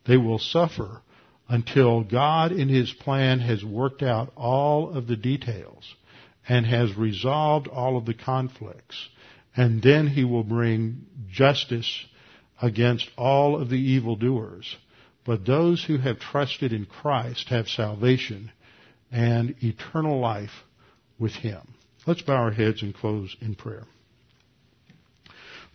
They 0.07 0.17
will 0.17 0.39
suffer 0.39 1.01
until 1.49 2.03
God 2.03 2.51
in 2.51 2.69
His 2.69 2.93
plan 2.93 3.39
has 3.39 3.63
worked 3.63 4.03
out 4.03 4.31
all 4.35 4.95
of 4.95 5.07
the 5.07 5.15
details 5.15 5.95
and 6.47 6.65
has 6.65 6.95
resolved 6.95 7.67
all 7.67 7.97
of 7.97 8.05
the 8.05 8.13
conflicts. 8.13 9.09
And 9.55 9.81
then 9.81 10.07
He 10.07 10.23
will 10.23 10.43
bring 10.43 11.05
justice 11.31 12.05
against 12.61 13.09
all 13.17 13.59
of 13.61 13.69
the 13.69 13.79
evildoers. 13.79 14.75
But 15.25 15.45
those 15.45 15.83
who 15.83 15.97
have 15.97 16.19
trusted 16.19 16.71
in 16.71 16.85
Christ 16.85 17.49
have 17.49 17.67
salvation 17.67 18.51
and 19.11 19.55
eternal 19.63 20.19
life 20.19 20.63
with 21.17 21.33
Him. 21.33 21.61
Let's 22.05 22.21
bow 22.21 22.35
our 22.35 22.51
heads 22.51 22.81
and 22.83 22.93
close 22.93 23.35
in 23.41 23.55
prayer. 23.55 23.83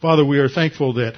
Father, 0.01 0.25
we 0.25 0.39
are 0.39 0.49
thankful 0.49 0.95
that 0.95 1.15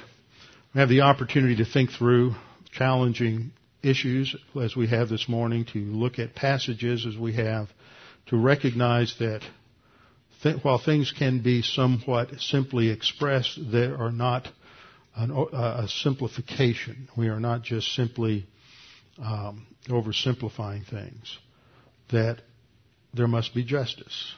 we 0.73 0.79
have 0.79 0.89
the 0.89 1.01
opportunity 1.01 1.55
to 1.57 1.65
think 1.65 1.91
through 1.91 2.33
challenging 2.71 3.51
issues 3.83 4.35
as 4.59 4.75
we 4.75 4.87
have 4.87 5.09
this 5.09 5.29
morning, 5.29 5.65
to 5.73 5.79
look 5.79 6.17
at 6.17 6.35
passages 6.35 7.05
as 7.05 7.17
we 7.17 7.33
have, 7.33 7.69
to 8.27 8.37
recognize 8.37 9.15
that 9.19 9.41
th- 10.43 10.63
while 10.63 10.77
things 10.77 11.11
can 11.17 11.41
be 11.41 11.61
somewhat 11.61 12.39
simply 12.39 12.89
expressed, 12.89 13.59
they 13.71 13.85
are 13.85 14.11
not 14.11 14.47
an, 15.15 15.31
a 15.31 15.87
simplification. 15.87 17.07
We 17.17 17.29
are 17.29 17.39
not 17.39 17.63
just 17.63 17.93
simply 17.95 18.45
um, 19.17 19.65
oversimplifying 19.87 20.87
things. 20.87 21.37
That 22.11 22.41
there 23.13 23.27
must 23.27 23.55
be 23.55 23.63
justice. 23.63 24.35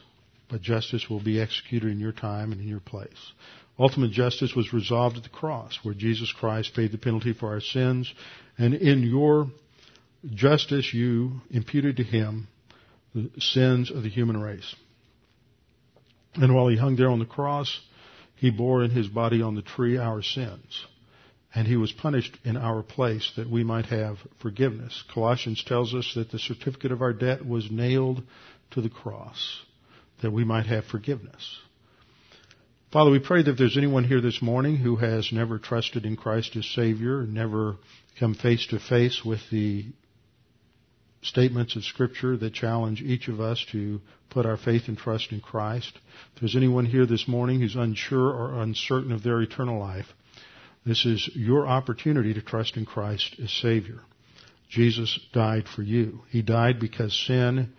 But 0.49 0.61
justice 0.61 1.09
will 1.09 1.23
be 1.23 1.41
executed 1.41 1.91
in 1.91 1.99
your 1.99 2.11
time 2.11 2.51
and 2.51 2.61
in 2.61 2.67
your 2.67 2.79
place. 2.79 3.31
Ultimate 3.79 4.11
justice 4.11 4.53
was 4.55 4.71
resolved 4.71 5.17
at 5.17 5.23
the 5.23 5.29
cross, 5.29 5.79
where 5.83 5.93
Jesus 5.93 6.31
Christ 6.31 6.73
paid 6.75 6.91
the 6.91 6.97
penalty 6.97 7.33
for 7.33 7.49
our 7.49 7.59
sins, 7.59 8.13
and 8.57 8.73
in 8.73 9.03
your 9.03 9.47
justice 10.33 10.93
you 10.93 11.41
imputed 11.49 11.97
to 11.97 12.03
him 12.03 12.47
the 13.13 13.29
sins 13.39 13.91
of 13.91 14.03
the 14.03 14.09
human 14.09 14.39
race. 14.39 14.75
And 16.35 16.53
while 16.53 16.67
he 16.67 16.77
hung 16.77 16.95
there 16.95 17.09
on 17.09 17.19
the 17.19 17.25
cross, 17.25 17.79
he 18.35 18.49
bore 18.49 18.83
in 18.83 18.91
his 18.91 19.07
body 19.07 19.41
on 19.41 19.55
the 19.55 19.61
tree 19.61 19.97
our 19.97 20.21
sins 20.21 20.85
and 21.55 21.65
he 21.65 21.77
was 21.77 21.93
punished 21.93 22.37
in 22.43 22.57
our 22.57 22.83
place 22.83 23.31
that 23.37 23.49
we 23.49 23.63
might 23.63 23.85
have 23.85 24.17
forgiveness. 24.39 25.03
Colossians 25.13 25.63
tells 25.63 25.95
us 25.95 26.11
that 26.15 26.29
the 26.29 26.37
certificate 26.37 26.91
of 26.91 27.01
our 27.01 27.13
debt 27.13 27.45
was 27.45 27.71
nailed 27.71 28.21
to 28.71 28.81
the 28.81 28.89
cross 28.89 29.61
that 30.21 30.31
we 30.31 30.43
might 30.43 30.65
have 30.65 30.83
forgiveness. 30.85 31.57
Father, 32.91 33.09
we 33.09 33.19
pray 33.19 33.41
that 33.41 33.51
if 33.51 33.57
there's 33.57 33.77
anyone 33.77 34.03
here 34.03 34.21
this 34.21 34.41
morning 34.41 34.75
who 34.75 34.97
has 34.97 35.31
never 35.31 35.57
trusted 35.57 36.05
in 36.05 36.17
Christ 36.17 36.55
as 36.57 36.65
Savior, 36.65 37.23
never 37.23 37.77
come 38.19 38.35
face 38.35 38.67
to 38.67 38.79
face 38.79 39.23
with 39.23 39.39
the 39.49 39.85
statements 41.25 41.75
of 41.75 41.83
Scripture 41.83 42.37
that 42.37 42.53
challenge 42.53 43.01
each 43.01 43.27
of 43.27 43.39
us 43.41 43.65
to 43.71 43.99
put 44.29 44.45
our 44.45 44.57
faith 44.57 44.83
and 44.87 44.97
trust 44.97 45.31
in 45.31 45.41
Christ, 45.41 45.91
if 46.33 46.39
there's 46.39 46.55
anyone 46.55 46.85
here 46.85 47.05
this 47.05 47.27
morning 47.27 47.59
who's 47.59 47.75
unsure 47.75 48.29
or 48.29 48.61
uncertain 48.61 49.11
of 49.11 49.23
their 49.23 49.41
eternal 49.41 49.79
life, 49.79 50.07
this 50.85 51.05
is 51.05 51.29
your 51.33 51.67
opportunity 51.67 52.33
to 52.33 52.41
trust 52.41 52.77
in 52.77 52.85
Christ 52.85 53.35
as 53.43 53.51
Savior. 53.51 53.99
Jesus 54.69 55.19
died 55.33 55.65
for 55.67 55.81
you. 55.81 56.21
He 56.29 56.41
died 56.41 56.79
because 56.79 57.13
sin 57.25 57.73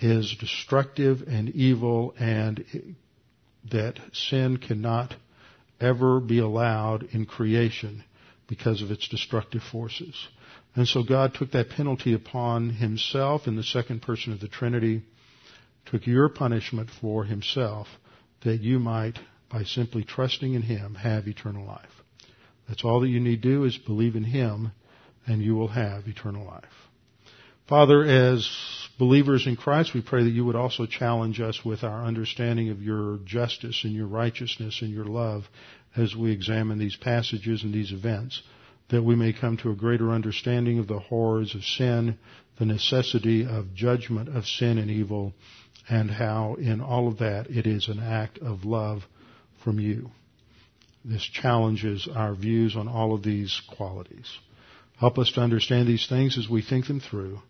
is 0.00 0.36
destructive 0.38 1.22
and 1.26 1.48
evil 1.50 2.14
and 2.18 2.64
that 3.70 3.98
sin 4.12 4.58
cannot 4.58 5.14
ever 5.80 6.20
be 6.20 6.38
allowed 6.38 7.02
in 7.12 7.26
creation 7.26 8.04
because 8.48 8.82
of 8.82 8.90
its 8.90 9.08
destructive 9.08 9.62
forces. 9.62 10.14
And 10.76 10.86
so 10.86 11.02
God 11.02 11.34
took 11.34 11.52
that 11.52 11.70
penalty 11.70 12.12
upon 12.12 12.70
himself 12.70 13.46
in 13.46 13.56
the 13.56 13.64
second 13.64 14.02
person 14.02 14.32
of 14.32 14.40
the 14.40 14.48
Trinity, 14.48 15.02
took 15.86 16.06
your 16.06 16.28
punishment 16.28 16.90
for 17.00 17.24
himself 17.24 17.88
that 18.44 18.60
you 18.60 18.78
might, 18.78 19.18
by 19.50 19.64
simply 19.64 20.04
trusting 20.04 20.52
in 20.54 20.62
him, 20.62 20.94
have 20.94 21.26
eternal 21.26 21.66
life. 21.66 21.88
That's 22.68 22.84
all 22.84 23.00
that 23.00 23.08
you 23.08 23.20
need 23.20 23.40
do 23.40 23.64
is 23.64 23.76
believe 23.78 24.16
in 24.16 24.24
Him 24.24 24.72
and 25.26 25.42
you 25.42 25.54
will 25.54 25.68
have 25.68 26.06
eternal 26.06 26.46
life. 26.46 26.64
Father, 27.68 28.04
as 28.04 28.48
believers 28.98 29.46
in 29.46 29.56
Christ, 29.56 29.92
we 29.92 30.00
pray 30.00 30.22
that 30.22 30.30
you 30.30 30.44
would 30.44 30.54
also 30.54 30.86
challenge 30.86 31.40
us 31.40 31.64
with 31.64 31.82
our 31.82 32.04
understanding 32.04 32.70
of 32.70 32.80
your 32.80 33.18
justice 33.24 33.82
and 33.82 33.92
your 33.92 34.06
righteousness 34.06 34.82
and 34.82 34.90
your 34.90 35.04
love 35.04 35.44
as 35.96 36.14
we 36.14 36.30
examine 36.30 36.78
these 36.78 36.96
passages 36.96 37.64
and 37.64 37.74
these 37.74 37.90
events, 37.90 38.40
that 38.88 39.02
we 39.02 39.16
may 39.16 39.32
come 39.32 39.56
to 39.58 39.70
a 39.70 39.76
greater 39.76 40.10
understanding 40.10 40.78
of 40.78 40.86
the 40.86 40.98
horrors 40.98 41.54
of 41.54 41.64
sin, 41.64 42.18
the 42.58 42.64
necessity 42.64 43.44
of 43.44 43.74
judgment 43.74 44.28
of 44.34 44.46
sin 44.46 44.78
and 44.78 44.90
evil, 44.90 45.32
and 45.88 46.10
how 46.10 46.54
in 46.54 46.80
all 46.80 47.08
of 47.08 47.18
that 47.18 47.48
it 47.48 47.66
is 47.66 47.88
an 47.88 48.00
act 48.00 48.38
of 48.38 48.64
love 48.64 49.02
from 49.62 49.78
you. 49.78 50.10
This 51.04 51.22
challenges 51.22 52.08
our 52.12 52.34
views 52.34 52.76
on 52.76 52.88
all 52.88 53.14
of 53.14 53.22
these 53.22 53.60
qualities. 53.76 54.26
Help 54.98 55.18
us 55.18 55.30
to 55.32 55.40
understand 55.40 55.86
these 55.86 56.06
things 56.08 56.38
as 56.38 56.48
we 56.48 56.62
think 56.62 56.86
them 56.86 57.00
through. 57.00 57.40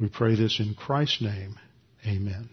We 0.00 0.08
pray 0.08 0.36
this 0.36 0.60
in 0.60 0.74
Christ's 0.74 1.20
name. 1.20 1.58
Amen. 2.06 2.48